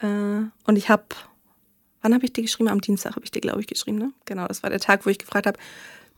Äh, 0.00 0.48
und 0.66 0.76
ich 0.76 0.88
habe, 0.88 1.04
wann 2.00 2.14
habe 2.14 2.24
ich 2.24 2.32
dir 2.32 2.42
geschrieben? 2.42 2.70
Am 2.70 2.80
Dienstag 2.80 3.14
habe 3.14 3.24
ich 3.24 3.30
dir, 3.30 3.40
glaube 3.40 3.60
ich, 3.60 3.66
geschrieben, 3.66 3.98
ne? 3.98 4.12
Genau, 4.24 4.46
das 4.46 4.62
war 4.62 4.70
der 4.70 4.80
Tag, 4.80 5.04
wo 5.04 5.10
ich 5.10 5.18
gefragt 5.18 5.46
habe, 5.46 5.58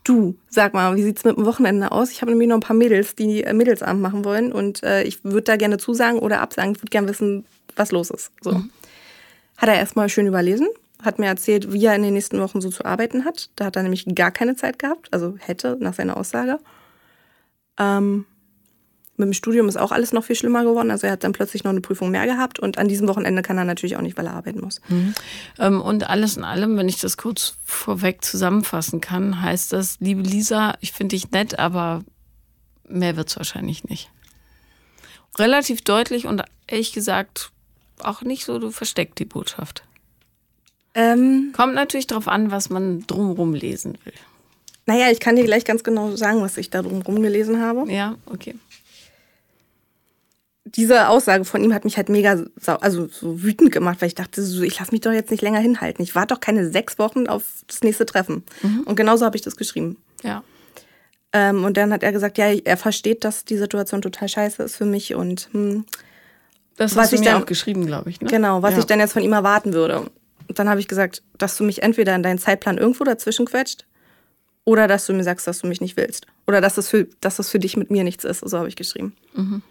du, 0.05 0.37
sag 0.49 0.75
mal, 0.75 0.95
wie 0.97 1.03
sieht's 1.03 1.25
mit 1.25 1.37
dem 1.37 1.45
Wochenende 1.45 1.91
aus? 1.91 2.11
Ich 2.11 2.23
habe 2.23 2.31
nämlich 2.31 2.49
noch 2.49 2.57
ein 2.57 2.61
paar 2.61 2.77
Mädels, 2.77 3.17
die 3.17 3.43
äh, 3.43 3.53
Mädelsabend 3.53 4.01
machen 4.01 4.25
wollen 4.25 4.53
und 4.53 4.83
äh, 4.85 5.03
ich 5.03 5.25
würde 5.25 5.43
da 5.43 5.57
gerne 5.57 5.79
zusagen 5.79 6.21
oder 6.21 6.41
absagen. 6.41 6.73
Ich 6.73 6.79
würde 6.79 6.91
gerne 6.91 7.09
wissen, 7.09 7.45
was 7.75 7.91
los 7.91 8.11
ist. 8.11 8.31
So. 8.41 8.53
Mhm. 8.53 8.71
Hat 9.59 9.69
er 9.69 9.75
erstmal 9.75 10.09
schön 10.09 10.27
überlesen, 10.27 10.69
hat 11.03 11.19
mir 11.19 11.27
erzählt, 11.27 11.73
wie 11.73 11.85
er 11.85 11.95
in 11.95 12.03
den 12.03 12.15
nächsten 12.15 12.41
Wochen 12.41 12.61
so 12.61 12.71
zu 12.71 12.85
arbeiten 12.85 13.25
hat. 13.25 13.51
Da 13.57 13.67
hat 13.67 13.77
er 13.77 13.83
nämlich 13.83 14.07
gar 14.15 14.31
keine 14.31 14.57
Zeit 14.57 14.79
gehabt, 14.79 15.13
also 15.13 15.37
hätte 15.39 15.77
nach 15.81 15.95
seiner 15.95 16.17
Aussage. 16.17 16.59
Ähm, 17.77 18.25
mit 19.17 19.27
dem 19.27 19.33
Studium 19.33 19.69
ist 19.69 19.77
auch 19.77 19.91
alles 19.91 20.13
noch 20.13 20.23
viel 20.23 20.37
schlimmer 20.37 20.63
geworden. 20.63 20.93
Also 20.93 21.09
er 21.09 21.15
hat 21.15 21.25
dann 21.25 21.33
plötzlich 21.33 21.65
noch 21.65 21.73
eine 21.73 21.81
Prüfung 21.81 22.11
mehr 22.11 22.25
gehabt 22.27 22.61
und 22.61 22.79
an 22.79 22.87
diesem 22.87 23.09
Wochenende 23.09 23.43
kann 23.43 23.59
er 23.59 23.65
natürlich 23.65 23.97
auch 23.97 24.01
nicht, 24.01 24.17
weil 24.17 24.27
er 24.27 24.35
arbeiten 24.35 24.61
muss. 24.61 24.81
Mhm. 24.89 25.15
Ähm, 25.59 25.81
und 25.81 26.09
alles 26.09 26.37
in 26.37 26.45
allem, 26.45 26.77
wenn 26.77 26.89
ich 26.89 27.01
das 27.01 27.17
kurz 27.17 27.57
vorweg 27.65 28.25
zusammenfassen 28.25 29.01
kann, 29.01 29.43
heißt 29.43 29.73
das, 29.73 29.99
liebe 29.99 30.23
Lisa, 30.23 30.77
ich 30.81 30.93
finde 30.93 31.17
dich 31.17 31.33
nett, 31.33 31.59
aber 31.59 32.05
mehr 32.89 33.17
wird 33.17 33.29
es 33.29 33.37
wahrscheinlich 33.37 33.83
nicht. 33.85 34.09
Relativ 35.37 35.83
deutlich 35.83 36.27
und 36.27 36.45
ehrlich 36.69 36.93
gesagt 36.93 37.51
auch 38.05 38.23
nicht 38.23 38.45
so, 38.45 38.59
du 38.59 38.71
versteckt 38.71 39.19
die 39.19 39.25
Botschaft. 39.25 39.83
Ähm, 40.95 41.53
Kommt 41.55 41.75
natürlich 41.75 42.07
darauf 42.07 42.29
an, 42.29 42.51
was 42.51 42.71
man 42.71 43.07
drumherum 43.07 43.55
lesen 43.55 43.99
will. 44.05 44.15
Naja, 44.87 45.11
ich 45.11 45.21
kann 45.21 45.37
dir 45.37 45.45
gleich 45.45 45.65
ganz 45.65 45.85
genau 45.85 46.17
sagen, 46.17 46.41
was 46.41 46.57
ich 46.57 46.71
da 46.71 46.83
drumherum 46.83 47.23
gelesen 47.23 47.61
habe. 47.61 47.91
Ja, 47.93 48.17
okay 48.27 48.55
diese 50.75 51.09
Aussage 51.09 51.45
von 51.45 51.63
ihm 51.63 51.75
hat 51.75 51.85
mich 51.85 51.97
halt 51.97 52.09
mega 52.09 52.45
also 52.67 53.09
so 53.09 53.43
wütend 53.43 53.73
gemacht, 53.73 54.01
weil 54.01 54.09
ich 54.09 54.15
dachte, 54.15 54.43
so, 54.43 54.63
ich 54.63 54.79
lasse 54.79 54.93
mich 54.93 55.01
doch 55.01 55.13
jetzt 55.13 55.31
nicht 55.31 55.43
länger 55.43 55.61
hinhalten. 55.61 56.03
Ich 56.03 56.15
warte 56.15 56.35
doch 56.35 56.41
keine 56.41 56.71
sechs 56.71 56.99
Wochen 56.99 57.27
auf 57.27 57.43
das 57.67 57.83
nächste 57.83 58.07
Treffen. 58.07 58.45
Mhm. 58.63 58.83
Und 58.85 58.97
genauso 58.97 59.25
habe 59.25 59.37
ich 59.37 59.43
das 59.43 59.57
geschrieben. 59.57 59.97
Ja. 60.23 60.43
Ähm, 61.33 61.65
und 61.65 61.77
dann 61.77 61.93
hat 61.93 62.03
er 62.03 62.13
gesagt, 62.13 62.39
ja, 62.39 62.47
er 62.53 62.77
versteht, 62.77 63.25
dass 63.25 63.45
die 63.45 63.57
Situation 63.57 64.03
total 64.03 64.29
scheiße 64.29 64.63
ist 64.63 64.77
für 64.77 64.85
mich 64.85 65.15
und 65.15 65.49
hm, 65.53 65.85
das 66.79 66.97
was 66.97 67.05
hast 67.05 67.13
ich 67.13 67.21
mir 67.21 67.27
dann, 67.27 67.43
auch 67.43 67.47
geschrieben, 67.47 67.87
glaube 67.87 68.09
ich. 68.09 68.21
Ne? 68.21 68.29
Genau, 68.29 68.63
was 68.63 68.73
ja. 68.73 68.79
ich 68.79 68.87
dann 68.87 69.01
jetzt 69.01 69.13
von 69.13 69.23
ihm 69.23 69.33
erwarten 69.33 69.73
würde. 69.73 70.01
Und 70.49 70.59
dann 70.59 70.69
habe 70.69 70.81
ich 70.81 70.89
gesagt, 70.89 71.23
dass 71.37 71.57
du 71.57 71.65
mich 71.65 71.83
entweder 71.83 72.15
in 72.15 72.23
deinen 72.23 72.39
Zeitplan 72.39 72.79
irgendwo 72.79 73.05
dazwischen 73.05 73.47
quetscht 73.47 73.85
oder 74.65 74.87
dass 74.87 75.07
du 75.07 75.13
mir 75.13 75.25
sagst, 75.25 75.47
dass 75.47 75.61
du 75.61 75.67
mich 75.67 75.81
nicht 75.81 75.97
willst. 75.97 76.27
Oder 76.47 76.61
dass 76.61 76.77
das 76.77 76.89
für, 76.89 77.07
dass 77.21 77.37
das 77.37 77.51
für 77.51 77.59
dich 77.59 77.77
mit 77.77 77.91
mir 77.91 78.05
nichts 78.05 78.25
ist. 78.25 78.41
So 78.49 78.59
habe 78.59 78.69
ich 78.69 78.77
geschrieben. 78.77 79.15
Mhm. 79.35 79.63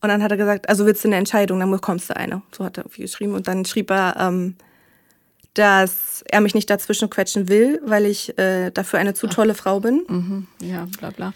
Und 0.00 0.08
dann 0.08 0.22
hat 0.22 0.30
er 0.30 0.36
gesagt, 0.36 0.68
also 0.68 0.86
willst 0.86 1.02
du 1.04 1.08
eine 1.08 1.16
Entscheidung, 1.16 1.60
dann 1.60 1.70
bekommst 1.70 2.10
du 2.10 2.16
eine. 2.16 2.42
So 2.52 2.64
hat 2.64 2.78
er 2.78 2.84
irgendwie 2.84 3.02
geschrieben. 3.02 3.34
Und 3.34 3.48
dann 3.48 3.64
schrieb 3.64 3.90
er, 3.90 4.16
ähm, 4.18 4.56
dass 5.54 6.22
er 6.28 6.40
mich 6.40 6.54
nicht 6.54 6.68
dazwischen 6.68 7.08
quetschen 7.10 7.48
will, 7.48 7.80
weil 7.84 8.06
ich 8.06 8.36
äh, 8.38 8.70
dafür 8.70 8.98
eine 8.98 9.14
zu 9.14 9.26
tolle 9.26 9.54
Frau 9.54 9.80
bin. 9.80 10.04
Mhm. 10.08 10.46
Ja, 10.60 10.86
bla 10.98 11.10
bla. 11.10 11.32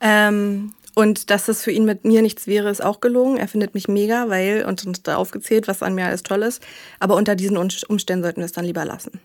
Ähm, 0.00 0.72
und 0.94 1.30
dass 1.30 1.48
es 1.48 1.62
für 1.62 1.70
ihn 1.70 1.84
mit 1.84 2.04
mir 2.04 2.22
nichts 2.22 2.46
wäre, 2.46 2.70
ist 2.70 2.82
auch 2.82 3.00
gelogen. 3.00 3.36
Er 3.36 3.48
findet 3.48 3.74
mich 3.74 3.88
mega, 3.88 4.28
weil, 4.28 4.64
und 4.64 4.84
uns 4.86 5.02
da 5.02 5.16
aufgezählt, 5.16 5.66
was 5.68 5.82
an 5.82 5.94
mir 5.94 6.06
alles 6.06 6.22
toll 6.22 6.42
ist. 6.42 6.62
Aber 7.00 7.16
unter 7.16 7.34
diesen 7.34 7.56
Umständen 7.56 8.22
sollten 8.22 8.40
wir 8.40 8.46
es 8.46 8.52
dann 8.52 8.64
lieber 8.64 8.84
lassen. 8.84 9.20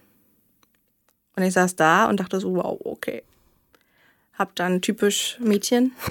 Und 1.36 1.44
ich 1.44 1.54
saß 1.54 1.76
da 1.76 2.10
und 2.10 2.20
dachte 2.20 2.40
so, 2.40 2.56
wow, 2.56 2.80
okay. 2.84 3.24
Hab 4.34 4.56
dann 4.56 4.82
typisch 4.82 5.38
Mädchen 5.40 5.92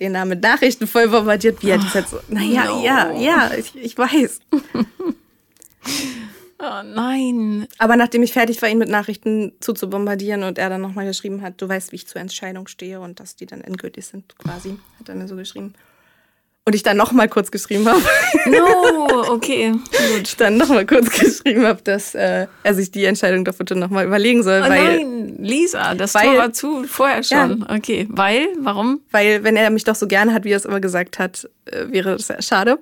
den 0.00 0.12
da 0.12 0.24
mit 0.24 0.42
Nachrichten 0.42 0.86
voll 0.86 1.08
bombardiert 1.08 1.62
wird. 1.62 1.80
Oh, 1.80 1.94
halt 1.94 2.08
so, 2.08 2.20
naja, 2.28 2.66
no. 2.66 2.84
ja, 2.84 3.12
ja, 3.12 3.50
ich, 3.54 3.74
ich 3.76 3.96
weiß. 3.96 4.40
Oh 6.58 6.82
nein. 6.84 7.66
Aber 7.78 7.96
nachdem 7.96 8.22
ich 8.22 8.32
fertig 8.32 8.60
war, 8.62 8.68
ihn 8.68 8.78
mit 8.78 8.88
Nachrichten 8.88 9.52
zuzubombardieren 9.60 10.42
und 10.42 10.58
er 10.58 10.70
dann 10.70 10.80
nochmal 10.80 11.06
geschrieben 11.06 11.42
hat, 11.42 11.60
du 11.60 11.68
weißt, 11.68 11.92
wie 11.92 11.96
ich 11.96 12.08
zur 12.08 12.20
Entscheidung 12.20 12.66
stehe 12.66 13.00
und 13.00 13.20
dass 13.20 13.36
die 13.36 13.46
dann 13.46 13.60
endgültig 13.60 14.06
sind, 14.06 14.38
quasi, 14.38 14.78
hat 14.98 15.08
er 15.08 15.14
mir 15.14 15.28
so 15.28 15.36
geschrieben. 15.36 15.74
Und 16.68 16.74
ich 16.74 16.82
dann 16.82 16.96
nochmal 16.96 17.28
kurz 17.28 17.52
geschrieben 17.52 17.86
habe. 17.86 18.02
No, 18.46 19.32
okay. 19.32 19.72
Gut. 19.72 20.28
Ich 20.28 20.36
dann 20.36 20.56
nochmal 20.56 20.86
kurz 20.86 21.10
geschrieben 21.10 21.64
habe, 21.64 21.82
dass 21.82 22.14
äh, 22.14 22.46
er 22.62 22.74
sich 22.74 22.90
die 22.90 23.04
Entscheidung 23.04 23.44
doch 23.44 23.54
bitte 23.54 23.74
nochmal 23.74 24.06
überlegen 24.06 24.42
soll. 24.42 24.62
Oh 24.64 24.68
weil, 24.68 24.98
nein, 24.98 25.36
Lisa, 25.38 25.94
das 25.94 26.14
weil, 26.14 26.26
Tor 26.26 26.38
war 26.38 26.52
zu 26.52 26.84
vorher 26.84 27.22
schon. 27.22 27.60
Ja. 27.68 27.76
Okay, 27.76 28.06
weil, 28.10 28.48
warum? 28.60 29.00
Weil, 29.10 29.44
wenn 29.44 29.56
er 29.56 29.70
mich 29.70 29.84
doch 29.84 29.96
so 29.96 30.06
gerne 30.06 30.32
hat, 30.32 30.44
wie 30.44 30.52
er 30.52 30.58
es 30.58 30.64
immer 30.64 30.80
gesagt 30.80 31.18
hat, 31.18 31.48
äh, 31.66 31.86
wäre 31.90 32.16
das 32.16 32.28
sehr 32.28 32.42
schade. 32.42 32.78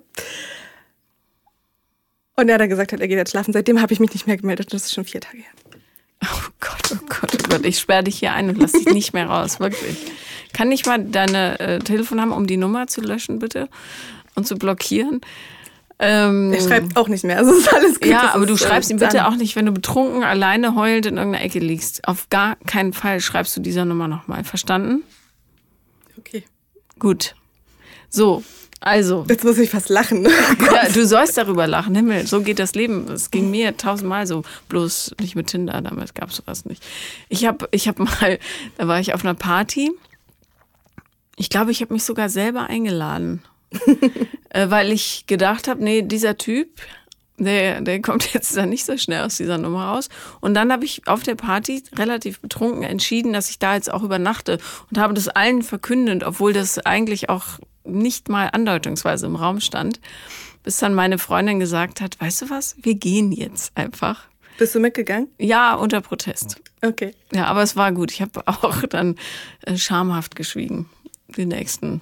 Und 2.36 2.48
er 2.48 2.58
dann 2.58 2.68
gesagt 2.68 2.92
hat, 2.92 3.00
er 3.00 3.08
geht 3.08 3.16
jetzt 3.16 3.30
schlafen. 3.30 3.52
Seitdem 3.52 3.80
habe 3.80 3.92
ich 3.92 4.00
mich 4.00 4.12
nicht 4.12 4.26
mehr 4.26 4.36
gemeldet. 4.36 4.72
Das 4.72 4.84
ist 4.84 4.94
schon 4.94 5.04
vier 5.04 5.20
Tage 5.20 5.38
her. 5.38 5.50
Oh 6.22 6.48
Gott, 6.60 6.92
oh 6.92 7.06
Gott, 7.08 7.34
oh 7.34 7.48
Gott. 7.48 7.66
Ich 7.66 7.78
sperre 7.78 8.04
dich 8.04 8.18
hier 8.18 8.32
ein 8.32 8.48
und 8.48 8.58
lass 8.58 8.72
dich 8.72 8.86
nicht 8.86 9.12
mehr 9.12 9.26
raus. 9.26 9.60
Wirklich. 9.60 9.96
Kann 10.52 10.72
ich 10.72 10.86
mal 10.86 11.04
deine 11.04 11.60
äh, 11.60 11.78
Telefon 11.80 12.20
haben, 12.20 12.32
um 12.32 12.46
die 12.46 12.56
Nummer 12.56 12.86
zu 12.86 13.00
löschen, 13.00 13.38
bitte? 13.38 13.68
Und 14.34 14.46
zu 14.46 14.56
blockieren? 14.56 15.20
Ähm, 15.98 16.52
er 16.52 16.60
schreibt 16.60 16.96
auch 16.96 17.08
nicht 17.08 17.22
mehr, 17.22 17.38
also 17.38 17.52
ist 17.52 17.72
alles 17.72 18.00
gut. 18.00 18.10
Ja, 18.10 18.34
aber 18.34 18.46
du 18.46 18.56
schreibst 18.56 18.90
ihm 18.90 18.98
bitte 18.98 19.28
auch 19.28 19.36
nicht, 19.36 19.54
wenn 19.54 19.66
du 19.66 19.72
betrunken, 19.72 20.24
alleine 20.24 20.74
heulend 20.74 21.06
in 21.06 21.16
irgendeiner 21.16 21.44
Ecke 21.44 21.60
liegst. 21.60 22.06
Auf 22.08 22.28
gar 22.30 22.56
keinen 22.66 22.92
Fall 22.92 23.20
schreibst 23.20 23.56
du 23.56 23.60
dieser 23.60 23.84
Nummer 23.84 24.08
nochmal. 24.08 24.42
Verstanden? 24.42 25.04
Okay. 26.18 26.44
Gut. 26.98 27.36
So, 28.08 28.42
also. 28.84 29.24
Jetzt 29.30 29.44
muss 29.44 29.56
ich 29.58 29.70
fast 29.70 29.88
lachen. 29.88 30.24
ja, 30.72 30.88
du 30.92 31.06
sollst 31.06 31.38
darüber 31.38 31.66
lachen. 31.66 31.94
Himmel, 31.94 32.26
so 32.26 32.42
geht 32.42 32.58
das 32.58 32.74
Leben. 32.74 33.10
Es 33.10 33.30
ging 33.30 33.50
mir 33.50 33.76
tausendmal 33.78 34.26
so. 34.26 34.42
Bloß 34.68 35.14
nicht 35.20 35.36
mit 35.36 35.46
Tinder, 35.46 35.80
damals 35.80 36.12
gab 36.12 36.28
es 36.28 36.36
sowas 36.36 36.66
nicht. 36.66 36.84
Ich 37.30 37.46
habe 37.46 37.66
ich 37.70 37.88
hab 37.88 37.98
mal, 37.98 38.38
da 38.76 38.86
war 38.86 39.00
ich 39.00 39.14
auf 39.14 39.24
einer 39.24 39.34
Party. 39.34 39.90
Ich 41.36 41.48
glaube, 41.48 41.70
ich 41.70 41.80
habe 41.80 41.94
mich 41.94 42.04
sogar 42.04 42.28
selber 42.28 42.64
eingeladen. 42.64 43.42
äh, 44.50 44.68
weil 44.68 44.92
ich 44.92 45.24
gedacht 45.26 45.66
habe, 45.66 45.82
nee, 45.82 46.02
dieser 46.02 46.36
Typ, 46.36 46.68
der, 47.38 47.80
der 47.80 48.02
kommt 48.02 48.34
jetzt 48.34 48.54
da 48.54 48.66
nicht 48.66 48.84
so 48.84 48.98
schnell 48.98 49.22
aus 49.22 49.38
dieser 49.38 49.56
Nummer 49.56 49.86
raus. 49.86 50.10
Und 50.40 50.52
dann 50.52 50.70
habe 50.70 50.84
ich 50.84 51.08
auf 51.08 51.22
der 51.22 51.36
Party 51.36 51.82
relativ 51.96 52.40
betrunken 52.40 52.82
entschieden, 52.82 53.32
dass 53.32 53.48
ich 53.48 53.58
da 53.58 53.76
jetzt 53.76 53.90
auch 53.90 54.02
übernachte 54.02 54.58
und 54.90 54.98
habe 54.98 55.14
das 55.14 55.28
allen 55.28 55.62
verkündet, 55.62 56.22
obwohl 56.22 56.52
das 56.52 56.78
eigentlich 56.78 57.30
auch 57.30 57.58
nicht 57.84 58.28
mal 58.28 58.48
andeutungsweise 58.52 59.26
im 59.26 59.36
Raum 59.36 59.60
stand, 59.60 60.00
bis 60.62 60.78
dann 60.78 60.94
meine 60.94 61.18
Freundin 61.18 61.60
gesagt 61.60 62.00
hat, 62.00 62.20
weißt 62.20 62.42
du 62.42 62.50
was, 62.50 62.76
wir 62.80 62.94
gehen 62.94 63.32
jetzt 63.32 63.76
einfach. 63.76 64.26
Bist 64.58 64.74
du 64.74 64.80
mitgegangen? 64.80 65.28
Ja, 65.38 65.74
unter 65.74 66.00
Protest. 66.00 66.60
Okay. 66.82 67.12
Ja, 67.32 67.46
aber 67.46 67.62
es 67.62 67.76
war 67.76 67.92
gut. 67.92 68.12
Ich 68.12 68.22
habe 68.22 68.42
auch 68.46 68.82
dann 68.82 69.16
äh, 69.62 69.76
schamhaft 69.76 70.36
geschwiegen. 70.36 70.88
Die 71.36 71.46
nächsten 71.46 72.00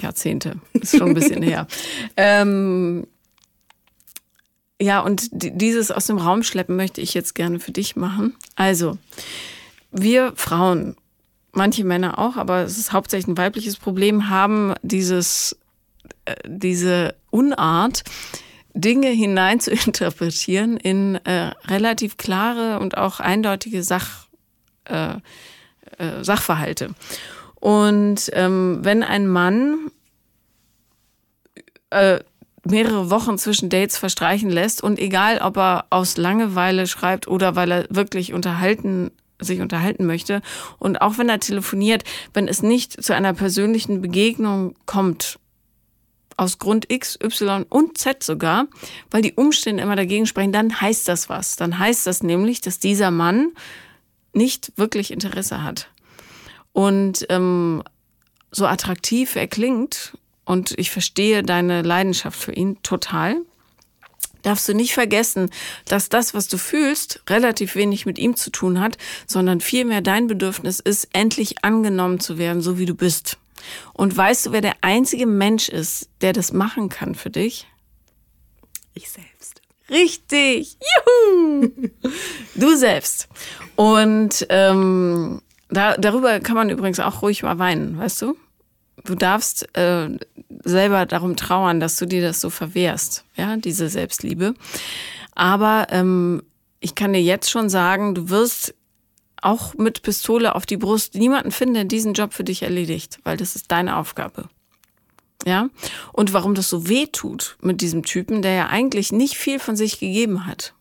Jahrzehnte. 0.00 0.56
Ist 0.74 0.96
schon 0.96 1.08
ein 1.08 1.14
bisschen 1.14 1.42
her. 1.42 1.66
Ähm, 2.16 3.06
ja, 4.80 5.00
und 5.00 5.28
dieses 5.32 5.92
aus 5.92 6.06
dem 6.06 6.18
Raum 6.18 6.42
schleppen 6.42 6.76
möchte 6.76 7.00
ich 7.00 7.14
jetzt 7.14 7.34
gerne 7.34 7.60
für 7.60 7.70
dich 7.70 7.94
machen. 7.94 8.36
Also, 8.56 8.98
wir 9.92 10.32
Frauen 10.34 10.96
manche 11.52 11.84
Männer 11.84 12.18
auch, 12.18 12.36
aber 12.36 12.62
es 12.62 12.78
ist 12.78 12.92
hauptsächlich 12.92 13.28
ein 13.28 13.38
weibliches 13.38 13.76
Problem, 13.76 14.28
haben 14.28 14.74
dieses, 14.82 15.58
äh, 16.24 16.34
diese 16.46 17.14
Unart, 17.30 18.04
Dinge 18.74 19.08
hinein 19.08 19.60
zu 19.60 19.70
interpretieren 19.70 20.76
in 20.76 21.16
äh, 21.26 21.52
relativ 21.66 22.16
klare 22.16 22.78
und 22.80 22.96
auch 22.96 23.20
eindeutige 23.20 23.82
Sach, 23.82 24.26
äh, 24.84 25.14
äh, 25.98 26.22
Sachverhalte. 26.24 26.94
Und 27.54 28.30
ähm, 28.32 28.80
wenn 28.82 29.02
ein 29.02 29.28
Mann 29.28 29.90
äh, 31.90 32.20
mehrere 32.64 33.10
Wochen 33.10 33.38
zwischen 33.38 33.68
Dates 33.68 33.98
verstreichen 33.98 34.50
lässt 34.50 34.82
und 34.82 34.98
egal, 34.98 35.38
ob 35.38 35.56
er 35.56 35.86
aus 35.90 36.16
Langeweile 36.16 36.86
schreibt 36.86 37.28
oder 37.28 37.56
weil 37.56 37.70
er 37.72 37.86
wirklich 37.90 38.32
unterhalten 38.32 39.10
sich 39.44 39.60
unterhalten 39.60 40.06
möchte. 40.06 40.42
Und 40.78 41.00
auch 41.00 41.18
wenn 41.18 41.28
er 41.28 41.40
telefoniert, 41.40 42.04
wenn 42.34 42.48
es 42.48 42.62
nicht 42.62 43.02
zu 43.02 43.14
einer 43.14 43.34
persönlichen 43.34 44.00
Begegnung 44.00 44.74
kommt, 44.86 45.38
aus 46.36 46.58
Grund 46.58 46.90
X, 46.90 47.18
Y 47.22 47.64
und 47.68 47.98
Z 47.98 48.22
sogar, 48.22 48.66
weil 49.10 49.22
die 49.22 49.34
Umstände 49.34 49.82
immer 49.82 49.96
dagegen 49.96 50.26
sprechen, 50.26 50.52
dann 50.52 50.80
heißt 50.80 51.06
das 51.06 51.28
was. 51.28 51.56
Dann 51.56 51.78
heißt 51.78 52.06
das 52.06 52.22
nämlich, 52.22 52.60
dass 52.60 52.78
dieser 52.78 53.10
Mann 53.10 53.52
nicht 54.32 54.72
wirklich 54.76 55.10
Interesse 55.10 55.62
hat. 55.62 55.88
Und 56.72 57.26
ähm, 57.28 57.82
so 58.50 58.66
attraktiv 58.66 59.36
er 59.36 59.46
klingt, 59.46 60.16
und 60.44 60.76
ich 60.76 60.90
verstehe 60.90 61.42
deine 61.42 61.82
Leidenschaft 61.82 62.38
für 62.38 62.52
ihn 62.52 62.82
total, 62.82 63.36
darfst 64.42 64.68
du 64.68 64.74
nicht 64.74 64.94
vergessen, 64.94 65.50
dass 65.86 66.08
das, 66.08 66.34
was 66.34 66.48
du 66.48 66.58
fühlst, 66.58 67.22
relativ 67.28 67.74
wenig 67.74 68.06
mit 68.06 68.18
ihm 68.18 68.36
zu 68.36 68.50
tun 68.50 68.80
hat, 68.80 68.98
sondern 69.26 69.60
vielmehr 69.60 70.00
dein 70.00 70.26
Bedürfnis 70.26 70.80
ist, 70.80 71.08
endlich 71.12 71.64
angenommen 71.64 72.20
zu 72.20 72.38
werden, 72.38 72.62
so 72.62 72.78
wie 72.78 72.86
du 72.86 72.94
bist. 72.94 73.38
Und 73.92 74.16
weißt 74.16 74.46
du, 74.46 74.52
wer 74.52 74.60
der 74.60 74.76
einzige 74.80 75.26
Mensch 75.26 75.68
ist, 75.68 76.08
der 76.20 76.32
das 76.32 76.52
machen 76.52 76.88
kann 76.88 77.14
für 77.14 77.30
dich? 77.30 77.66
Ich 78.94 79.10
selbst. 79.10 79.62
Richtig. 79.88 80.76
Juhu! 81.06 81.70
du 82.54 82.76
selbst. 82.76 83.28
Und 83.76 84.46
ähm, 84.48 85.42
da, 85.68 85.96
darüber 85.96 86.40
kann 86.40 86.56
man 86.56 86.70
übrigens 86.70 87.00
auch 87.00 87.22
ruhig 87.22 87.42
mal 87.42 87.58
weinen, 87.58 87.98
weißt 87.98 88.22
du? 88.22 88.36
Du 89.04 89.14
darfst 89.14 89.76
äh, 89.76 90.08
selber 90.64 91.06
darum 91.06 91.36
trauern, 91.36 91.80
dass 91.80 91.96
du 91.96 92.06
dir 92.06 92.22
das 92.22 92.40
so 92.40 92.50
verwehrst, 92.50 93.24
ja, 93.36 93.56
diese 93.56 93.88
Selbstliebe. 93.88 94.54
Aber 95.34 95.86
ähm, 95.90 96.42
ich 96.80 96.94
kann 96.94 97.12
dir 97.12 97.22
jetzt 97.22 97.50
schon 97.50 97.68
sagen, 97.68 98.14
du 98.14 98.28
wirst 98.28 98.74
auch 99.40 99.74
mit 99.74 100.02
Pistole 100.02 100.54
auf 100.54 100.66
die 100.66 100.76
Brust 100.76 101.14
niemanden 101.14 101.50
finden, 101.50 101.74
der 101.74 101.84
diesen 101.84 102.14
Job 102.14 102.32
für 102.32 102.44
dich 102.44 102.62
erledigt, 102.62 103.18
weil 103.24 103.36
das 103.36 103.56
ist 103.56 103.70
deine 103.72 103.96
Aufgabe. 103.96 104.48
Ja? 105.44 105.68
Und 106.12 106.32
warum 106.32 106.54
das 106.54 106.68
so 106.68 106.88
weh 106.88 107.06
tut 107.06 107.56
mit 107.60 107.80
diesem 107.80 108.04
Typen, 108.04 108.42
der 108.42 108.52
ja 108.52 108.66
eigentlich 108.68 109.12
nicht 109.12 109.36
viel 109.36 109.58
von 109.58 109.76
sich 109.76 109.98
gegeben 109.98 110.46
hat. 110.46 110.74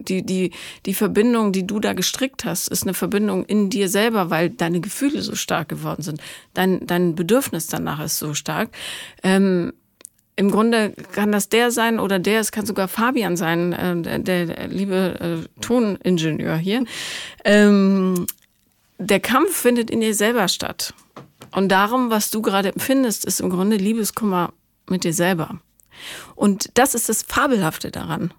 Die, 0.00 0.24
die, 0.24 0.50
die 0.86 0.94
Verbindung, 0.94 1.52
die 1.52 1.66
du 1.66 1.78
da 1.78 1.92
gestrickt 1.92 2.44
hast, 2.44 2.68
ist 2.68 2.82
eine 2.82 2.94
Verbindung 2.94 3.44
in 3.44 3.70
dir 3.70 3.88
selber, 3.88 4.28
weil 4.28 4.50
deine 4.50 4.80
Gefühle 4.80 5.22
so 5.22 5.36
stark 5.36 5.68
geworden 5.68 6.02
sind. 6.02 6.20
Dein, 6.52 6.84
dein 6.86 7.14
Bedürfnis 7.14 7.68
danach 7.68 8.00
ist 8.00 8.18
so 8.18 8.34
stark. 8.34 8.70
Ähm, 9.22 9.72
im 10.36 10.50
Grunde 10.50 10.90
kann 11.12 11.30
das 11.30 11.48
der 11.48 11.70
sein 11.70 12.00
oder 12.00 12.18
der, 12.18 12.40
es 12.40 12.50
kann 12.50 12.66
sogar 12.66 12.88
Fabian 12.88 13.36
sein, 13.36 13.72
äh, 13.72 14.18
der, 14.20 14.46
der, 14.46 14.66
liebe 14.66 15.44
äh, 15.46 15.60
Toningenieur 15.60 16.56
hier. 16.56 16.84
Ähm, 17.44 18.26
der 18.98 19.20
Kampf 19.20 19.56
findet 19.56 19.90
in 19.90 20.00
dir 20.00 20.14
selber 20.14 20.48
statt. 20.48 20.92
Und 21.52 21.68
darum, 21.68 22.10
was 22.10 22.30
du 22.30 22.42
gerade 22.42 22.72
empfindest, 22.72 23.24
ist 23.24 23.40
im 23.40 23.50
Grunde 23.50 23.76
Liebeskummer 23.76 24.52
mit 24.88 25.04
dir 25.04 25.14
selber. 25.14 25.60
Und 26.34 26.70
das 26.74 26.96
ist 26.96 27.08
das 27.08 27.22
Fabelhafte 27.22 27.92
daran. 27.92 28.34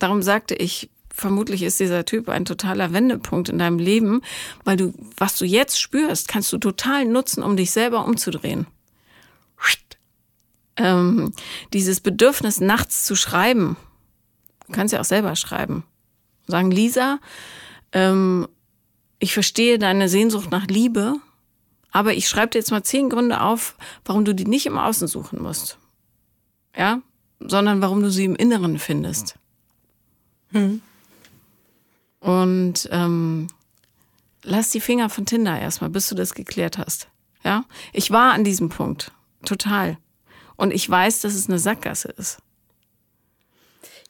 Darum 0.00 0.22
sagte 0.22 0.56
ich, 0.56 0.90
vermutlich 1.08 1.62
ist 1.62 1.78
dieser 1.78 2.04
Typ 2.04 2.28
ein 2.28 2.44
totaler 2.44 2.92
Wendepunkt 2.92 3.48
in 3.48 3.58
deinem 3.58 3.78
Leben, 3.78 4.22
weil 4.64 4.76
du, 4.76 4.92
was 5.16 5.36
du 5.36 5.44
jetzt 5.44 5.80
spürst, 5.80 6.26
kannst 6.26 6.52
du 6.52 6.58
total 6.58 7.04
nutzen, 7.04 7.44
um 7.44 7.56
dich 7.56 7.70
selber 7.70 8.04
umzudrehen 8.04 8.66
ähm, 10.80 11.32
dieses 11.72 12.00
Bedürfnis, 12.00 12.60
nachts 12.60 13.04
zu 13.04 13.14
schreiben, 13.14 13.76
du 14.66 14.72
kannst 14.72 14.92
ja 14.92 15.00
auch 15.00 15.04
selber 15.04 15.36
schreiben, 15.36 15.84
sagen, 16.46 16.70
Lisa, 16.70 17.18
ähm, 17.92 18.48
ich 19.18 19.34
verstehe 19.34 19.78
deine 19.78 20.08
Sehnsucht 20.08 20.50
nach 20.50 20.66
Liebe, 20.66 21.16
aber 21.92 22.14
ich 22.14 22.28
schreibe 22.28 22.50
dir 22.50 22.58
jetzt 22.58 22.70
mal 22.70 22.82
zehn 22.82 23.10
Gründe 23.10 23.42
auf, 23.42 23.76
warum 24.04 24.24
du 24.24 24.34
die 24.34 24.46
nicht 24.46 24.66
im 24.66 24.78
Außen 24.78 25.08
suchen 25.08 25.42
musst. 25.42 25.78
Ja? 26.76 27.02
Sondern 27.40 27.82
warum 27.82 28.02
du 28.02 28.10
sie 28.10 28.24
im 28.24 28.36
Inneren 28.36 28.78
findest. 28.78 29.34
Hm. 30.52 30.82
Und 32.20 32.88
ähm, 32.92 33.48
lass 34.42 34.70
die 34.70 34.80
Finger 34.80 35.08
von 35.08 35.26
Tinder 35.26 35.58
erstmal, 35.58 35.90
bis 35.90 36.08
du 36.08 36.14
das 36.14 36.34
geklärt 36.34 36.78
hast. 36.78 37.08
Ja? 37.44 37.64
Ich 37.92 38.10
war 38.10 38.32
an 38.32 38.44
diesem 38.44 38.68
Punkt. 38.68 39.12
Total. 39.44 39.96
Und 40.56 40.72
ich 40.72 40.88
weiß, 40.88 41.20
dass 41.20 41.34
es 41.34 41.48
eine 41.48 41.58
Sackgasse 41.58 42.08
ist. 42.16 42.38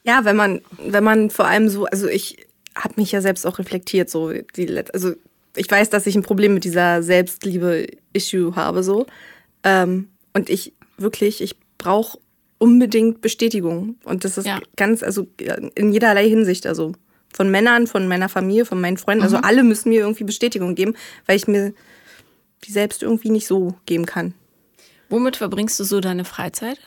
Ja, 0.03 0.25
wenn 0.25 0.35
man, 0.35 0.61
wenn 0.77 1.03
man 1.03 1.29
vor 1.29 1.45
allem 1.45 1.69
so, 1.69 1.85
also 1.85 2.07
ich 2.07 2.45
habe 2.75 2.95
mich 2.97 3.11
ja 3.11 3.21
selbst 3.21 3.45
auch 3.45 3.59
reflektiert, 3.59 4.09
so 4.09 4.31
die, 4.31 4.83
also 4.93 5.13
ich 5.55 5.69
weiß, 5.69 5.89
dass 5.89 6.07
ich 6.07 6.15
ein 6.15 6.23
Problem 6.23 6.53
mit 6.53 6.63
dieser 6.63 7.03
Selbstliebe-Issue 7.03 8.55
habe, 8.55 8.83
so. 8.83 9.05
Ähm, 9.63 10.09
und 10.33 10.49
ich 10.49 10.73
wirklich, 10.97 11.41
ich 11.41 11.55
brauche 11.77 12.19
unbedingt 12.61 13.21
Bestätigung. 13.21 13.95
Und 14.03 14.23
das 14.23 14.37
ist 14.37 14.45
ja. 14.45 14.59
ganz, 14.77 15.01
also 15.01 15.27
in 15.73 15.91
jederlei 15.91 16.29
Hinsicht, 16.29 16.67
also 16.67 16.93
von 17.33 17.49
Männern, 17.49 17.87
von 17.87 18.07
meiner 18.07 18.29
Familie, 18.29 18.65
von 18.65 18.79
meinen 18.79 18.97
Freunden, 18.97 19.23
also 19.23 19.37
mhm. 19.37 19.43
also 19.43 19.49
alle 19.49 19.63
müssen 19.63 19.89
mir 19.89 20.01
irgendwie 20.01 20.23
Bestätigung 20.23 20.75
geben, 20.75 20.93
weil 21.25 21.37
ich 21.37 21.47
mir 21.47 21.73
die 22.63 22.71
selbst 22.71 23.01
irgendwie 23.01 23.31
nicht 23.31 23.47
so 23.47 23.73
geben 23.87 24.05
kann. 24.05 24.35
Womit 25.09 25.37
verbringst 25.37 25.79
du 25.79 25.83
so 25.83 26.01
deine 26.01 26.23
Freizeit? 26.23 26.77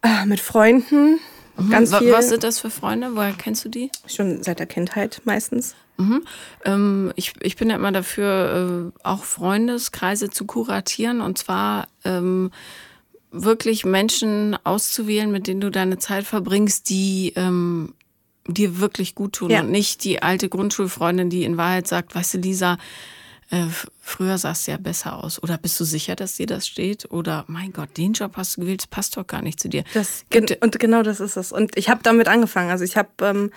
Äh, 0.00 0.24
mit 0.24 0.40
Freunden. 0.40 1.18
Mhm. 1.58 1.70
Ganz 1.70 1.94
viel. 1.94 2.12
Was 2.12 2.30
sind 2.30 2.42
das 2.42 2.58
für 2.58 2.70
Freunde? 2.70 3.10
Woher 3.14 3.34
kennst 3.34 3.66
du 3.66 3.68
die? 3.68 3.90
Schon 4.06 4.42
seit 4.42 4.60
der 4.60 4.66
Kindheit 4.66 5.20
meistens. 5.24 5.74
Mhm. 5.98 6.22
Ähm, 6.64 7.12
ich, 7.16 7.34
ich 7.42 7.56
bin 7.56 7.68
ja 7.68 7.76
immer 7.76 7.92
dafür, 7.92 8.92
äh, 8.94 9.06
auch 9.06 9.24
Freundeskreise 9.24 10.30
zu 10.30 10.46
kuratieren 10.46 11.20
und 11.20 11.36
zwar 11.36 11.88
ähm, 12.04 12.50
wirklich 13.44 13.84
Menschen 13.84 14.56
auszuwählen, 14.64 15.30
mit 15.30 15.46
denen 15.46 15.60
du 15.60 15.70
deine 15.70 15.98
Zeit 15.98 16.24
verbringst, 16.24 16.88
die 16.88 17.32
ähm, 17.36 17.94
dir 18.46 18.80
wirklich 18.80 19.14
gut 19.14 19.34
tun 19.34 19.50
ja. 19.50 19.60
und 19.60 19.70
nicht 19.70 20.04
die 20.04 20.22
alte 20.22 20.48
Grundschulfreundin, 20.48 21.30
die 21.30 21.44
in 21.44 21.56
Wahrheit 21.56 21.86
sagt, 21.86 22.14
weißt 22.14 22.34
du, 22.34 22.38
Lisa, 22.38 22.78
äh, 23.50 23.66
früher 24.00 24.38
sah 24.38 24.52
es 24.52 24.66
ja 24.66 24.76
besser 24.76 25.22
aus. 25.22 25.42
Oder 25.42 25.58
bist 25.58 25.78
du 25.78 25.84
sicher, 25.84 26.16
dass 26.16 26.36
dir 26.36 26.46
das 26.46 26.66
steht? 26.66 27.10
Oder 27.10 27.44
mein 27.46 27.72
Gott, 27.72 27.96
den 27.96 28.12
Job 28.12 28.32
hast 28.36 28.56
du 28.56 28.62
gewählt, 28.62 28.82
das 28.82 28.88
passt 28.88 29.16
doch 29.16 29.26
gar 29.26 29.42
nicht 29.42 29.60
zu 29.60 29.68
dir. 29.68 29.84
Das, 29.94 30.24
und 30.60 30.78
genau 30.78 31.02
das 31.02 31.20
ist 31.20 31.36
es. 31.36 31.52
Und 31.52 31.76
ich 31.76 31.88
habe 31.88 32.00
damit 32.02 32.28
angefangen. 32.28 32.70
Also 32.70 32.84
ich 32.84 32.96
habe 32.96 33.10
ähm, 33.20 33.50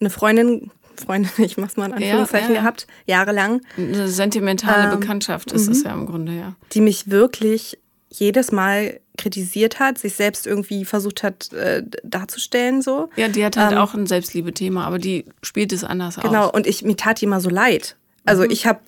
eine 0.00 0.10
Freundin, 0.10 0.70
Freundin, 0.96 1.30
ich 1.44 1.58
mach's 1.58 1.76
mal 1.76 1.86
in 1.86 1.94
Anführungszeichen 1.94 2.50
ja, 2.50 2.54
ja. 2.56 2.60
gehabt, 2.62 2.86
jahrelang. 3.06 3.60
Eine 3.76 4.08
sentimentale 4.08 4.92
ähm, 4.92 4.98
Bekanntschaft 4.98 5.52
ist 5.52 5.68
es 5.68 5.80
mhm. 5.80 5.84
ja 5.84 5.94
im 5.94 6.06
Grunde, 6.06 6.32
ja. 6.32 6.54
Die 6.72 6.80
mich 6.80 7.10
wirklich 7.10 7.78
jedes 8.10 8.52
Mal 8.52 9.00
kritisiert 9.16 9.80
hat, 9.80 9.98
sich 9.98 10.14
selbst 10.14 10.46
irgendwie 10.46 10.84
versucht 10.84 11.22
hat 11.22 11.52
äh, 11.52 11.82
darzustellen 12.04 12.82
so. 12.82 13.10
Ja, 13.16 13.28
die 13.28 13.44
hat 13.44 13.56
halt 13.56 13.72
ähm, 13.72 13.78
auch 13.78 13.94
ein 13.94 14.06
Selbstliebe-Thema, 14.06 14.86
aber 14.86 14.98
die 14.98 15.24
spielt 15.42 15.72
es 15.72 15.84
anders 15.84 16.16
genau, 16.16 16.26
aus. 16.26 16.32
Genau, 16.32 16.50
und 16.50 16.66
ich 16.66 16.82
mir 16.82 16.96
tat 16.96 17.20
die 17.20 17.26
immer 17.26 17.40
so 17.40 17.50
leid. 17.50 17.96
Also 18.24 18.44
mhm. 18.44 18.50
ich 18.50 18.66
habe 18.66 18.80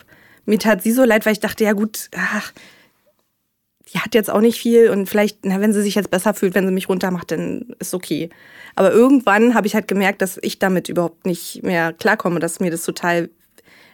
mir 0.46 0.58
tat 0.58 0.82
sie 0.82 0.92
so 0.92 1.04
leid, 1.04 1.26
weil 1.26 1.32
ich 1.32 1.40
dachte, 1.40 1.64
ja 1.64 1.72
gut, 1.72 2.08
ach, 2.16 2.52
die 3.92 3.98
hat 3.98 4.14
jetzt 4.14 4.30
auch 4.30 4.40
nicht 4.40 4.60
viel 4.60 4.90
und 4.90 5.08
vielleicht, 5.08 5.44
na, 5.44 5.60
wenn 5.60 5.72
sie 5.72 5.82
sich 5.82 5.96
jetzt 5.96 6.10
besser 6.10 6.34
fühlt, 6.34 6.54
wenn 6.54 6.66
sie 6.66 6.72
mich 6.72 6.88
runtermacht, 6.88 7.30
dann 7.30 7.74
ist 7.78 7.94
okay. 7.94 8.30
Aber 8.76 8.92
irgendwann 8.92 9.54
habe 9.54 9.66
ich 9.66 9.74
halt 9.74 9.88
gemerkt, 9.88 10.22
dass 10.22 10.38
ich 10.42 10.58
damit 10.58 10.88
überhaupt 10.88 11.26
nicht 11.26 11.62
mehr 11.62 11.92
klarkomme, 11.92 12.40
dass 12.40 12.60
mir 12.60 12.70
das 12.70 12.84
total 12.84 13.30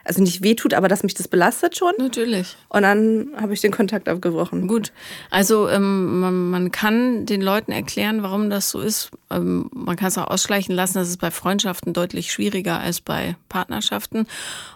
also 0.06 0.22
nicht 0.22 0.42
wehtut, 0.42 0.74
aber 0.74 0.88
dass 0.88 1.02
mich 1.02 1.14
das 1.14 1.28
belastet 1.28 1.76
schon. 1.76 1.92
Natürlich. 1.98 2.56
Und 2.68 2.82
dann 2.82 3.28
habe 3.40 3.54
ich 3.54 3.60
den 3.60 3.72
Kontakt 3.72 4.08
abgebrochen. 4.08 4.68
Gut. 4.68 4.92
Also 5.30 5.68
ähm, 5.68 6.20
man, 6.20 6.50
man, 6.50 6.70
kann 6.70 7.26
den 7.26 7.42
Leuten 7.42 7.72
erklären, 7.72 8.22
warum 8.22 8.48
das 8.48 8.70
so 8.70 8.80
ist. 8.80 9.10
Ähm, 9.30 9.68
man 9.74 9.96
kann 9.96 10.08
es 10.08 10.18
auch 10.18 10.28
ausschleichen 10.28 10.74
lassen. 10.74 10.94
Das 10.98 11.08
ist 11.08 11.18
bei 11.18 11.30
Freundschaften 11.30 11.92
deutlich 11.92 12.32
schwieriger 12.32 12.78
als 12.78 13.00
bei 13.00 13.36
Partnerschaften, 13.48 14.26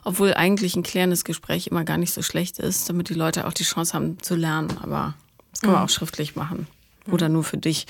obwohl 0.04 0.34
eigentlich 0.34 0.76
ein 0.76 0.82
klärendes 0.82 1.24
Gespräch 1.24 1.68
immer 1.68 1.84
gar 1.84 1.98
nicht 1.98 2.12
so 2.12 2.22
schlecht 2.22 2.58
ist, 2.58 2.88
damit 2.88 3.08
die 3.08 3.14
Leute 3.14 3.46
auch 3.46 3.52
die 3.52 3.64
Chance 3.64 3.94
haben 3.94 4.18
zu 4.20 4.34
lernen. 4.34 4.78
Aber 4.82 5.14
das 5.52 5.60
kann 5.60 5.70
man 5.70 5.80
mhm. 5.80 5.84
auch 5.86 5.90
schriftlich 5.90 6.36
machen. 6.36 6.66
Oder 7.10 7.28
nur 7.28 7.44
für 7.44 7.56
dich. 7.56 7.86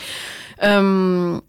Ähm, 0.58 1.42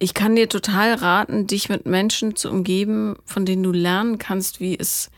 ich 0.00 0.14
kann 0.14 0.34
dir 0.34 0.48
total 0.48 0.94
raten, 0.94 1.46
dich 1.46 1.68
mit 1.68 1.86
Menschen 1.86 2.34
zu 2.34 2.50
umgeben, 2.50 3.16
von 3.26 3.44
denen 3.44 3.62
du 3.62 3.70
lernen 3.70 4.18
kannst, 4.18 4.58
wie 4.58 4.76
es 4.76 5.10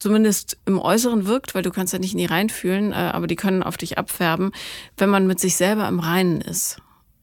zumindest 0.00 0.58
im 0.66 0.80
Äußeren 0.80 1.26
wirkt, 1.26 1.54
weil 1.54 1.62
du 1.62 1.70
kannst 1.70 1.92
ja 1.92 2.00
nicht 2.00 2.12
in 2.12 2.18
die 2.18 2.26
reinfühlen, 2.26 2.92
äh, 2.92 2.96
aber 2.96 3.28
die 3.28 3.36
können 3.36 3.62
auf 3.62 3.76
dich 3.76 3.96
abfärben, 3.98 4.50
wenn 4.98 5.08
man 5.08 5.28
mit 5.28 5.38
sich 5.38 5.54
selber 5.54 5.88
im 5.88 6.00
Reinen 6.00 6.40
ist. 6.40 6.82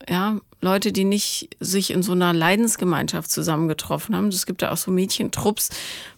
Ja, 0.09 0.39
Leute, 0.61 0.91
die 0.91 1.05
nicht 1.05 1.49
sich 1.59 1.89
in 1.91 2.03
so 2.03 2.11
einer 2.11 2.33
Leidensgemeinschaft 2.33 3.31
zusammengetroffen 3.31 4.15
haben. 4.15 4.27
Es 4.27 4.45
gibt 4.45 4.61
ja 4.61 4.71
auch 4.71 4.77
so 4.77 4.91
Mädchentrupps, 4.91 5.69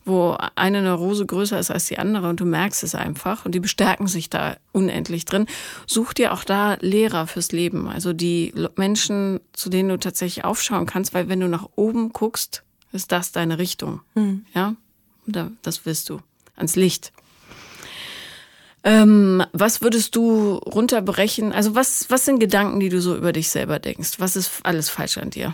wo 0.04 0.38
eine 0.56 0.82
Neurose 0.82 1.26
größer 1.26 1.58
ist 1.58 1.72
als 1.72 1.86
die 1.86 1.98
andere 1.98 2.28
und 2.28 2.42
du 2.42 2.46
merkst 2.46 2.84
es 2.84 2.94
einfach 2.94 3.46
und 3.46 3.56
die 3.56 3.62
bestärken 3.62 4.08
sich 4.08 4.30
da 4.30 4.58
unendlich 4.74 5.24
drin. 5.24 5.46
Such 5.88 6.14
dir 6.14 6.34
auch 6.34 6.44
da 6.44 6.78
Lehrer 6.82 7.26
fürs 7.26 7.54
Leben, 7.54 7.88
also 7.88 8.12
die 8.12 8.54
Menschen, 8.76 9.40
zu 9.54 9.70
denen 9.70 9.90
du 9.90 9.98
tatsächlich 9.98 10.44
aufschauen 10.44 10.86
kannst, 10.86 11.14
weil 11.14 11.30
wenn 11.30 11.40
du 11.40 11.48
nach 11.48 11.70
oben 11.76 12.12
guckst, 12.12 12.64
ist 12.92 13.12
das 13.14 13.32
deine 13.32 13.58
Richtung. 13.58 14.02
Mhm. 14.16 14.46
Ja, 14.54 14.76
das 15.26 15.86
wirst 15.86 16.10
du 16.10 16.20
ans 16.56 16.76
Licht. 16.76 17.14
Ähm, 18.84 19.44
was 19.54 19.82
würdest 19.82 20.16
du 20.16 20.56
runterbrechen? 20.56 21.54
Also 21.54 21.74
was, 21.74 22.10
was 22.10 22.26
sind 22.26 22.40
Gedanken, 22.40 22.80
die 22.80 22.90
du 22.90 23.00
so 23.00 23.16
über 23.16 23.32
dich 23.32 23.50
selber 23.50 23.80
denkst? 23.80 24.14
Was 24.18 24.36
ist 24.36 24.52
alles 24.64 24.90
falsch 24.90 25.18
an 25.18 25.30
dir? 25.30 25.54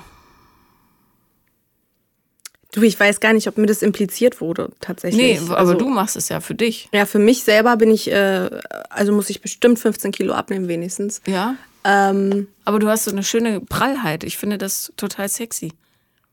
Du, 2.71 2.83
ich 2.83 2.99
weiß 2.99 3.19
gar 3.19 3.33
nicht, 3.33 3.47
ob 3.47 3.57
mir 3.57 3.65
das 3.65 3.81
impliziert 3.81 4.41
wurde, 4.41 4.69
tatsächlich. 4.79 5.41
Nee, 5.41 5.47
aber 5.47 5.57
also, 5.57 5.73
du 5.73 5.89
machst 5.89 6.15
es 6.15 6.29
ja 6.29 6.39
für 6.39 6.53
dich. 6.53 6.87
Ja, 6.93 7.07
für 7.07 7.17
mich 7.17 7.43
selber 7.43 7.77
bin 7.77 7.89
ich, 7.89 8.11
äh, 8.11 8.49
also 8.89 9.11
muss 9.11 9.29
ich 9.29 9.41
bestimmt 9.41 9.79
15 9.79 10.11
Kilo 10.11 10.33
abnehmen, 10.33 10.67
wenigstens. 10.67 11.21
Ja. 11.25 11.55
Ähm, 11.83 12.47
aber 12.65 12.77
du 12.77 12.87
hast 12.87 13.05
so 13.05 13.11
eine 13.11 13.23
schöne 13.23 13.59
Prallheit. 13.61 14.23
Ich 14.23 14.37
finde 14.37 14.59
das 14.59 14.93
total 14.97 15.29
sexy. 15.29 15.73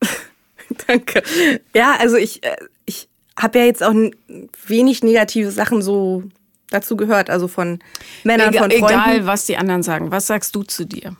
Danke. 0.86 1.22
Ja, 1.74 1.96
also 1.98 2.16
ich, 2.16 2.44
äh, 2.44 2.56
ich 2.84 3.08
habe 3.38 3.58
ja 3.58 3.64
jetzt 3.64 3.82
auch 3.82 3.94
wenig 4.66 5.02
negative 5.02 5.50
Sachen 5.50 5.80
so 5.80 6.24
dazu 6.70 6.96
gehört, 6.96 7.30
also 7.30 7.48
von 7.48 7.78
Männern, 8.24 8.50
egal, 8.50 8.70
von 8.70 8.70
Freunden. 8.70 9.00
Egal, 9.00 9.26
was 9.26 9.46
die 9.46 9.56
anderen 9.56 9.82
sagen. 9.82 10.10
Was 10.10 10.26
sagst 10.26 10.54
du 10.54 10.62
zu 10.62 10.84
dir? 10.84 11.16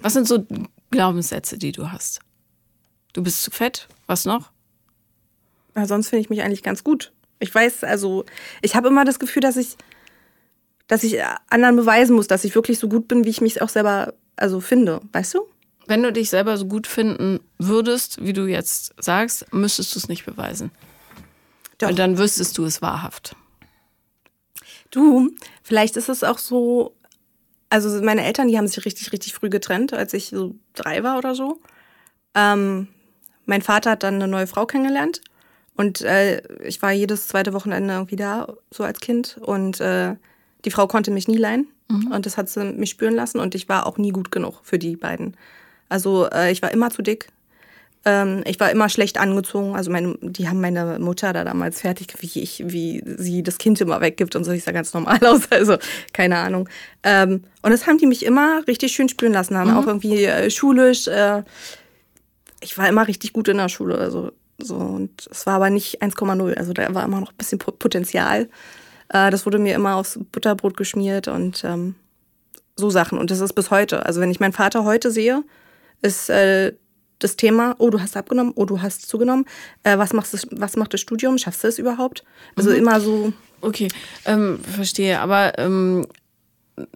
Was 0.00 0.14
sind 0.14 0.26
so 0.26 0.46
Glaubenssätze, 0.90 1.58
die 1.58 1.72
du 1.72 1.90
hast? 1.90 2.20
Du 3.12 3.22
bist 3.22 3.42
zu 3.42 3.50
fett. 3.50 3.88
Was 4.06 4.24
noch? 4.24 4.50
Ja, 5.76 5.86
sonst 5.86 6.08
finde 6.08 6.22
ich 6.22 6.30
mich 6.30 6.42
eigentlich 6.42 6.62
ganz 6.62 6.84
gut. 6.84 7.12
Ich 7.40 7.54
weiß, 7.54 7.84
also 7.84 8.24
ich 8.62 8.74
habe 8.76 8.88
immer 8.88 9.04
das 9.04 9.18
Gefühl, 9.18 9.42
dass 9.42 9.56
ich, 9.56 9.76
dass 10.86 11.04
ich 11.04 11.18
anderen 11.50 11.76
beweisen 11.76 12.14
muss, 12.14 12.26
dass 12.26 12.44
ich 12.44 12.54
wirklich 12.54 12.78
so 12.78 12.88
gut 12.88 13.08
bin, 13.08 13.24
wie 13.24 13.30
ich 13.30 13.40
mich 13.40 13.60
auch 13.60 13.68
selber 13.68 14.14
also 14.36 14.60
finde. 14.60 15.00
Weißt 15.12 15.34
du? 15.34 15.46
Wenn 15.86 16.02
du 16.02 16.12
dich 16.12 16.30
selber 16.30 16.56
so 16.56 16.66
gut 16.66 16.86
finden 16.86 17.40
würdest, 17.58 18.24
wie 18.24 18.32
du 18.32 18.46
jetzt 18.46 18.94
sagst, 18.98 19.52
müsstest 19.52 19.94
du 19.94 19.98
es 19.98 20.08
nicht 20.08 20.24
beweisen. 20.24 20.70
Doch. 21.78 21.88
Und 21.88 21.98
dann 21.98 22.18
wüsstest 22.18 22.56
du 22.56 22.64
es 22.64 22.80
wahrhaft. 22.80 23.36
Du, 24.94 25.30
vielleicht 25.62 25.96
ist 25.96 26.08
es 26.08 26.22
auch 26.22 26.38
so, 26.38 26.94
also 27.68 28.02
meine 28.02 28.24
Eltern, 28.24 28.48
die 28.48 28.56
haben 28.56 28.68
sich 28.68 28.84
richtig, 28.84 29.12
richtig 29.12 29.34
früh 29.34 29.50
getrennt, 29.50 29.92
als 29.92 30.14
ich 30.14 30.28
so 30.28 30.54
drei 30.74 31.02
war 31.02 31.18
oder 31.18 31.34
so. 31.34 31.60
Ähm, 32.34 32.88
mein 33.46 33.62
Vater 33.62 33.90
hat 33.90 34.02
dann 34.02 34.14
eine 34.14 34.28
neue 34.28 34.46
Frau 34.46 34.66
kennengelernt 34.66 35.20
und 35.76 36.02
äh, 36.02 36.40
ich 36.62 36.80
war 36.82 36.92
jedes 36.92 37.28
zweite 37.28 37.52
Wochenende 37.52 37.94
irgendwie 37.94 38.16
da, 38.16 38.54
so 38.70 38.84
als 38.84 39.00
Kind. 39.00 39.38
Und 39.40 39.80
äh, 39.80 40.14
die 40.64 40.70
Frau 40.70 40.86
konnte 40.86 41.10
mich 41.10 41.28
nie 41.28 41.36
leihen. 41.36 41.66
Mhm. 41.88 42.12
Und 42.12 42.26
das 42.26 42.36
hat 42.36 42.48
sie 42.48 42.64
mich 42.64 42.90
spüren 42.90 43.14
lassen. 43.14 43.40
Und 43.40 43.54
ich 43.54 43.68
war 43.68 43.86
auch 43.86 43.98
nie 43.98 44.10
gut 44.10 44.30
genug 44.30 44.60
für 44.62 44.78
die 44.78 44.96
beiden. 44.96 45.36
Also 45.88 46.28
äh, 46.30 46.52
ich 46.52 46.62
war 46.62 46.70
immer 46.70 46.90
zu 46.90 47.02
dick. 47.02 47.28
Ähm, 48.04 48.42
ich 48.46 48.60
war 48.60 48.70
immer 48.70 48.88
schlecht 48.88 49.18
angezogen. 49.18 49.74
Also 49.74 49.90
meine, 49.90 50.16
die 50.20 50.48
haben 50.48 50.60
meine 50.60 50.98
Mutter 50.98 51.32
da 51.32 51.44
damals 51.44 51.80
fertig, 51.80 52.14
wie 52.20 52.40
ich, 52.40 52.62
wie 52.66 53.02
sie 53.16 53.42
das 53.42 53.58
Kind 53.58 53.80
immer 53.80 54.00
weggibt 54.00 54.36
und 54.36 54.44
so. 54.44 54.52
Ich 54.52 54.64
sah 54.64 54.72
ganz 54.72 54.92
normal 54.92 55.18
aus. 55.26 55.50
Also 55.50 55.76
keine 56.12 56.38
Ahnung. 56.38 56.68
Ähm, 57.02 57.44
und 57.62 57.70
das 57.70 57.86
haben 57.86 57.98
die 57.98 58.06
mich 58.06 58.24
immer 58.24 58.62
richtig 58.66 58.92
schön 58.92 59.08
spüren 59.08 59.32
lassen. 59.32 59.56
Haben 59.56 59.70
mhm. 59.70 59.76
auch 59.78 59.86
irgendwie 59.86 60.24
äh, 60.24 60.50
schulisch. 60.50 61.06
Äh, 61.06 61.42
ich 62.60 62.76
war 62.76 62.88
immer 62.88 63.08
richtig 63.08 63.32
gut 63.32 63.48
in 63.48 63.56
der 63.56 63.68
Schule. 63.68 63.96
Also 63.96 64.32
so, 64.58 64.76
und 64.76 65.26
es 65.30 65.46
war 65.46 65.54
aber 65.54 65.70
nicht 65.70 66.02
1,0. 66.02 66.54
Also 66.54 66.72
da 66.72 66.94
war 66.94 67.04
immer 67.04 67.20
noch 67.20 67.32
ein 67.32 67.38
bisschen 67.38 67.58
Potenzial. 67.58 68.48
Äh, 69.08 69.30
das 69.30 69.46
wurde 69.46 69.58
mir 69.58 69.74
immer 69.74 69.96
aufs 69.96 70.18
Butterbrot 70.30 70.76
geschmiert 70.76 71.28
und 71.28 71.64
ähm, 71.64 71.94
so 72.76 72.90
Sachen. 72.90 73.18
Und 73.18 73.30
das 73.30 73.40
ist 73.40 73.54
bis 73.54 73.70
heute. 73.70 74.04
Also 74.04 74.20
wenn 74.20 74.30
ich 74.30 74.40
meinen 74.40 74.52
Vater 74.52 74.84
heute 74.84 75.10
sehe, 75.10 75.42
ist 76.02 76.28
äh, 76.28 76.74
das 77.18 77.36
Thema, 77.36 77.74
oh, 77.78 77.90
du 77.90 78.00
hast 78.00 78.16
abgenommen, 78.16 78.52
oh, 78.56 78.64
du 78.64 78.82
hast 78.82 79.08
zugenommen. 79.08 79.46
Äh, 79.82 79.98
was, 79.98 80.12
machst 80.12 80.34
du, 80.34 80.38
was 80.52 80.76
macht 80.76 80.92
das 80.94 81.00
Studium? 81.00 81.38
Schaffst 81.38 81.64
du 81.64 81.68
es 81.68 81.78
überhaupt? 81.78 82.24
Also 82.56 82.70
mhm. 82.70 82.76
immer 82.76 83.00
so. 83.00 83.32
Okay, 83.60 83.88
ähm, 84.26 84.60
verstehe. 84.60 85.20
Aber 85.20 85.58
ähm, 85.58 86.06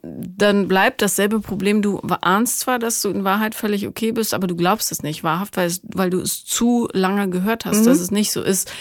dann 0.02 0.68
bleibt 0.68 1.02
dasselbe 1.02 1.40
Problem. 1.40 1.82
Du 1.82 1.98
ahnst 2.20 2.60
zwar, 2.60 2.78
dass 2.78 3.00
du 3.00 3.10
in 3.10 3.24
Wahrheit 3.24 3.54
völlig 3.54 3.86
okay 3.86 4.12
bist, 4.12 4.34
aber 4.34 4.46
du 4.46 4.56
glaubst 4.56 4.90
es 4.92 5.02
nicht 5.02 5.22
wahrhaft, 5.22 5.56
weil, 5.56 5.68
es, 5.68 5.80
weil 5.84 6.10
du 6.10 6.20
es 6.20 6.44
zu 6.44 6.88
lange 6.92 7.28
gehört 7.30 7.64
hast, 7.64 7.82
mhm. 7.82 7.86
dass 7.86 8.00
es 8.00 8.10
nicht 8.10 8.32
so 8.32 8.42
ist. 8.42 8.72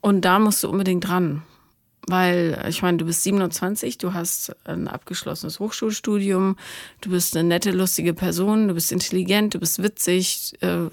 Und 0.00 0.22
da 0.22 0.38
musst 0.38 0.62
du 0.62 0.68
unbedingt 0.68 1.06
dran. 1.06 1.42
Weil, 2.08 2.64
ich 2.68 2.82
meine, 2.82 2.96
du 2.96 3.04
bist 3.04 3.22
27, 3.22 3.98
du 3.98 4.14
hast 4.14 4.56
ein 4.64 4.88
abgeschlossenes 4.88 5.60
Hochschulstudium, 5.60 6.56
du 7.00 7.10
bist 7.10 7.36
eine 7.36 7.48
nette, 7.48 7.70
lustige 7.70 8.14
Person, 8.14 8.68
du 8.68 8.74
bist 8.74 8.92
intelligent, 8.92 9.54
du 9.54 9.58
bist 9.58 9.82
witzig, 9.82 10.54
äh, 10.60 10.86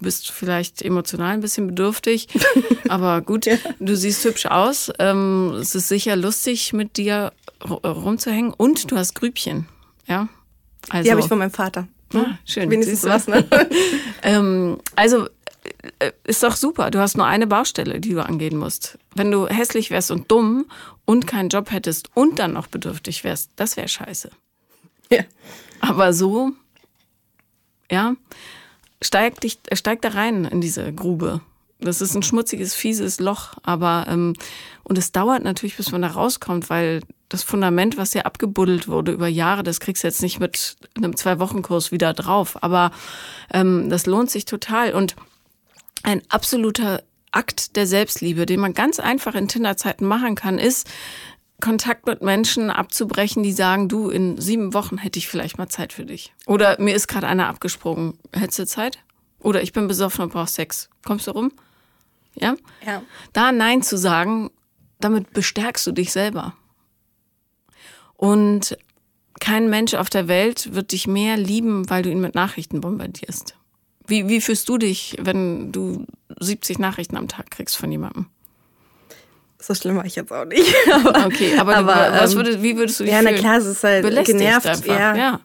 bist 0.00 0.32
vielleicht 0.32 0.82
emotional 0.82 1.34
ein 1.34 1.40
bisschen 1.40 1.68
bedürftig, 1.68 2.28
aber 2.88 3.20
gut, 3.22 3.46
ja. 3.46 3.56
du 3.78 3.96
siehst 3.96 4.24
hübsch 4.24 4.46
aus. 4.46 4.90
Ähm, 4.98 5.54
es 5.60 5.74
ist 5.74 5.88
sicher 5.88 6.16
lustig, 6.16 6.72
mit 6.72 6.96
dir 6.96 7.32
rumzuhängen 7.64 8.52
und 8.52 8.90
du 8.90 8.96
hast 8.96 9.14
Grübchen, 9.14 9.66
ja. 10.06 10.28
Also, 10.90 11.04
die 11.04 11.10
habe 11.10 11.20
ich 11.20 11.28
von 11.28 11.38
meinem 11.38 11.50
Vater. 11.50 11.88
Ah, 12.12 12.38
schön. 12.44 12.70
Wenigstens 12.70 13.04
was, 13.04 13.26
ne? 13.26 13.44
ähm, 14.22 14.78
also 14.94 15.26
äh, 15.26 15.30
ist 16.24 16.42
doch 16.42 16.56
super. 16.56 16.90
Du 16.90 16.98
hast 16.98 17.16
nur 17.16 17.26
eine 17.26 17.46
Baustelle, 17.46 18.00
die 18.00 18.10
du 18.10 18.24
angehen 18.24 18.56
musst. 18.56 18.98
Wenn 19.14 19.30
du 19.30 19.46
hässlich 19.46 19.90
wärst 19.90 20.10
und 20.10 20.30
dumm 20.30 20.66
und 21.04 21.26
keinen 21.26 21.48
Job 21.48 21.70
hättest 21.70 22.10
und 22.14 22.38
dann 22.38 22.52
noch 22.52 22.66
bedürftig 22.66 23.24
wärst, 23.24 23.50
das 23.56 23.76
wäre 23.76 23.88
scheiße. 23.88 24.30
Ja. 25.10 25.24
Aber 25.80 26.12
so, 26.12 26.52
ja, 27.90 28.14
steig, 29.02 29.40
dich, 29.40 29.58
äh, 29.68 29.76
steig 29.76 30.02
da 30.02 30.10
rein 30.10 30.44
in 30.44 30.60
diese 30.60 30.92
Grube. 30.92 31.40
Das 31.80 32.00
ist 32.00 32.14
ein 32.14 32.22
schmutziges, 32.22 32.74
fieses 32.74 33.20
Loch, 33.20 33.54
aber 33.62 34.06
ähm, 34.08 34.34
und 34.84 34.96
es 34.96 35.12
dauert 35.12 35.42
natürlich, 35.42 35.76
bis 35.76 35.92
man 35.92 36.02
da 36.02 36.08
rauskommt, 36.08 36.70
weil 36.70 37.00
das 37.28 37.42
Fundament, 37.42 37.96
was 37.96 38.12
hier 38.12 38.26
abgebuddelt 38.26 38.86
wurde 38.86 39.12
über 39.12 39.26
Jahre, 39.28 39.62
das 39.62 39.80
kriegst 39.80 40.02
du 40.02 40.06
jetzt 40.06 40.22
nicht 40.22 40.40
mit 40.40 40.76
einem 40.96 41.16
Zwei-Wochen-Kurs 41.16 41.90
wieder 41.90 42.14
drauf. 42.14 42.62
Aber 42.62 42.92
ähm, 43.52 43.90
das 43.90 44.06
lohnt 44.06 44.30
sich 44.30 44.44
total. 44.44 44.94
Und 44.94 45.16
ein 46.04 46.22
absoluter 46.28 47.02
Akt 47.32 47.74
der 47.74 47.86
Selbstliebe, 47.88 48.46
den 48.46 48.60
man 48.60 48.74
ganz 48.74 49.00
einfach 49.00 49.34
in 49.34 49.48
Tinderzeiten 49.48 50.06
machen 50.06 50.36
kann, 50.36 50.58
ist, 50.58 50.88
Kontakt 51.60 52.06
mit 52.06 52.20
Menschen 52.20 52.70
abzubrechen, 52.70 53.42
die 53.42 53.52
sagen, 53.52 53.88
du, 53.88 54.10
in 54.10 54.38
sieben 54.40 54.74
Wochen 54.74 54.98
hätte 54.98 55.18
ich 55.18 55.28
vielleicht 55.28 55.56
mal 55.56 55.68
Zeit 55.68 55.92
für 55.92 56.04
dich. 56.04 56.34
Oder 56.46 56.80
mir 56.80 56.94
ist 56.94 57.08
gerade 57.08 57.26
einer 57.26 57.48
abgesprungen. 57.48 58.18
Hättest 58.32 58.58
du 58.58 58.66
Zeit? 58.66 58.98
Oder 59.38 59.62
ich 59.62 59.72
bin 59.72 59.88
besoffen 59.88 60.24
und 60.24 60.32
brauche 60.32 60.48
Sex. 60.48 60.90
Kommst 61.04 61.26
du 61.26 61.30
rum? 61.30 61.52
Ja? 62.34 62.56
Ja. 62.84 63.02
Da 63.32 63.52
Nein 63.52 63.82
zu 63.82 63.96
sagen, 63.96 64.50
damit 65.00 65.32
bestärkst 65.32 65.86
du 65.86 65.92
dich 65.92 66.12
selber. 66.12 66.54
Und 68.14 68.76
kein 69.40 69.70
Mensch 69.70 69.94
auf 69.94 70.10
der 70.10 70.28
Welt 70.28 70.74
wird 70.74 70.92
dich 70.92 71.06
mehr 71.06 71.36
lieben, 71.36 71.88
weil 71.88 72.02
du 72.02 72.10
ihn 72.10 72.20
mit 72.20 72.34
Nachrichten 72.34 72.80
bombardierst. 72.80 73.56
Wie, 74.06 74.28
wie 74.28 74.40
fühlst 74.40 74.68
du 74.68 74.78
dich, 74.78 75.16
wenn 75.20 75.72
du 75.72 76.06
70 76.38 76.78
Nachrichten 76.78 77.16
am 77.16 77.28
Tag 77.28 77.50
kriegst 77.50 77.76
von 77.76 77.90
jemandem? 77.90 78.26
So 79.58 79.74
schlimm 79.74 79.96
war 79.96 80.04
ich 80.04 80.14
jetzt 80.14 80.30
auch 80.30 80.44
nicht. 80.44 80.74
aber, 80.92 81.26
okay, 81.26 81.58
aber, 81.58 81.76
aber 81.76 81.94
du, 81.94 82.24
ähm, 82.24 82.34
würdest, 82.34 82.62
wie 82.62 82.76
würdest 82.76 83.00
du 83.00 83.04
dich 83.04 83.12
ja, 83.12 83.20
fühlen? 83.20 83.36
Ja, 83.36 83.42
na 83.42 83.48
klar, 83.48 83.58
es 83.58 83.66
ist 83.66 83.82
halt 83.82 84.02
Belästigt 84.02 84.38
genervt. 84.38 84.66
Einfach. 84.66 84.98
Ja. 84.98 85.16
ja. 85.16 85.40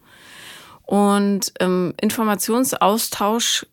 Und 0.86 1.54
ähm, 1.60 1.94
Informationsaustausch 2.02 3.66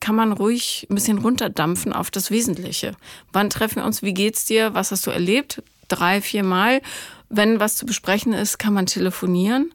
kann 0.00 0.16
man 0.16 0.32
ruhig 0.32 0.88
ein 0.90 0.96
bisschen 0.96 1.18
runterdampfen 1.18 1.92
auf 1.92 2.10
das 2.10 2.32
Wesentliche. 2.32 2.96
Wann 3.32 3.50
treffen 3.50 3.76
wir 3.76 3.84
uns? 3.84 4.02
Wie 4.02 4.14
geht's 4.14 4.44
dir? 4.44 4.74
Was 4.74 4.90
hast 4.90 5.06
du 5.06 5.12
erlebt? 5.12 5.62
Drei, 5.86 6.20
vier 6.20 6.42
Mal. 6.42 6.82
Wenn 7.28 7.60
was 7.60 7.76
zu 7.76 7.86
besprechen 7.86 8.32
ist, 8.32 8.58
kann 8.58 8.74
man 8.74 8.86
telefonieren. 8.86 9.72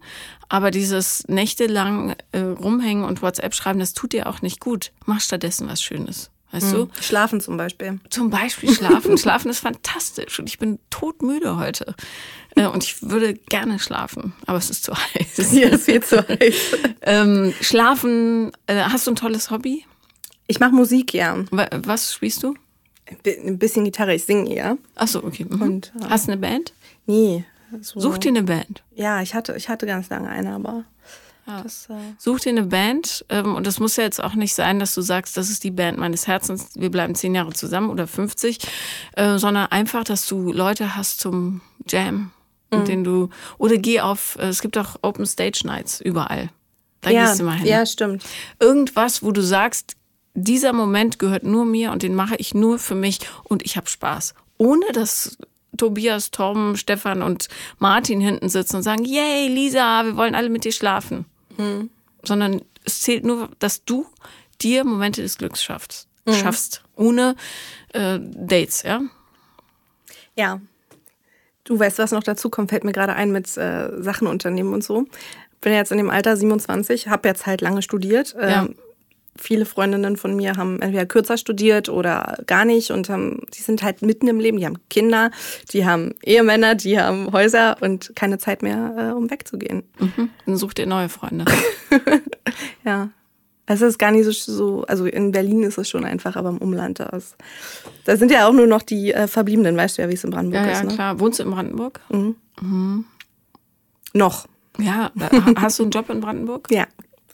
Aber 0.50 0.72
dieses 0.72 1.28
nächtelang 1.28 2.16
äh, 2.32 2.40
rumhängen 2.40 3.04
und 3.04 3.22
WhatsApp 3.22 3.54
schreiben, 3.54 3.80
das 3.80 3.94
tut 3.94 4.14
dir 4.14 4.28
auch 4.28 4.42
nicht 4.42 4.60
gut. 4.60 4.92
Mach 5.06 5.20
stattdessen 5.20 5.68
was 5.68 5.82
Schönes. 5.82 6.32
Weißt 6.52 6.68
mhm. 6.68 6.76
du? 6.76 6.90
Schlafen 7.02 7.42
zum 7.42 7.58
Beispiel. 7.58 8.00
Zum 8.10 8.30
Beispiel 8.30 8.74
schlafen. 8.74 9.18
schlafen 9.18 9.50
ist 9.50 9.60
fantastisch 9.60 10.40
und 10.40 10.48
ich 10.48 10.58
bin 10.58 10.80
todmüde 10.90 11.58
heute. 11.58 11.96
Äh, 12.56 12.68
und 12.68 12.84
ich 12.84 13.02
würde 13.02 13.34
gerne 13.34 13.80
schlafen, 13.80 14.34
aber 14.46 14.58
es 14.58 14.70
ist 14.70 14.84
zu 14.84 14.94
heiß. 14.94 15.52
Ja, 15.52 15.70
es 15.70 15.88
wird 15.88 16.06
zu 16.06 16.26
heiß. 16.26 16.56
ähm, 17.02 17.54
schlafen, 17.62 18.52
äh, 18.68 18.84
hast 18.84 19.08
du 19.08 19.12
ein 19.12 19.16
tolles 19.16 19.52
Hobby? 19.52 19.86
Ich 20.48 20.62
mache 20.62 20.72
Musik, 20.72 21.14
ja. 21.14 21.44
Was 21.52 22.14
spielst 22.14 22.44
du? 22.44 22.56
Ein 23.26 23.58
bisschen 23.58 23.84
Gitarre, 23.84 24.16
ich 24.16 24.24
singe 24.24 24.50
eher. 24.50 24.78
Ach 24.96 25.08
so, 25.08 25.24
okay. 25.24 25.46
Mhm. 25.50 25.62
Und, 25.62 25.94
äh, 26.00 26.06
hast 26.10 26.28
du 26.28 26.32
eine 26.32 26.42
Band? 26.42 26.74
Nee, 27.06 27.46
so. 27.82 28.00
Such 28.00 28.20
dir 28.20 28.30
eine 28.30 28.44
Band. 28.44 28.84
Ja, 28.96 29.22
ich 29.22 29.34
hatte, 29.34 29.56
ich 29.56 29.70
hatte 29.70 29.86
ganz 29.86 30.10
lange 30.10 30.30
eine, 30.30 30.54
aber. 30.54 30.84
Ja. 31.46 31.62
Das, 31.62 31.88
äh 31.90 31.94
Such 32.18 32.42
dir 32.42 32.50
eine 32.50 32.64
Band 32.64 33.26
ähm, 33.30 33.56
und 33.56 33.66
das 33.66 33.80
muss 33.80 33.96
ja 33.96 34.04
jetzt 34.04 34.22
auch 34.22 34.34
nicht 34.34 34.54
sein, 34.54 34.80
dass 34.80 34.94
du 34.94 35.02
sagst, 35.02 35.38
das 35.38 35.50
ist 35.50 35.64
die 35.64 35.72
Band 35.72 35.98
meines 35.98 36.28
Herzens, 36.28 36.72
wir 36.76 36.92
bleiben 36.92 37.16
zehn 37.16 37.34
Jahre 37.34 37.54
zusammen 37.54 37.90
oder 37.90 38.06
50, 38.06 38.60
äh, 39.14 39.38
sondern 39.38 39.68
einfach, 39.68 40.04
dass 40.04 40.28
du 40.28 40.52
Leute 40.52 40.96
hast 40.98 41.22
zum 41.22 41.62
Jam, 41.88 42.32
mhm. 42.72 42.80
mit 42.80 42.88
denen 42.90 43.04
du, 43.06 43.30
oder 43.58 43.78
geh 43.78 44.02
auf, 44.02 44.38
äh, 44.40 44.48
es 44.48 44.62
gibt 44.62 44.78
auch 44.78 44.98
Open 45.02 45.26
Stage 45.26 45.62
Nights 45.64 46.02
überall. 46.02 46.50
Da 47.02 47.12
ja, 47.12 47.28
gehst 47.28 47.40
du 47.40 47.46
mal 47.46 47.58
hin. 47.58 47.68
Ja, 47.68 47.86
stimmt. 47.86 48.24
Irgendwas, 48.60 49.24
wo 49.24 49.32
du 49.32 49.42
sagst, 49.42 49.96
dieser 50.34 50.74
Moment 50.74 51.18
gehört 51.18 51.44
nur 51.44 51.66
mir 51.66 51.92
und 51.92 52.04
den 52.04 52.14
mache 52.14 52.36
ich 52.36 52.54
nur 52.54 52.78
für 52.78 52.96
mich 52.96 53.20
und 53.44 53.66
ich 53.66 53.78
habe 53.78 53.88
Spaß. 53.88 54.34
Ohne 54.58 54.86
dass 54.94 55.38
Tobias, 55.78 56.32
Tom, 56.32 56.76
Stefan 56.76 57.22
und 57.22 57.48
Martin 57.80 58.22
hinten 58.22 58.50
sitzen 58.50 58.78
und 58.78 58.84
sagen, 58.84 59.06
yay, 59.06 59.48
Lisa, 59.48 60.04
wir 60.04 60.18
wollen 60.18 60.36
alle 60.36 60.50
mit 60.50 60.64
dir 60.64 60.72
schlafen. 60.72 61.26
Mhm. 61.58 61.90
Sondern 62.24 62.62
es 62.84 63.02
zählt 63.02 63.26
nur, 63.26 63.50
dass 63.60 63.84
du 63.86 64.06
dir 64.62 64.84
Momente 64.84 65.22
des 65.22 65.38
Glücks 65.38 65.64
schaffst. 65.64 66.08
Mhm. 66.26 66.34
Schaffst. 66.34 66.84
Ohne 66.96 67.36
äh, 67.94 68.20
Dates, 68.20 68.84
ja? 68.84 69.02
Ja. 70.36 70.62
Du 71.64 71.78
weißt, 71.78 72.00
was 72.00 72.12
noch 72.12 72.24
dazu 72.24 72.50
kommt, 72.50 72.70
fällt 72.70 72.84
mir 72.84 72.94
gerade 72.94 73.14
ein 73.14 73.32
mit 73.32 73.56
äh, 73.58 73.90
Sachen 74.02 74.28
unternehmen 74.28 74.74
und 74.74 74.84
so. 74.84 75.06
Bin 75.62 75.74
jetzt 75.74 75.92
in 75.92 75.98
dem 75.98 76.10
Alter 76.10 76.38
27, 76.38 77.08
habe 77.08 77.28
jetzt 77.28 77.46
halt 77.46 77.62
lange 77.62 77.82
studiert. 77.82 78.36
Ja 78.40 78.68
viele 79.38 79.66
Freundinnen 79.66 80.18
von 80.18 80.36
mir 80.36 80.56
haben 80.56 80.82
entweder 80.82 81.06
kürzer 81.06 81.38
studiert 81.38 81.90
oder 81.90 82.38
gar 82.48 82.66
nicht 82.66 82.92
und 82.92 83.10
haben, 83.10 83.42
die 83.54 83.62
sind 83.62 83.84
halt 83.84 84.02
mitten 84.02 84.28
im 84.28 84.40
Leben, 84.40 84.58
die 84.58 84.66
haben 84.66 84.80
Kinder, 84.90 85.32
die 85.72 85.86
haben 85.86 86.14
Ehemänner, 86.24 86.76
die 86.76 87.00
haben 87.00 87.32
Häuser 87.32 87.78
und 87.82 88.16
keine 88.16 88.38
Zeit 88.38 88.62
mehr, 88.62 88.94
äh, 88.98 89.12
um 89.16 89.30
wegzugehen. 89.30 89.84
Mhm. 90.00 90.30
Dann 90.46 90.58
sucht 90.58 90.80
ihr 90.80 90.88
neue 90.88 91.10
Freunde. 91.10 91.46
ja. 92.86 93.10
Es 93.70 93.82
ist 93.82 94.00
gar 94.00 94.12
nicht 94.12 94.24
so, 94.24 94.32
so, 94.32 94.86
also 94.88 95.06
in 95.06 95.34
Berlin 95.34 95.64
ist 95.64 95.78
es 95.78 95.90
schon 95.90 96.06
einfach, 96.06 96.38
aber 96.38 96.50
im 96.50 96.58
Umland 96.60 97.02
da 97.02 97.08
ist. 97.08 97.36
Da 98.06 98.16
sind 98.16 98.32
ja 98.32 98.48
auch 98.48 98.54
nur 98.54 98.66
noch 98.66 98.82
die 98.82 99.12
äh, 99.12 99.28
Verbliebenen, 99.28 99.76
weißt 99.76 99.98
du 99.98 100.04
ja, 100.04 100.10
wie 100.10 100.14
es 100.14 100.24
in 100.24 100.30
Brandenburg 100.30 100.66
ja, 100.66 100.72
ist. 100.72 100.78
Ja, 100.78 100.84
ne? 100.86 100.94
klar. 100.94 101.20
Wohnst 101.20 101.40
du 101.40 101.44
in 101.44 101.52
Brandenburg? 101.52 102.00
Mhm. 102.08 102.36
Mhm. 102.62 103.06
Noch. 104.14 104.48
Ja, 104.78 105.12
hast 105.58 105.80
du 105.80 105.84
einen 105.84 105.92
Job 105.92 106.10
in 106.10 106.22
Brandenburg? 106.22 106.70
Ja, 106.72 106.86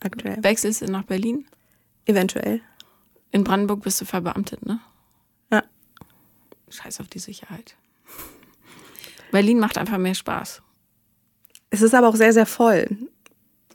aktuell. 0.03 0.37
Wechselst 0.41 0.81
du 0.81 0.85
nach 0.91 1.03
Berlin? 1.03 1.45
Eventuell. 2.05 2.61
In 3.31 3.43
Brandenburg 3.43 3.81
bist 3.83 3.99
du 4.01 4.05
verbeamtet, 4.05 4.65
ne? 4.65 4.79
Ja. 5.51 5.63
Scheiß 6.69 6.99
auf 6.99 7.07
die 7.07 7.19
Sicherheit. 7.19 7.75
Berlin 9.31 9.59
macht 9.59 9.77
einfach 9.77 9.97
mehr 9.97 10.13
Spaß. 10.15 10.61
Es 11.71 11.81
ist 11.81 11.95
aber 11.95 12.07
auch 12.09 12.15
sehr, 12.15 12.33
sehr 12.33 12.45
voll. 12.45 12.87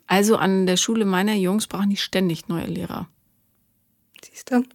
Also 0.07 0.37
an 0.37 0.67
der 0.67 0.77
Schule 0.77 1.05
meiner 1.05 1.35
Jungs 1.35 1.67
brauchen 1.67 1.91
die 1.91 1.97
ständig 1.97 2.49
neue 2.49 2.67
Lehrer. 2.67 3.09
Siehst 4.25 4.51
du? 4.51 4.57
Also, 4.57 4.69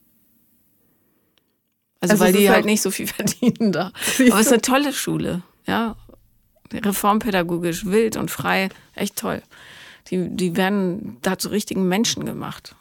Also 2.02 2.20
weil 2.26 2.34
die 2.34 2.50
halt 2.50 2.64
auch- 2.64 2.66
nicht 2.66 2.82
so 2.82 2.92
viel 2.92 3.08
verdienen 3.08 3.72
da. 3.72 3.88
Aber 3.88 4.40
es 4.40 4.48
ist 4.48 4.52
eine 4.52 4.62
tolle 4.62 4.94
Schule, 4.94 5.44
ja. 5.66 5.96
Reformpädagogisch, 6.74 7.86
wild 7.86 8.18
und 8.18 8.32
frei, 8.32 8.70
echt 8.96 9.16
toll. 9.16 9.44
Die, 10.10 10.28
die 10.36 10.58
werden 10.58 11.18
da 11.22 11.38
zu 11.38 11.50
richtigen 11.50 11.88
Menschen 11.88 12.26
gemacht. 12.26 12.76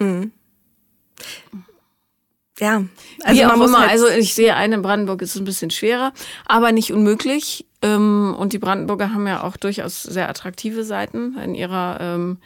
Ja. 2.58 2.84
Also 3.24 3.40
Wie 3.40 3.46
auch 3.46 3.56
muss 3.56 3.68
immer, 3.70 3.80
halt- 3.80 3.90
also 3.90 4.08
ich 4.08 4.34
sehe 4.34 4.54
eine 4.54 4.76
in 4.76 4.82
Brandenburg 4.82 5.22
ist 5.22 5.34
es 5.34 5.40
ein 5.40 5.44
bisschen 5.44 5.70
schwerer, 5.70 6.12
aber 6.46 6.70
nicht 6.72 6.92
unmöglich. 6.92 7.66
Ähm, 7.80 8.36
Und 8.38 8.52
die 8.52 8.58
Brandenburger 8.58 9.12
haben 9.12 9.26
ja 9.26 9.42
auch 9.42 9.56
durchaus 9.56 10.02
sehr 10.02 10.28
attraktive 10.28 10.84
Seiten 10.84 11.36
in 11.38 11.54
ihrer 11.54 11.98
ähm, 12.00 12.38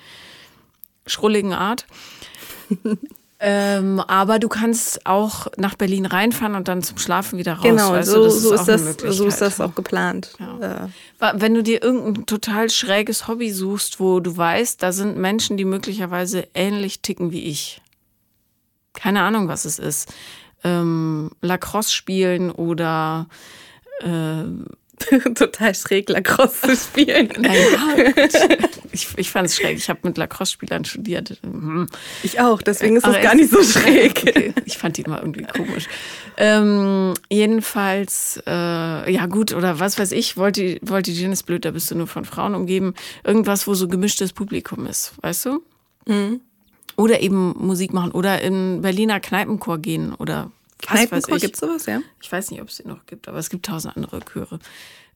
schrulligen 1.06 1.52
Art. 1.52 1.86
ähm, 3.40 4.00
aber 4.00 4.38
du 4.38 4.48
kannst 4.48 5.04
auch 5.04 5.48
nach 5.58 5.74
Berlin 5.74 6.06
reinfahren 6.06 6.54
und 6.54 6.68
dann 6.68 6.82
zum 6.82 6.96
Schlafen 6.96 7.38
wieder 7.38 7.54
raus. 7.54 7.64
Genau, 7.64 7.92
weißt 7.92 8.08
so, 8.10 8.28
so, 8.30 8.54
ist 8.54 8.68
eine 8.70 8.94
das, 8.94 9.16
so 9.16 9.26
ist 9.26 9.40
das 9.42 9.60
auch 9.60 9.74
geplant. 9.74 10.32
Ja. 10.38 10.86
Äh, 10.86 10.88
Wa- 11.18 11.34
Wenn 11.36 11.52
du 11.52 11.62
dir 11.62 11.82
irgendein 11.82 12.24
total 12.24 12.70
schräges 12.70 13.28
Hobby 13.28 13.50
suchst, 13.52 14.00
wo 14.00 14.20
du 14.20 14.34
weißt, 14.36 14.82
da 14.82 14.92
sind 14.92 15.18
Menschen, 15.18 15.58
die 15.58 15.66
möglicherweise 15.66 16.48
ähnlich 16.54 17.00
ticken 17.00 17.30
wie 17.32 17.42
ich. 17.44 17.82
Keine 18.96 19.22
Ahnung, 19.22 19.46
was 19.48 19.64
es 19.64 19.78
ist. 19.78 20.12
Ähm, 20.64 21.30
Lacrosse 21.42 21.92
spielen 21.92 22.50
oder 22.50 23.28
total 25.34 25.74
schräg 25.74 26.08
Lacrosse 26.08 26.68
zu 26.68 26.76
spielen. 26.76 27.28
naja, 27.38 28.14
ich, 28.92 29.08
ich 29.16 29.30
fand 29.30 29.46
es 29.46 29.56
schräg. 29.56 29.76
Ich 29.76 29.88
habe 29.88 30.00
mit 30.04 30.16
Lacrosse-Spielern 30.16 30.84
studiert. 30.84 31.38
Mhm. 31.42 31.86
Ich 32.22 32.40
auch, 32.40 32.62
deswegen 32.62 32.96
ist 32.96 33.06
es 33.06 33.20
gar 33.20 33.34
nicht 33.34 33.50
so 33.50 33.62
schräg. 33.62 34.16
Okay. 34.26 34.52
Ich 34.64 34.78
fand 34.78 34.96
die 34.96 35.02
immer 35.02 35.20
irgendwie 35.20 35.44
komisch. 35.44 35.86
Ähm, 36.36 37.14
jedenfalls, 37.30 38.40
äh, 38.46 39.12
ja 39.12 39.26
gut, 39.26 39.52
oder 39.52 39.78
was 39.78 39.98
weiß 39.98 40.12
ich, 40.12 40.36
wollte 40.36 40.78
wollte 40.82 41.10
ist 41.10 41.42
blöd, 41.44 41.64
da 41.64 41.70
bist 41.70 41.90
du 41.90 41.94
nur 41.94 42.06
von 42.06 42.24
Frauen 42.24 42.54
umgeben. 42.54 42.94
Irgendwas, 43.24 43.66
wo 43.66 43.74
so 43.74 43.88
gemischtes 43.88 44.32
Publikum 44.32 44.86
ist, 44.86 45.12
weißt 45.22 45.46
du? 45.46 45.62
Mhm. 46.06 46.40
Oder 46.96 47.20
eben 47.20 47.54
Musik 47.58 47.92
machen 47.92 48.10
oder 48.12 48.40
in 48.42 48.80
Berliner 48.82 49.20
Kneipenchor 49.20 49.78
gehen 49.78 50.14
oder 50.14 50.50
Kneipenchor, 50.80 51.36
ich. 51.36 51.42
gibt's 51.42 51.60
sowas, 51.60 51.86
ja? 51.86 52.00
Ich 52.22 52.30
weiß 52.32 52.50
nicht, 52.50 52.60
ob 52.62 52.68
es 52.68 52.76
den 52.78 52.88
noch 52.88 53.04
gibt, 53.06 53.28
aber 53.28 53.38
es 53.38 53.50
gibt 53.50 53.66
tausend 53.66 53.96
andere 53.96 54.20
Chöre. 54.20 54.58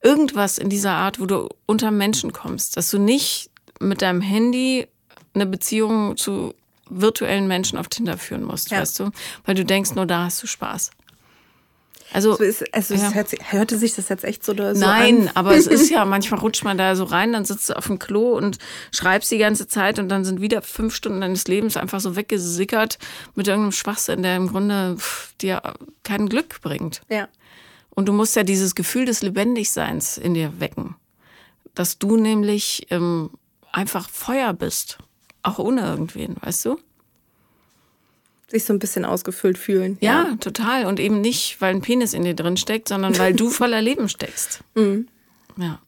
Irgendwas 0.03 0.59
in 0.59 0.69
dieser 0.71 0.93
Art, 0.93 1.21
wo 1.21 1.27
du 1.27 1.49
unter 1.67 1.91
Menschen 1.91 2.33
kommst, 2.33 2.77
dass 2.77 2.91
du 2.91 2.99
nicht 2.99 3.51
mit 3.81 4.03
deinem 4.03 4.21
Handy 4.21 4.87
eine 5.35 5.47
Beziehung 5.47 6.17
zu 6.17 6.55
virtuellen 6.89 7.47
Menschen 7.47 7.79
auf 7.79 7.89
Tinder 7.89 8.19
führen 8.19 8.43
musst, 8.45 8.71
Ja. 8.71 8.81
weißt 8.81 8.99
du? 9.01 9.11
Weil 9.45 9.55
du 9.55 9.65
denkst, 9.65 9.95
nur 9.95 10.07
da 10.07 10.25
hast 10.25 10.43
du 10.43 10.47
Spaß. 10.47 10.91
Also, 12.13 12.35
So 12.37 12.43
ist, 12.43 12.75
also 12.75 12.95
Ja. 12.95 13.13
hört, 13.13 13.29
sich- 13.29 13.53
hörte 13.53 13.79
sich 13.79 13.95
das 13.95 14.09
jetzt 14.09 14.25
echt 14.25 14.45
so, 14.45 14.53
so 14.57 14.63
nein, 14.79 15.29
an? 15.29 15.31
aber 15.35 15.55
es 15.57 15.67
ist 15.67 15.91
ja, 15.91 16.05
manchmal 16.05 16.41
rutscht 16.41 16.65
man 16.65 16.77
da 16.77 16.97
so 16.97 17.05
rein, 17.05 17.33
dann 17.33 17.45
sitzt 17.45 17.69
du 17.69 17.77
auf 17.77 17.87
dem 17.87 17.99
Klo 17.99 18.37
und 18.37 18.59
schreibst 18.93 19.31
die 19.31 19.39
ganze 19.39 19.69
Zeit 19.69 19.99
und 19.99 20.09
dann 20.09 20.25
sind 20.25 20.41
wieder 20.41 20.63
fünf 20.63 20.95
Stunden 20.95 21.21
deines 21.21 21.47
Lebens 21.47 21.77
einfach 21.77 22.01
so 22.01 22.17
weggesickert 22.17 22.99
mit 23.35 23.47
irgendeinem 23.49 23.73
Schwachsinn, 23.73 24.23
der 24.23 24.37
im 24.37 24.49
Grunde 24.49 24.97
pff, 24.99 25.35
dir 25.41 25.63
kein 26.03 26.29
Glück 26.29 26.61
bringt. 26.63 27.01
Ja. 27.09 27.29
Und 27.91 28.07
du 28.07 28.13
musst 28.13 28.35
ja 28.37 28.43
dieses 28.45 28.75
Gefühl 28.75 29.05
des 29.05 29.23
Lebendigseins 29.23 30.17
in 30.19 30.35
dir 30.35 30.59
wecken. 30.61 30.97
Dass 31.75 31.99
du 31.99 32.17
nämlich 32.17 32.87
ähm, 32.91 33.31
einfach 33.73 34.09
Feuer 34.11 34.53
bist. 34.53 34.99
Auch 35.43 35.59
ohne 35.59 35.83
irgendwen, 35.83 36.37
weißt 36.41 36.65
du? 36.67 36.79
Sich 38.51 38.65
so 38.65 38.73
ein 38.73 38.79
bisschen 38.81 39.05
ausgefüllt 39.05 39.59
fühlen. 39.59 39.97
Ja, 40.01 40.35
total. 40.41 40.87
Und 40.87 40.99
eben 40.99 41.21
nicht, 41.21 41.61
weil 41.61 41.75
ein 41.75 41.83
Penis 41.83 42.15
in 42.15 42.25
dir 42.25 42.35
drin 42.35 42.57
steckt, 42.57 42.89
sondern 42.89 43.17
weil 43.19 43.33
du 43.33 43.49
voller 43.51 43.81
Leben 43.81 44.09
steckst. 44.09 44.61
Ja. 45.57 45.79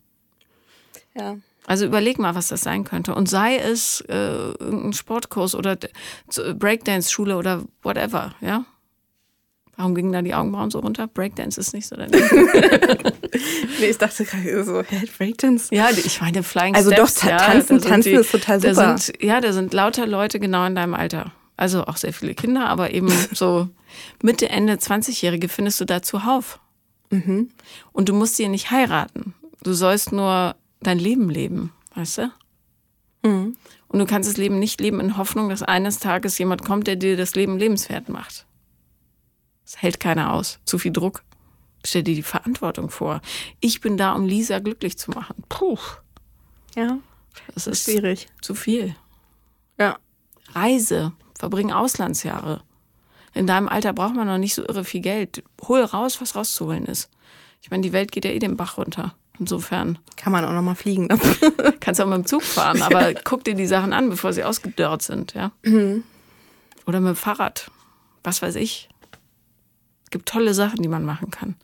ja. 1.16 1.36
Also 1.66 1.86
überleg 1.86 2.18
mal, 2.18 2.34
was 2.34 2.48
das 2.48 2.60
sein 2.62 2.84
könnte. 2.84 3.14
Und 3.14 3.28
sei 3.28 3.56
es 3.56 4.00
äh, 4.08 4.12
irgendein 4.14 4.92
Sportkurs 4.92 5.54
oder 5.54 5.78
z- 5.80 6.58
Breakdance-Schule 6.58 7.36
oder 7.36 7.62
whatever, 7.82 8.34
ja? 8.40 8.64
Warum 9.76 9.94
gingen 9.94 10.12
da 10.12 10.22
die 10.22 10.34
Augenbrauen 10.34 10.70
so 10.70 10.80
runter? 10.80 11.06
Breakdance 11.08 11.58
ist 11.58 11.72
nicht 11.72 11.88
so 11.88 11.96
dein 11.96 12.10
Ding. 12.10 12.22
Nee, 13.80 13.86
ich 13.86 13.98
dachte 13.98 14.24
gerade 14.24 14.64
so, 14.64 14.82
hä, 14.82 15.02
Breakdance? 15.18 15.74
Ja, 15.74 15.88
ich 15.90 16.20
meine 16.20 16.42
Flying 16.42 16.74
Also 16.74 16.90
doch, 16.90 17.08
Steps, 17.08 17.14
ta- 17.14 17.30
ja, 17.30 17.36
tanzen- 17.38 17.76
da 17.78 17.82
sind 17.82 17.90
tanzen 17.90 18.14
ist 18.14 18.30
total 18.30 18.60
super. 18.60 18.74
Da 18.74 18.98
sind, 18.98 19.22
ja, 19.22 19.40
da 19.40 19.52
sind 19.52 19.72
lauter 19.72 20.06
Leute 20.06 20.38
genau 20.38 20.64
in 20.66 20.74
deinem 20.76 20.94
Alter. 20.94 21.32
Also 21.56 21.84
auch 21.86 21.96
sehr 21.96 22.12
viele 22.12 22.34
Kinder, 22.34 22.68
aber 22.68 22.92
eben 22.92 23.08
so 23.32 23.68
Mitte, 24.22 24.48
Ende 24.48 24.74
20-Jährige 24.74 25.48
findest 25.48 25.80
du 25.80 25.84
da 25.84 26.02
zuhauf. 26.02 26.60
Mhm. 27.10 27.50
Und 27.92 28.08
du 28.08 28.14
musst 28.14 28.36
sie 28.36 28.48
nicht 28.48 28.70
heiraten. 28.70 29.34
Du 29.62 29.74
sollst 29.74 30.12
nur 30.12 30.56
dein 30.80 30.98
Leben 30.98 31.30
leben, 31.30 31.72
weißt 31.94 32.18
du? 32.18 32.32
Mhm. 33.22 33.56
Und 33.88 33.98
du 33.98 34.06
kannst 34.06 34.28
das 34.28 34.38
Leben 34.38 34.58
nicht 34.58 34.80
leben 34.80 34.98
in 35.00 35.16
Hoffnung, 35.18 35.50
dass 35.50 35.62
eines 35.62 35.98
Tages 35.98 36.38
jemand 36.38 36.64
kommt, 36.64 36.86
der 36.86 36.96
dir 36.96 37.16
das 37.16 37.34
Leben 37.34 37.58
lebenswert 37.58 38.08
macht. 38.08 38.46
Das 39.64 39.80
hält 39.80 40.00
keiner 40.00 40.32
aus. 40.32 40.58
Zu 40.64 40.78
viel 40.78 40.92
Druck. 40.92 41.22
Stell 41.84 42.02
dir 42.02 42.14
die 42.14 42.22
Verantwortung 42.22 42.90
vor. 42.90 43.20
Ich 43.60 43.80
bin 43.80 43.96
da, 43.96 44.12
um 44.12 44.26
Lisa 44.26 44.58
glücklich 44.60 44.96
zu 44.98 45.10
machen. 45.10 45.36
Puh, 45.48 45.78
Ja, 46.74 46.98
das 47.54 47.66
ist 47.66 47.84
schwierig. 47.84 48.28
zu 48.40 48.54
viel. 48.54 48.94
Ja. 49.78 49.98
Reise, 50.54 51.12
verbring 51.42 51.72
Auslandsjahre. 51.72 52.62
In 53.34 53.48
deinem 53.48 53.66
Alter 53.66 53.92
braucht 53.92 54.14
man 54.14 54.28
noch 54.28 54.38
nicht 54.38 54.54
so 54.54 54.62
irre 54.62 54.84
viel 54.84 55.00
Geld. 55.00 55.42
Hol 55.66 55.82
raus, 55.82 56.20
was 56.20 56.36
rauszuholen 56.36 56.86
ist. 56.86 57.10
Ich 57.62 57.70
meine, 57.72 57.82
die 57.82 57.92
Welt 57.92 58.12
geht 58.12 58.24
ja 58.24 58.30
eh 58.30 58.38
den 58.38 58.56
Bach 58.56 58.78
runter. 58.78 59.16
Insofern 59.40 59.98
Kann 60.14 60.30
man 60.30 60.44
auch 60.44 60.52
noch 60.52 60.62
mal 60.62 60.76
fliegen. 60.76 61.06
Ne? 61.06 61.18
kannst 61.80 62.00
auch 62.00 62.06
mit 62.06 62.14
dem 62.14 62.26
Zug 62.26 62.44
fahren, 62.44 62.80
aber 62.80 63.12
guck 63.24 63.42
dir 63.42 63.54
die 63.54 63.66
Sachen 63.66 63.92
an, 63.92 64.08
bevor 64.08 64.32
sie 64.32 64.44
ausgedörrt 64.44 65.02
sind, 65.02 65.34
ja. 65.34 65.50
Oder 66.86 67.00
mit 67.00 67.08
dem 67.08 67.16
Fahrrad. 67.16 67.72
Was 68.22 68.40
weiß 68.40 68.54
ich. 68.54 68.88
Es 70.04 70.10
gibt 70.10 70.28
tolle 70.28 70.54
Sachen, 70.54 70.80
die 70.80 70.88
man 70.88 71.04
machen 71.04 71.32
kann. 71.32 71.56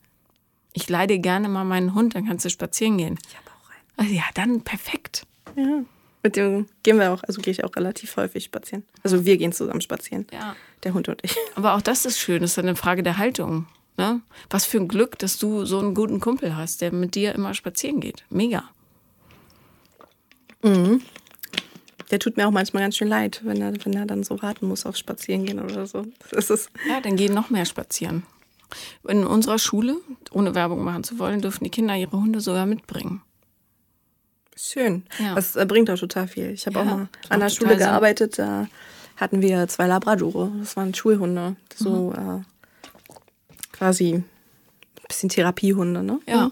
Ich 0.73 0.89
leide 0.89 1.21
gerne 1.21 1.49
mal 1.49 1.65
meinen 1.65 1.95
Hund, 1.95 2.17
dann 2.17 2.27
kannst 2.27 2.45
du 2.45 2.51
spazieren 2.51 2.99
gehen. 2.99 3.17
Ich 3.29 3.37
habe 3.37 3.47
auch 3.51 3.71
einen. 3.71 4.09
Also 4.09 4.13
ja, 4.13 4.25
dann 4.35 4.63
perfekt. 4.63 5.25
Ja. 5.55 5.85
Mit 6.29 6.37
dem 6.37 6.67
gehen 6.83 6.99
wir 6.99 7.11
auch, 7.11 7.23
also 7.23 7.41
gehe 7.41 7.53
ich 7.53 7.65
auch 7.65 7.75
relativ 7.75 8.19
häufig 8.19 8.45
spazieren. 8.45 8.85
Also 9.03 9.25
wir 9.25 9.39
gehen 9.39 9.51
zusammen 9.51 9.81
spazieren. 9.81 10.27
Ja. 10.31 10.57
Der 10.85 10.93
Hund 10.93 11.09
und 11.09 11.21
ich. 11.23 11.35
Aber 11.55 11.73
auch 11.73 11.81
das 11.81 12.05
ist 12.05 12.19
schön, 12.19 12.43
das 12.43 12.51
ist 12.51 12.59
eine 12.59 12.77
Frage 12.77 13.03
der 13.03 13.17
Haltung. 13.17 13.67
Ne? 13.97 14.21
Was 14.51 14.67
für 14.67 14.77
ein 14.77 14.89
Glück, 14.89 15.19
dass 15.21 15.39
du 15.39 15.65
so 15.65 15.79
einen 15.79 15.95
guten 15.95 16.21
Kumpel 16.21 16.55
hast, 16.55 16.83
der 16.83 16.93
mit 16.93 17.15
dir 17.15 17.35
immer 17.35 17.55
spazieren 17.55 18.01
geht. 18.01 18.27
Mega. 18.29 18.69
Der 22.11 22.19
tut 22.19 22.37
mir 22.37 22.47
auch 22.47 22.53
manchmal 22.53 22.83
ganz 22.83 22.99
schön 22.99 23.09
leid, 23.09 23.41
wenn 23.43 23.63
er, 23.63 23.73
wenn 23.87 23.95
er 23.95 24.05
dann 24.05 24.23
so 24.23 24.43
warten 24.43 24.69
muss 24.69 24.85
auf 24.85 24.99
Spazierengehen 24.99 25.61
oder 25.61 25.87
so. 25.87 26.05
Das 26.31 26.51
ist 26.51 26.69
Ja, 26.87 27.01
dann 27.01 27.17
gehen 27.17 27.33
noch 27.33 27.49
mehr 27.49 27.65
spazieren. 27.65 28.25
In 29.09 29.25
unserer 29.25 29.59
Schule, 29.59 29.97
ohne 30.31 30.55
Werbung 30.55 30.85
machen 30.85 31.05
zu 31.05 31.19
wollen, 31.19 31.41
dürfen 31.41 31.65
die 31.65 31.71
Kinder 31.71 31.97
ihre 31.97 32.19
Hunde 32.19 32.43
sogar 32.43 32.67
mitbringen. 32.67 33.23
Schön. 34.59 35.05
Ja. 35.19 35.35
Das 35.35 35.57
äh, 35.57 35.65
bringt 35.67 35.89
auch 35.91 35.99
total 35.99 36.29
viel. 36.29 36.51
Ich 36.51 36.67
habe 36.67 36.77
Ja, 36.79 36.83
auch 36.83 36.87
mal 36.87 37.09
an 37.29 37.41
der 37.41 37.49
Schule 37.49 37.71
Sinn. 37.71 37.79
gearbeitet. 37.79 38.39
Da 38.39 38.67
hatten 39.17 39.41
wir 39.41 39.67
zwei 39.69 39.87
Labradore. 39.87 40.53
Das 40.59 40.77
waren 40.77 40.93
Schulhunde. 40.95 41.57
So 41.75 42.13
Mhm. 42.17 42.41
äh, 42.41 42.45
quasi 43.73 44.15
ein 44.15 44.25
bisschen 45.09 45.29
Therapiehunde, 45.29 46.03
ne? 46.03 46.21
Ja. 46.27 46.51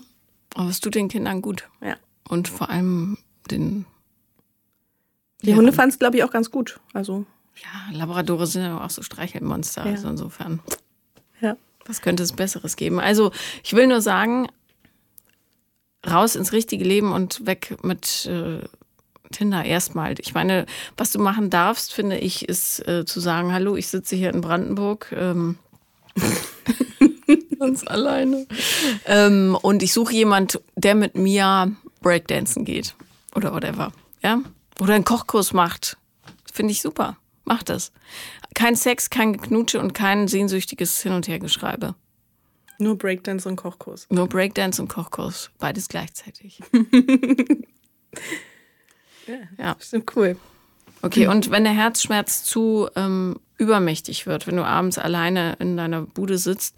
Aber 0.54 0.68
es 0.68 0.80
tut 0.80 0.94
den 0.94 1.08
Kindern 1.08 1.42
gut. 1.42 1.68
Ja. 1.82 1.96
Und 2.28 2.48
vor 2.48 2.70
allem 2.70 3.18
den. 3.50 3.84
Die 5.42 5.50
ja, 5.50 5.56
Hunde 5.56 5.72
fanden 5.72 5.90
es, 5.90 5.98
glaube 5.98 6.16
ich, 6.16 6.24
auch 6.24 6.30
ganz 6.30 6.50
gut. 6.50 6.80
Also, 6.94 7.26
Ja, 7.56 7.96
Labradore 7.96 8.46
sind 8.46 8.62
ja 8.62 8.80
auch 8.84 8.90
so 8.90 9.02
Streichelmonster. 9.02 9.84
Ja. 9.84 9.92
Also 9.92 10.08
insofern. 10.08 10.60
ja. 11.40 11.56
Was 11.86 12.02
könnte 12.02 12.22
es 12.22 12.32
Besseres 12.32 12.74
geben? 12.76 12.98
Also, 12.98 13.30
ich 13.62 13.72
will 13.74 13.86
nur 13.86 14.00
sagen, 14.00 14.48
raus 16.08 16.36
ins 16.36 16.52
richtige 16.52 16.84
Leben 16.84 17.12
und 17.12 17.46
weg 17.46 17.76
mit 17.82 18.26
äh, 18.26 18.60
Tinder 19.32 19.64
erstmal. 19.64 20.14
Ich 20.18 20.34
meine, 20.34 20.66
was 20.96 21.10
du 21.10 21.18
machen 21.18 21.50
darfst, 21.50 21.92
finde 21.92 22.18
ich, 22.18 22.48
ist 22.48 22.86
äh, 22.86 23.04
zu 23.04 23.20
sagen, 23.20 23.52
hallo, 23.52 23.76
ich 23.76 23.88
sitze 23.88 24.16
hier 24.16 24.30
in 24.32 24.40
Brandenburg. 24.40 25.14
Ähm, 25.16 25.58
ganz 27.58 27.86
alleine. 27.86 28.46
Ähm, 29.06 29.56
und 29.60 29.82
ich 29.82 29.92
suche 29.92 30.12
jemand, 30.12 30.60
der 30.76 30.94
mit 30.94 31.16
mir 31.16 31.72
Breakdancen 32.00 32.64
geht. 32.64 32.94
Oder 33.34 33.52
whatever. 33.52 33.92
Ja? 34.22 34.40
Oder 34.80 34.94
einen 34.94 35.04
Kochkurs 35.04 35.52
macht. 35.52 35.96
Finde 36.52 36.72
ich 36.72 36.82
super. 36.82 37.16
Mach 37.44 37.62
das. 37.62 37.92
Kein 38.54 38.76
Sex, 38.76 39.10
kein 39.10 39.34
Geknutsche 39.34 39.80
und 39.80 39.92
kein 39.92 40.28
sehnsüchtiges 40.28 41.00
Hin- 41.02 41.12
und 41.12 41.28
Hergeschreibe. 41.28 41.94
Nur 42.78 42.96
Breakdance 42.96 43.48
und 43.48 43.56
Kochkurs. 43.56 44.06
Nur 44.10 44.28
Breakdance 44.28 44.80
und 44.80 44.88
Kochkurs. 44.88 45.50
Beides 45.58 45.88
gleichzeitig. 45.88 46.60
ja, 49.26 49.38
ja. 49.58 49.76
Stimmt 49.80 50.14
cool. 50.16 50.36
Okay, 51.02 51.26
und 51.26 51.50
wenn 51.50 51.64
der 51.64 51.72
Herzschmerz 51.72 52.44
zu 52.44 52.88
ähm, 52.96 53.38
übermächtig 53.58 54.26
wird, 54.26 54.46
wenn 54.46 54.56
du 54.56 54.64
abends 54.64 54.98
alleine 54.98 55.56
in 55.58 55.76
deiner 55.76 56.02
Bude 56.02 56.38
sitzt, 56.38 56.76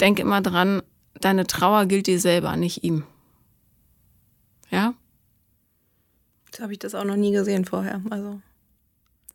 denk 0.00 0.18
immer 0.18 0.40
dran, 0.40 0.82
deine 1.20 1.46
Trauer 1.46 1.86
gilt 1.86 2.06
dir 2.06 2.20
selber, 2.20 2.56
nicht 2.56 2.84
ihm. 2.84 3.04
Ja? 4.70 4.94
Jetzt 6.46 6.60
habe 6.60 6.72
ich 6.72 6.78
das 6.78 6.94
auch 6.94 7.04
noch 7.04 7.16
nie 7.16 7.32
gesehen 7.32 7.64
vorher. 7.64 8.00
Also. 8.10 8.40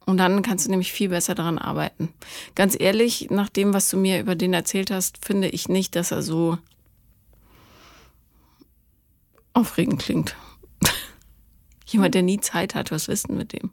Und 0.05 0.17
dann 0.17 0.41
kannst 0.43 0.65
du 0.65 0.69
nämlich 0.69 0.91
viel 0.91 1.09
besser 1.09 1.33
daran 1.33 1.57
arbeiten. 1.57 2.09
Ganz 2.53 2.75
ehrlich, 2.79 3.27
nach 3.31 3.49
dem, 3.49 3.73
was 3.73 3.89
du 3.89 3.97
mir 3.97 4.19
über 4.19 4.35
den 4.35 4.53
erzählt 4.53 4.91
hast, 4.91 5.25
finde 5.25 5.49
ich 5.49 5.67
nicht, 5.67 5.95
dass 5.95 6.11
er 6.11 6.21
so 6.21 6.57
aufregend 9.53 10.01
klingt. 10.01 10.35
Jemand, 11.87 12.13
der 12.13 12.21
nie 12.21 12.39
Zeit 12.39 12.75
hat, 12.75 12.91
was 12.91 13.07
wissen 13.07 13.35
mit 13.35 13.53
dem. 13.53 13.71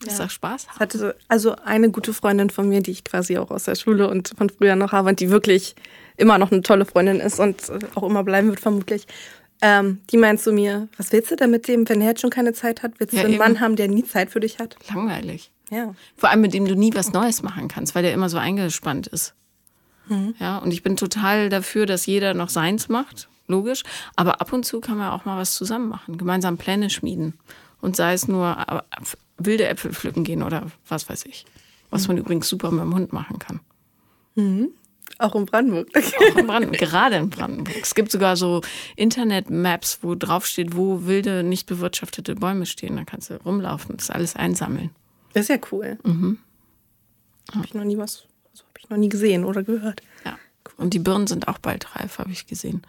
Das 0.00 0.18
ja. 0.18 0.26
auch 0.26 0.30
Spaß 0.30 0.68
hat. 0.68 0.80
Hatte 0.80 1.16
also 1.28 1.56
eine 1.56 1.90
gute 1.90 2.12
Freundin 2.12 2.50
von 2.50 2.68
mir, 2.68 2.82
die 2.82 2.90
ich 2.90 3.04
quasi 3.04 3.38
auch 3.38 3.50
aus 3.50 3.64
der 3.64 3.76
Schule 3.76 4.10
und 4.10 4.34
von 4.36 4.50
früher 4.50 4.76
noch 4.76 4.92
habe 4.92 5.08
und 5.08 5.20
die 5.20 5.30
wirklich 5.30 5.74
immer 6.18 6.36
noch 6.36 6.52
eine 6.52 6.62
tolle 6.62 6.84
Freundin 6.84 7.18
ist 7.18 7.40
und 7.40 7.72
auch 7.94 8.02
immer 8.02 8.22
bleiben 8.22 8.48
wird 8.48 8.60
vermutlich. 8.60 9.06
Ähm, 9.62 10.00
die 10.10 10.16
meint 10.16 10.40
zu 10.40 10.52
mir, 10.52 10.88
was 10.96 11.12
willst 11.12 11.30
du 11.30 11.36
denn 11.36 11.50
mit 11.50 11.66
dem, 11.66 11.88
wenn 11.88 12.00
er 12.00 12.08
jetzt 12.08 12.20
schon 12.20 12.30
keine 12.30 12.52
Zeit 12.52 12.82
hat? 12.82 12.98
Willst 12.98 13.14
ja, 13.14 13.20
du 13.20 13.26
einen 13.26 13.34
eben. 13.34 13.42
Mann 13.42 13.60
haben, 13.60 13.76
der 13.76 13.88
nie 13.88 14.04
Zeit 14.04 14.30
für 14.30 14.40
dich 14.40 14.58
hat? 14.58 14.76
Langweilig. 14.88 15.50
Ja. 15.70 15.94
Vor 16.16 16.30
allem 16.30 16.42
mit 16.42 16.54
dem 16.54 16.66
du 16.66 16.74
nie 16.74 16.94
was 16.94 17.12
Neues 17.12 17.42
machen 17.42 17.68
kannst, 17.68 17.94
weil 17.94 18.02
der 18.02 18.12
immer 18.12 18.28
so 18.28 18.38
eingespannt 18.38 19.06
ist. 19.06 19.34
Mhm. 20.08 20.34
Ja, 20.38 20.58
und 20.58 20.72
ich 20.72 20.82
bin 20.82 20.96
total 20.96 21.48
dafür, 21.48 21.86
dass 21.86 22.06
jeder 22.06 22.34
noch 22.34 22.48
seins 22.48 22.88
macht, 22.88 23.28
logisch. 23.46 23.82
Aber 24.14 24.40
ab 24.40 24.52
und 24.52 24.64
zu 24.64 24.80
kann 24.80 24.98
man 24.98 25.10
auch 25.10 25.24
mal 25.24 25.38
was 25.38 25.54
zusammen 25.54 25.88
machen, 25.88 26.18
gemeinsam 26.18 26.58
Pläne 26.58 26.90
schmieden. 26.90 27.34
Und 27.80 27.96
sei 27.96 28.12
es 28.12 28.28
nur 28.28 28.56
äh, 28.68 28.80
wilde 29.38 29.66
Äpfel 29.66 29.92
pflücken 29.92 30.24
gehen 30.24 30.42
oder 30.42 30.66
was 30.88 31.08
weiß 31.08 31.26
ich. 31.26 31.46
Was 31.90 32.02
mhm. 32.02 32.14
man 32.14 32.18
übrigens 32.18 32.48
super 32.48 32.70
mit 32.70 32.82
dem 32.82 32.94
Hund 32.94 33.12
machen 33.12 33.38
kann. 33.38 33.60
Mhm. 34.34 34.68
Auch 35.18 35.34
in 35.34 35.46
Brandenburg. 35.46 35.88
Auch 35.94 36.36
in 36.36 36.46
Brandenburg, 36.46 36.78
gerade 36.78 37.16
in 37.16 37.30
Brandenburg. 37.30 37.76
Es 37.80 37.94
gibt 37.94 38.10
sogar 38.10 38.36
so 38.36 38.60
Internet-Maps, 38.96 40.00
wo 40.02 40.14
draufsteht, 40.14 40.76
wo 40.76 41.06
wilde, 41.06 41.42
nicht 41.42 41.66
bewirtschaftete 41.66 42.34
Bäume 42.34 42.66
stehen. 42.66 42.96
Da 42.96 43.04
kannst 43.04 43.30
du 43.30 43.34
rumlaufen, 43.42 43.92
und 43.92 44.00
das 44.00 44.10
alles 44.10 44.36
einsammeln. 44.36 44.90
Das 45.32 45.42
ist 45.44 45.48
ja 45.48 45.58
cool. 45.72 45.98
Mhm. 46.02 46.38
Habe 47.54 47.64
ich 47.64 47.74
noch 47.74 47.84
nie 47.84 47.96
was, 47.96 48.24
also 48.50 48.64
habe 48.64 48.78
ich 48.78 48.90
noch 48.90 48.96
nie 48.96 49.08
gesehen 49.08 49.44
oder 49.44 49.62
gehört. 49.62 50.02
Ja. 50.24 50.38
Und 50.76 50.94
die 50.94 50.98
Birnen 50.98 51.26
sind 51.26 51.48
auch 51.48 51.58
bald 51.58 51.94
reif, 51.96 52.18
habe 52.18 52.32
ich 52.32 52.46
gesehen. 52.46 52.82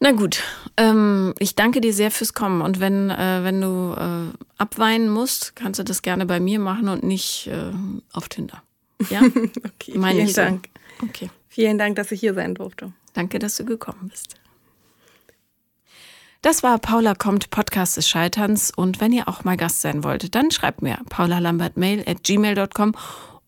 Na 0.00 0.12
gut, 0.12 0.42
ähm, 0.76 1.34
ich 1.38 1.56
danke 1.56 1.80
dir 1.80 1.92
sehr 1.92 2.10
fürs 2.10 2.32
Kommen. 2.32 2.62
Und 2.62 2.78
wenn, 2.78 3.10
äh, 3.10 3.42
wenn 3.42 3.60
du 3.60 3.94
äh, 3.96 4.36
abweinen 4.56 5.08
musst, 5.08 5.56
kannst 5.56 5.80
du 5.80 5.84
das 5.84 6.02
gerne 6.02 6.24
bei 6.24 6.40
mir 6.40 6.58
machen 6.58 6.88
und 6.88 7.02
nicht 7.02 7.48
äh, 7.48 7.72
auf 8.12 8.28
Tinder. 8.28 8.62
Ja? 9.10 9.22
okay, 9.64 9.96
Meine 9.96 10.22
vielen 10.22 10.34
Dank. 10.34 10.68
Okay. 11.02 11.30
Vielen 11.48 11.78
Dank, 11.78 11.96
dass 11.96 12.12
ich 12.12 12.20
hier 12.20 12.34
sein 12.34 12.54
durfte. 12.54 12.92
Danke, 13.14 13.38
dass 13.38 13.56
du 13.56 13.64
gekommen 13.64 14.08
bist. 14.10 14.36
Das 16.42 16.62
war 16.62 16.78
Paula 16.78 17.14
kommt, 17.14 17.50
Podcast 17.50 17.96
des 17.96 18.08
Scheiterns. 18.08 18.70
Und 18.70 19.00
wenn 19.00 19.12
ihr 19.12 19.28
auch 19.28 19.42
mal 19.42 19.56
Gast 19.56 19.80
sein 19.80 20.04
wollt, 20.04 20.34
dann 20.36 20.50
schreibt 20.50 20.82
mir 20.82 20.98
paulalambertmail 21.08 22.04
at 22.06 22.22
gmail.com 22.22 22.94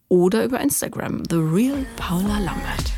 oder 0.08 0.44
über 0.44 0.60
Instagram, 0.60 1.22
The 1.30 1.36
Real 1.36 1.86
Paula 1.96 2.38
Lambert. 2.40 2.92